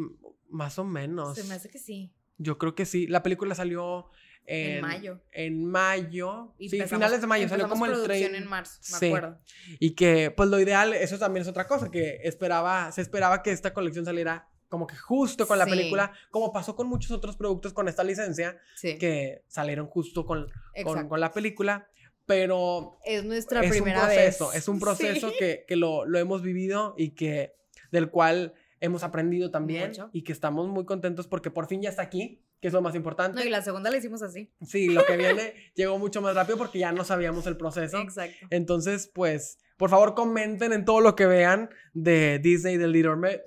más 0.50 0.78
o 0.78 0.84
menos. 0.84 1.38
Se 1.38 1.44
me 1.44 1.54
hace 1.54 1.70
que 1.70 1.78
sí. 1.78 2.12
Yo 2.36 2.58
creo 2.58 2.74
que 2.74 2.84
sí. 2.84 3.06
La 3.06 3.22
película 3.22 3.54
salió 3.54 4.10
en, 4.46 4.76
En 4.76 4.80
mayo. 4.82 5.20
En 5.32 5.64
mayo. 5.64 6.54
Y 6.58 6.68
sí, 6.68 6.80
finales 6.82 7.20
de 7.20 7.26
mayo. 7.26 7.48
Salió 7.48 7.68
como 7.68 7.86
el 7.86 8.02
30. 8.04 8.36
en 8.38 8.46
marzo, 8.48 8.78
me 8.92 8.98
Sí. 8.98 9.06
acuerdo. 9.06 9.38
Y 9.80 9.90
que, 9.94 10.30
pues 10.30 10.48
lo 10.48 10.60
ideal, 10.60 10.92
eso 10.92 11.18
también 11.18 11.42
es 11.42 11.48
otra 11.48 11.66
cosa, 11.66 11.90
que 11.90 12.20
esperaba, 12.24 12.90
se 12.92 13.00
esperaba 13.00 13.42
que 13.42 13.50
esta 13.52 13.72
colección 13.72 14.04
saliera 14.04 14.48
como 14.68 14.86
que 14.86 14.96
justo 14.96 15.46
con 15.46 15.58
la 15.58 15.64
Sí. 15.66 15.70
película, 15.70 16.12
como 16.30 16.52
pasó 16.52 16.74
con 16.74 16.88
muchos 16.88 17.10
otros 17.12 17.36
productos 17.36 17.72
con 17.72 17.86
esta 17.88 18.02
licencia, 18.02 18.58
Sí, 18.74 18.98
que 18.98 19.42
salieron 19.46 19.86
justo 19.86 20.26
con, 20.26 20.48
con, 20.82 21.08
con 21.08 21.20
la 21.20 21.32
película. 21.32 21.88
Pero 22.26 22.98
es 23.04 23.22
nuestra 23.24 23.60
es 23.60 23.66
un 23.66 23.70
primera 23.72 24.00
proceso, 24.06 24.48
vez. 24.48 24.56
es 24.56 24.68
un 24.68 24.80
proceso 24.80 25.30
que, 25.38 25.64
que 25.68 25.76
lo, 25.76 26.06
lo 26.06 26.18
hemos 26.18 26.40
vivido 26.42 26.94
y 26.96 27.10
que 27.10 27.54
del 27.92 28.08
cual 28.10 28.54
hemos 28.80 29.04
aprendido 29.04 29.50
también 29.50 29.88
Mucho. 29.88 30.08
y 30.12 30.22
que 30.24 30.32
estamos 30.32 30.66
muy 30.68 30.84
contentos 30.86 31.26
porque 31.26 31.50
por 31.50 31.66
fin 31.66 31.82
ya 31.82 31.90
está 31.90 32.00
aquí, 32.02 32.42
que 32.64 32.68
es 32.68 32.72
lo 32.72 32.80
más 32.80 32.94
importante. 32.94 33.38
No, 33.38 33.44
y 33.44 33.50
la 33.50 33.60
segunda 33.60 33.90
la 33.90 33.98
hicimos 33.98 34.22
así. 34.22 34.50
Sí, 34.66 34.88
lo 34.88 35.04
que 35.04 35.18
viene 35.18 35.52
llegó 35.74 35.98
mucho 35.98 36.22
más 36.22 36.34
rápido 36.34 36.56
porque 36.56 36.78
ya 36.78 36.92
no 36.92 37.04
sabíamos 37.04 37.46
el 37.46 37.58
proceso. 37.58 37.98
Exacto. 37.98 38.46
Entonces, 38.48 39.10
pues, 39.14 39.58
por 39.76 39.90
favor 39.90 40.14
comenten 40.14 40.72
en 40.72 40.86
todo 40.86 41.02
lo 41.02 41.14
que 41.14 41.26
vean 41.26 41.68
de 41.92 42.38
Disney, 42.38 42.78
de 42.78 42.88
Little 42.88 43.16
Mermaid, 43.16 43.40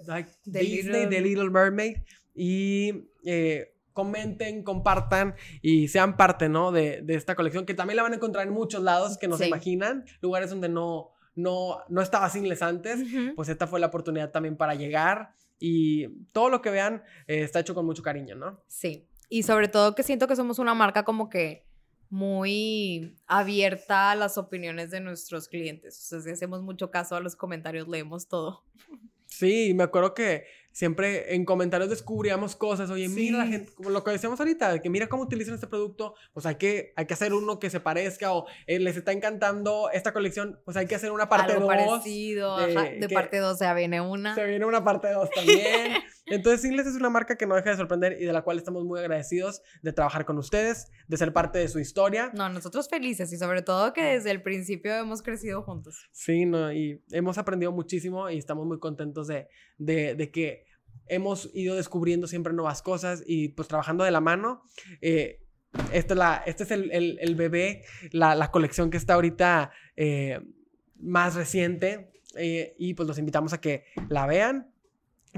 The 0.44 0.60
Disney, 0.60 1.06
Little- 1.06 1.10
de 1.10 1.22
Little 1.22 1.50
Mermaid 1.50 1.98
y 2.36 3.10
eh, 3.26 3.74
comenten, 3.92 4.62
compartan 4.64 5.34
y 5.64 5.88
sean 5.88 6.16
parte, 6.16 6.48
¿no? 6.48 6.72
De, 6.72 7.02
de 7.02 7.16
esta 7.16 7.34
colección 7.34 7.66
que 7.66 7.74
también 7.74 7.96
la 7.98 8.04
van 8.04 8.14
a 8.14 8.18
encontrar 8.18 8.46
en 8.46 8.54
muchos 8.54 8.84
lados 8.84 9.18
que 9.18 9.28
no 9.28 9.36
se 9.36 9.46
Sí. 9.46 9.50
imaginan, 9.50 10.06
lugares 10.22 10.52
donde 10.52 10.70
no, 10.70 11.10
no, 11.34 11.80
no 11.90 12.02
estaba 12.04 12.30
Singles 12.30 12.62
antes, 12.62 13.00
Ujú. 13.02 13.34
pues 13.36 13.50
esta 13.50 13.66
fue 13.66 13.80
la 13.80 13.88
oportunidad 13.88 14.30
también 14.30 14.58
para 14.58 14.76
llegar 14.76 15.32
y 15.60 16.08
todo 16.32 16.50
lo 16.50 16.62
que 16.62 16.70
vean 16.70 17.04
eh, 17.28 17.42
está 17.44 17.60
hecho 17.60 17.76
con 17.76 17.86
mucho 17.86 18.04
cariño, 18.04 18.36
¿no? 18.36 18.62
Sí. 18.68 19.08
Y 19.30 19.44
sobre 19.44 19.68
todo 19.68 19.96
que 19.96 20.04
siento 20.04 20.28
que 20.28 20.36
somos 20.36 20.60
una 20.60 20.74
marca 20.74 21.04
como 21.04 21.30
que 21.30 21.66
muy 22.10 23.18
abierta 23.28 24.12
a 24.12 24.16
las 24.16 24.38
opiniones 24.38 24.92
de 24.92 25.02
nuestros 25.02 25.48
clientes. 25.48 25.98
O 25.98 26.08
sea, 26.08 26.22
si 26.22 26.30
hacemos 26.30 26.62
mucho 26.62 26.90
caso 26.90 27.16
a 27.16 27.20
los 27.20 27.36
comentarios, 27.36 27.88
leemos 27.88 28.28
todo. 28.28 28.64
Sí, 29.26 29.74
me 29.74 29.84
acuerdo 29.84 30.14
que 30.14 30.46
siempre 30.78 31.34
en 31.34 31.44
comentarios 31.44 31.90
descubríamos 31.90 32.56
cosas, 32.56 32.92
oye, 32.92 33.10
mira 33.10 33.40
la 33.40 33.48
gente, 33.48 33.74
como 33.74 33.90
lo 33.90 34.04
que 34.04 34.12
decíamos 34.12 34.40
ahorita, 34.40 34.80
que 34.80 34.92
mira 34.92 35.08
cómo 35.10 35.24
utilizan 35.24 35.56
este 35.56 35.66
producto, 35.66 36.14
pues 36.34 36.46
hay 36.46 36.54
que, 36.54 36.94
hay 36.96 37.08
que 37.08 37.16
hacer 37.16 37.34
uno 37.34 37.58
que 37.58 37.72
se 37.72 37.80
parezca 37.80 38.32
o 38.32 38.46
eh, 38.68 38.78
les 38.78 38.96
está 38.96 39.12
encantando 39.12 39.90
esta 39.92 40.14
colección, 40.14 40.60
pues 40.66 40.78
hay 40.78 40.86
que 40.86 40.94
hacer 40.94 41.12
una 41.12 41.30
parte 41.30 41.54
2. 41.54 41.62
Algo 41.64 41.68
parecido. 41.68 42.58
de 42.58 42.78
ajá, 42.78 42.90
De, 42.92 43.10
parte 43.10 43.38
2 43.38 43.58
ya 43.58 43.74
viene 43.74 44.02
una. 44.02 44.36
Se 44.36 44.46
viene 44.46 44.68
una 44.68 44.84
parte 44.84 45.12
2 45.12 45.32
también. 45.32 45.94
Entonces, 46.30 46.62
Singles 46.62 46.88
es 46.88 46.96
una 46.96 47.10
marca 47.10 47.38
que 47.38 47.46
no 47.48 47.56
deja 47.56 47.70
de 47.72 47.78
sorprender 47.78 48.18
y 48.22 48.26
de 48.26 48.34
la 48.34 48.42
cual 48.42 48.58
estamos 48.58 48.84
muy 48.86 49.00
agradecidos 49.00 49.62
de 49.82 49.94
trabajar 49.94 50.26
con 50.26 50.38
ustedes, 50.38 50.92
de 51.08 51.18
ser 51.18 51.34
parte 51.34 51.60
de 51.60 51.68
su 51.68 51.80
historia. 51.80 52.32
No, 52.34 52.50
nosotros 52.50 52.90
felices 52.90 53.32
y 53.34 53.38
sobre 53.38 53.62
todo 53.62 53.94
que 53.94 54.04
desde 54.04 54.32
el 54.32 54.42
principio 54.42 54.94
hemos 54.96 55.22
crecido 55.22 55.62
juntos. 55.64 56.10
Sí, 56.12 56.46
no, 56.46 56.72
y 56.74 57.02
hemos 57.12 57.38
aprendido 57.38 57.72
muchísimo 57.72 58.30
y 58.30 58.38
estamos 58.38 58.66
muy 58.66 58.80
contentos 58.80 59.28
de, 59.28 59.48
de, 59.78 60.16
de 60.16 60.32
que 60.32 60.66
hemos 61.08 61.50
ido 61.54 61.76
descubriendo 61.76 62.28
siempre 62.28 62.54
nuevas 62.54 62.82
cosas 62.82 63.24
y 63.26 63.50
pues 63.50 63.68
trabajando 63.68 64.04
de 64.04 64.12
la 64.12 64.20
mano. 64.22 64.64
Eh, 65.02 65.44
esta 65.94 66.14
es 66.14 66.18
la, 66.18 66.44
este 66.46 66.64
es 66.64 66.72
el, 66.72 66.92
el- 66.92 67.18
el 67.22 67.36
bebé, 67.36 67.84
la, 68.12 68.36
la 68.36 68.52
colección 68.52 68.90
que 68.90 68.98
está 68.98 69.14
ahorita 69.14 69.72
eh, 69.96 70.40
más 71.00 71.36
reciente 71.36 72.12
eh, 72.36 72.76
y 72.78 72.94
pues 72.96 73.08
los 73.08 73.18
invitamos 73.18 73.54
a 73.54 73.62
que 73.62 73.86
la 74.10 74.26
vean. 74.26 74.74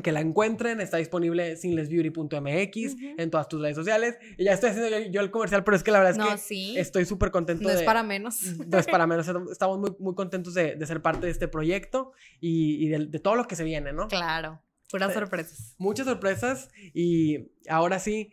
Que 0.02 0.12
la 0.12 0.22
encuentren, 0.22 0.82
está 0.82 0.98
disponible 0.98 1.56
sinlessbeauty.mx 1.56 2.94
Ujú. 2.94 3.16
en 3.18 3.30
todas 3.30 3.48
tus 3.48 3.62
redes 3.62 3.76
sociales. 3.76 4.18
Y 4.38 4.46
ya 4.46 4.54
estoy 4.54 4.72
haciendo 4.72 4.98
yo, 4.98 5.12
yo 5.12 5.22
el 5.22 5.32
comercial, 5.32 5.64
pero 5.64 5.78
es 5.78 5.84
que 5.84 5.92
la 5.92 6.00
verdad 6.00 6.12
es 6.12 6.18
no, 6.18 6.30
que 6.32 6.38
sí. 6.38 6.78
estoy 6.78 7.06
súper 7.06 7.32
contento 7.32 7.64
no 7.64 7.70
de, 7.70 7.76
es 7.76 7.84
para 7.84 8.04
menos. 8.04 8.42
no 8.68 8.78
es 8.78 8.88
para 8.88 9.08
menos. 9.08 9.28
Estamos 9.52 9.80
muy, 9.80 9.96
muy 10.00 10.16
contentos 10.16 10.54
de, 10.54 10.76
de 10.76 10.86
ser 10.86 11.02
parte 11.02 11.26
de 11.26 11.32
este 11.32 11.48
proyecto 11.48 12.12
y, 12.40 12.86
y 12.86 12.90
de, 12.90 13.06
de 13.08 13.20
todo 13.20 13.36
lo 13.36 13.46
que 13.46 13.56
se 13.56 13.64
viene, 13.64 13.94
¿no? 13.94 14.08
Claro. 14.08 14.62
Puras 14.90 15.14
sorpresas. 15.14 15.76
Muchas 15.78 16.08
sorpresas 16.08 16.70
y 16.94 17.52
ahora 17.68 18.00
sí, 18.00 18.32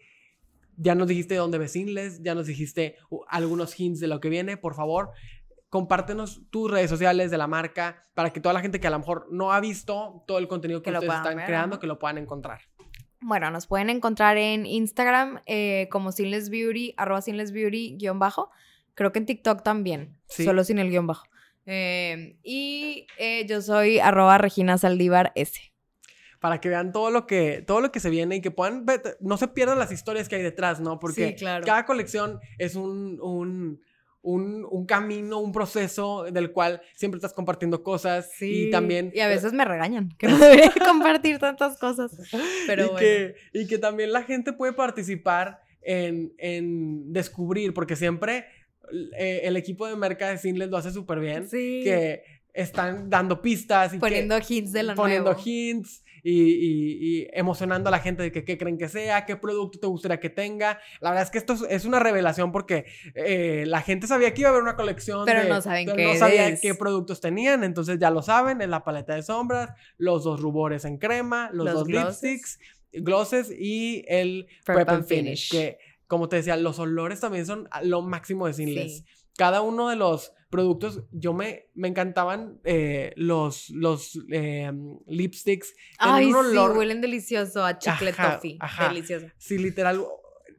ya 0.76 0.94
nos 0.94 1.08
dijiste 1.08 1.34
dónde 1.34 1.58
ves 1.58 1.76
Inles, 1.76 2.22
ya 2.22 2.34
nos 2.34 2.46
dijiste 2.46 2.96
uh, 3.10 3.20
algunos 3.28 3.78
hints 3.78 4.00
de 4.00 4.06
lo 4.08 4.20
que 4.20 4.28
viene. 4.28 4.56
Por 4.56 4.74
favor, 4.74 5.10
compártenos 5.70 6.42
tus 6.50 6.70
redes 6.70 6.88
sociales 6.90 7.30
de 7.30 7.38
la 7.38 7.46
marca 7.46 8.06
para 8.14 8.30
que 8.32 8.40
toda 8.40 8.52
la 8.52 8.60
gente 8.60 8.80
que 8.80 8.86
a 8.86 8.90
lo 8.90 8.98
mejor 8.98 9.26
no 9.30 9.52
ha 9.52 9.60
visto 9.60 10.24
todo 10.26 10.38
el 10.38 10.48
contenido 10.48 10.82
que, 10.82 10.90
Que 10.90 10.96
ustedes 10.98 11.14
están 11.14 11.36
ver, 11.36 11.46
creando, 11.46 11.78
que 11.78 11.86
lo 11.86 11.98
puedan 11.98 12.18
encontrar. 12.18 12.60
Bueno, 13.20 13.50
nos 13.50 13.66
pueden 13.66 13.90
encontrar 13.90 14.36
en 14.36 14.66
Instagram 14.66 15.40
eh, 15.46 15.88
como 15.90 16.12
Sinless 16.12 16.48
Beauty, 16.50 16.94
arroba 16.96 17.22
Sinless 17.22 17.50
Beauty, 17.52 17.96
guion 17.98 18.18
bajo. 18.18 18.50
Creo 18.94 19.12
que 19.12 19.18
en 19.18 19.26
TikTok 19.26 19.62
también, 19.62 20.16
Sí. 20.28 20.44
solo 20.44 20.64
sin 20.64 20.78
el 20.78 20.90
guion 20.90 21.06
bajo. 21.06 21.26
Eh, 21.66 22.38
y 22.44 23.06
eh, 23.18 23.44
yo 23.46 23.60
soy 23.60 23.98
arroba 23.98 24.38
Regina 24.38 24.78
Saldívar 24.78 25.32
S. 25.34 25.72
Para 26.40 26.60
que 26.60 26.68
vean 26.68 26.92
todo 26.92 27.10
lo 27.10 27.26
que, 27.26 27.64
todo 27.66 27.80
lo 27.80 27.90
que 27.90 27.98
se 27.98 28.10
viene 28.10 28.36
y 28.36 28.40
que 28.40 28.50
puedan 28.52 28.86
ver, 28.86 29.16
no 29.20 29.36
se 29.36 29.48
pierdan 29.48 29.78
las 29.78 29.90
historias 29.90 30.28
que 30.28 30.36
hay 30.36 30.42
detrás, 30.42 30.80
¿no? 30.80 30.98
Porque 31.00 31.28
Sí, 31.30 31.34
claro. 31.34 31.66
cada 31.66 31.84
colección 31.86 32.38
es 32.58 32.76
un, 32.76 33.18
un, 33.20 33.80
un, 34.28 34.66
un 34.68 34.86
camino, 34.86 35.38
un 35.38 35.52
proceso 35.52 36.24
del 36.24 36.50
cual 36.50 36.82
siempre 36.96 37.18
estás 37.18 37.32
compartiendo 37.32 37.84
cosas 37.84 38.28
y 38.42 38.70
también... 38.70 39.12
Y 39.14 39.20
a 39.20 39.28
veces 39.28 39.52
me 39.52 39.64
regañan 39.64 40.08
que 40.18 40.26
no 40.26 40.36
debería 40.38 40.72
compartir 40.84 41.38
tantas 41.38 41.78
cosas. 41.78 42.10
Pero 42.66 42.82
y, 42.82 42.86
bueno. 42.86 42.98
que, 42.98 43.34
y 43.52 43.66
que 43.68 43.78
también 43.78 44.10
la 44.12 44.24
gente 44.24 44.52
puede 44.52 44.72
participar 44.72 45.60
en, 45.80 46.32
en 46.38 47.12
descubrir, 47.12 47.72
porque 47.72 47.94
siempre 47.94 48.46
eh, 49.16 49.42
el 49.44 49.56
equipo 49.56 49.86
de 49.86 49.94
merca 49.94 50.28
de 50.28 50.38
Sinles 50.38 50.70
lo 50.70 50.76
hace 50.76 50.90
súper 50.90 51.20
bien, 51.20 51.48
Sí. 51.48 51.82
que 51.84 52.22
están 52.52 53.08
dando 53.08 53.40
pistas 53.42 53.92
y 53.92 53.96
que- 53.96 54.00
Poniendo 54.00 54.36
hints 54.48 54.72
de 54.72 54.82
lo 54.82 54.94
poniendo 54.96 55.30
nuevo. 55.34 55.42
hints 55.44 56.02
y, 56.28 57.28
emocionando 57.32 57.88
a 57.88 57.90
la 57.92 57.98
gente 58.00 58.22
de 58.22 58.32
que 58.32 58.44
qué 58.44 58.58
creen 58.58 58.78
que 58.78 58.88
sea, 58.88 59.24
qué 59.26 59.36
producto 59.36 59.78
te 59.78 59.86
gustaría 59.86 60.18
que 60.20 60.30
tenga. 60.30 60.78
La 61.00 61.10
verdad 61.10 61.24
es 61.24 61.30
que 61.30 61.38
esto 61.38 61.54
es, 61.68 61.84
una 61.84 61.98
revelación 61.98 62.52
porque 62.52 62.86
eh, 63.14 63.64
la 63.66 63.80
gente 63.80 64.06
sabía 64.06 64.34
que 64.34 64.40
iba 64.42 64.48
a 64.50 64.52
haber 64.52 64.62
una 64.62 64.76
colección, 64.76 65.24
Pero 65.24 65.42
de- 65.42 65.48
no 65.48 65.60
saben 65.62 65.86
pero 65.86 65.96
qué 65.96 66.04
no 66.04 66.14
sabía 66.18 66.48
es. 66.48 66.60
qué 66.60 66.74
productos 66.74 67.20
tenían, 67.20 67.64
entonces 67.64 67.98
ya 67.98 68.10
lo 68.10 68.22
saben, 68.22 68.60
es 68.60 68.68
la 68.68 68.82
paleta 68.84 69.14
de 69.14 69.22
sombras, 69.22 69.70
los 69.98 70.24
dos 70.24 70.40
rubores 70.40 70.84
en 70.84 70.98
crema, 70.98 71.50
los, 71.52 71.64
Los 71.66 71.74
dos 71.74 71.84
glosses. 71.84 72.22
lipsticks, 72.22 72.58
glosses 72.92 73.50
y 73.56 74.04
el 74.08 74.46
Prep 74.64 74.76
prep, 74.76 74.88
and 74.88 74.98
and 74.98 75.06
finish, 75.06 75.50
finish. 75.50 75.50
que 75.50 75.78
como 76.06 76.28
te 76.28 76.36
decía, 76.36 76.56
los 76.56 76.78
olores 76.78 77.18
también 77.20 77.46
son 77.46 77.68
lo 77.82 78.00
máximo 78.02 78.46
de 78.46 78.52
Sinless 78.52 78.98
Sí. 78.98 79.04
Cada 79.37 79.61
uno 79.61 79.89
de 79.89 79.97
los 79.97 80.32
productos, 80.51 81.03
yo 81.11 81.32
me, 81.34 81.66
me 81.74 81.89
encantaban 81.89 82.61
eh, 82.64 83.12
los, 83.16 83.68
los 83.70 84.18
eh, 84.30 84.72
lipsticks. 85.07 85.74
Ay, 85.99 86.26
un 86.26 86.34
olor- 86.34 86.72
sí, 86.72 86.78
huelen 86.78 87.01
delicioso 87.01 87.64
a 87.64 87.78
chicle 87.78 88.11
Ajá, 88.11 88.34
toffee. 88.37 88.57
ajá. 88.61 88.89
Delicioso. 88.89 89.26
Sí, 89.39 89.59
literal. 89.59 90.05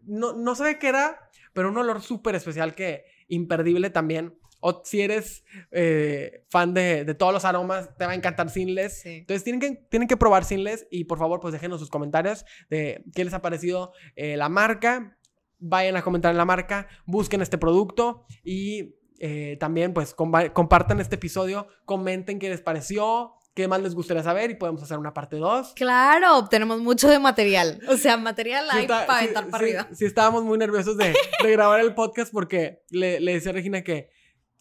No, 0.03 0.33
no 0.33 0.55
qué 0.77 0.87
era, 0.89 1.17
pero 1.53 1.69
un 1.69 1.77
olor 1.77 2.01
súper 2.01 2.35
especial 2.35 2.75
que 2.75 3.05
imperdible 3.27 3.89
también. 3.89 4.37
O 4.59 4.81
si 4.83 5.01
eres 5.01 5.43
eh, 5.71 6.43
fan 6.49 6.73
de, 6.73 7.05
de 7.05 7.13
todos 7.13 7.31
los 7.31 7.45
aromas, 7.45 7.95
te 7.95 8.05
va 8.07 8.13
a 8.13 8.15
encantar 8.15 8.49
Sinless. 8.49 9.01
Sí. 9.01 9.09
Entonces 9.17 9.43
tienen 9.43 9.59
que, 9.59 9.75
tienen 9.89 10.07
que 10.07 10.17
probar 10.17 10.45
Sinless 10.45 10.87
y 10.89 11.03
por 11.03 11.19
favor 11.19 11.39
pues 11.39 11.51
déjenos 11.53 11.79
sus 11.79 11.91
comentarios 11.91 12.43
de 12.69 13.03
qué 13.13 13.23
les 13.23 13.33
ha 13.35 13.41
parecido 13.41 13.93
la 14.35 14.49
marca. 14.49 15.16
Vayan 15.59 15.95
a 15.97 16.03
comentar 16.03 16.31
en 16.31 16.37
la 16.37 16.45
marca, 16.45 16.87
busquen 17.05 17.41
este 17.41 17.57
producto 17.57 18.25
y 18.43 18.95
eh, 19.19 19.57
también 19.59 19.93
pues 19.93 20.15
compa- 20.15 20.53
compartan 20.53 20.99
este 20.99 21.15
episodio, 21.15 21.67
comenten 21.85 22.37
qué 22.37 22.49
les 22.49 22.61
pareció, 22.61 23.33
qué 23.55 23.67
más 23.67 23.81
les 23.81 23.95
gustaría 23.95 24.21
saber 24.21 24.51
y 24.51 24.55
podemos 24.55 24.83
hacer 24.83 24.99
una 24.99 25.15
parte 25.15 25.37
2. 25.37 25.73
Claro, 25.75 26.47
tenemos 26.47 26.79
mucho 26.79 27.09
de 27.09 27.17
material. 27.17 27.79
O 27.89 27.97
sea, 27.97 28.17
material 28.17 28.67
hay 28.69 28.85
para 28.87 29.17
aventar 29.17 29.47
para 29.49 29.63
arriba. 29.63 29.87
sí 29.93 30.05
estábamos 30.05 30.43
muy 30.43 30.59
nerviosos 30.59 30.95
de, 30.97 31.15
de 31.43 31.51
grabar 31.51 31.79
el 31.79 31.95
podcast 31.95 32.31
porque 32.31 32.83
le, 32.91 33.19
le 33.19 33.33
decía 33.33 33.49
a 33.49 33.55
Regina 33.55 33.83
que, 33.83 34.11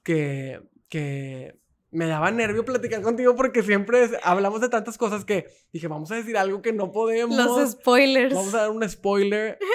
que, 0.02 0.60
que 0.88 1.60
me 1.90 2.06
daba 2.06 2.30
nervio 2.30 2.64
platicar 2.64 3.02
contigo 3.02 3.36
porque 3.36 3.62
siempre 3.62 4.04
es- 4.04 4.12
hablamos 4.22 4.62
de 4.62 4.70
tantas 4.70 4.96
cosas 4.96 5.26
que 5.26 5.46
dije, 5.74 5.88
vamos 5.88 6.10
a 6.10 6.14
decir 6.14 6.38
algo 6.38 6.62
que 6.62 6.72
no 6.72 6.90
podemos. 6.90 7.36
Los 7.36 7.72
spoilers. 7.72 8.34
Vamos 8.34 8.54
a 8.54 8.62
dar 8.62 8.70
un 8.70 8.88
spoiler. 8.88 9.58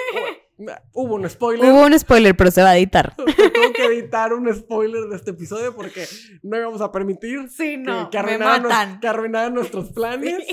Hubo 0.92 1.14
un 1.14 1.28
spoiler. 1.28 1.72
Hubo 1.72 1.86
un 1.86 1.98
spoiler, 1.98 2.36
pero 2.36 2.50
se 2.50 2.62
va 2.62 2.70
a 2.70 2.76
editar. 2.76 3.14
Tengo 3.16 3.72
que 3.74 3.84
editar 3.86 4.32
un 4.32 4.52
spoiler 4.54 5.04
de 5.04 5.16
este 5.16 5.30
episodio 5.30 5.74
porque 5.74 6.06
no 6.42 6.56
íbamos 6.56 6.80
a 6.80 6.92
permitir 6.92 7.48
Sí, 7.48 7.72
que, 7.72 7.78
no, 7.78 8.10
que 8.10 8.18
arruinaran, 8.18 9.00
arruinaran 9.04 9.54
nuestros 9.54 9.90
planes. 9.90 10.44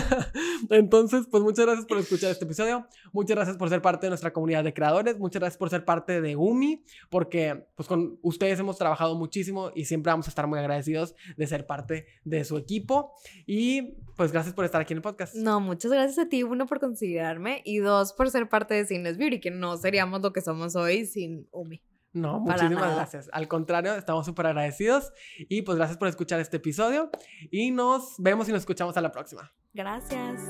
Entonces, 0.70 1.26
pues 1.30 1.42
muchas 1.42 1.66
gracias 1.66 1.86
por 1.86 1.98
escuchar 1.98 2.30
este 2.30 2.44
episodio. 2.44 2.86
Muchas 3.12 3.36
gracias 3.36 3.56
por 3.56 3.68
ser 3.68 3.82
parte 3.82 4.06
de 4.06 4.10
nuestra 4.10 4.32
comunidad 4.32 4.64
de 4.64 4.72
creadores. 4.72 5.18
Muchas 5.18 5.40
gracias 5.40 5.58
por 5.58 5.70
ser 5.70 5.84
parte 5.84 6.20
de 6.20 6.36
UMI, 6.36 6.84
porque 7.10 7.66
pues 7.76 7.88
con 7.88 8.18
ustedes 8.22 8.58
hemos 8.58 8.78
trabajado 8.78 9.16
muchísimo 9.16 9.70
y 9.74 9.84
siempre 9.84 10.12
vamos 10.12 10.26
a 10.26 10.30
estar 10.30 10.46
muy 10.46 10.58
agradecidos 10.58 11.14
de 11.36 11.46
ser 11.46 11.66
parte 11.66 12.06
de 12.24 12.44
su 12.44 12.56
equipo. 12.56 13.14
Y 13.46 13.96
pues 14.16 14.32
gracias 14.32 14.54
por 14.54 14.64
estar 14.64 14.80
aquí 14.80 14.92
en 14.94 14.98
el 14.98 15.02
podcast. 15.02 15.34
No, 15.34 15.60
muchas 15.60 15.92
gracias 15.92 16.18
a 16.18 16.28
ti, 16.28 16.42
uno, 16.42 16.66
por 16.66 16.80
considerarme 16.80 17.62
y 17.64 17.78
dos, 17.78 18.12
por 18.12 18.30
ser 18.30 18.48
parte 18.48 18.74
de 18.74 18.86
Cines 18.86 19.18
Beauty, 19.18 19.40
que 19.40 19.50
no 19.50 19.76
seríamos 19.76 20.22
lo 20.22 20.32
que 20.32 20.40
somos 20.40 20.74
hoy 20.76 21.06
sin 21.06 21.46
UMI. 21.52 21.82
No, 22.12 22.42
Para 22.46 22.62
muchísimas 22.62 22.84
nada. 22.84 22.94
gracias. 22.96 23.28
Al 23.30 23.46
contrario, 23.46 23.94
estamos 23.94 24.24
súper 24.24 24.46
agradecidos. 24.46 25.12
Y 25.50 25.60
pues 25.62 25.76
gracias 25.76 25.98
por 25.98 26.08
escuchar 26.08 26.40
este 26.40 26.56
episodio. 26.56 27.10
Y 27.50 27.70
nos 27.72 28.14
vemos 28.16 28.48
y 28.48 28.52
nos 28.52 28.60
escuchamos 28.60 28.96
a 28.96 29.02
la 29.02 29.12
próxima. 29.12 29.52
Gracias. 29.74 30.40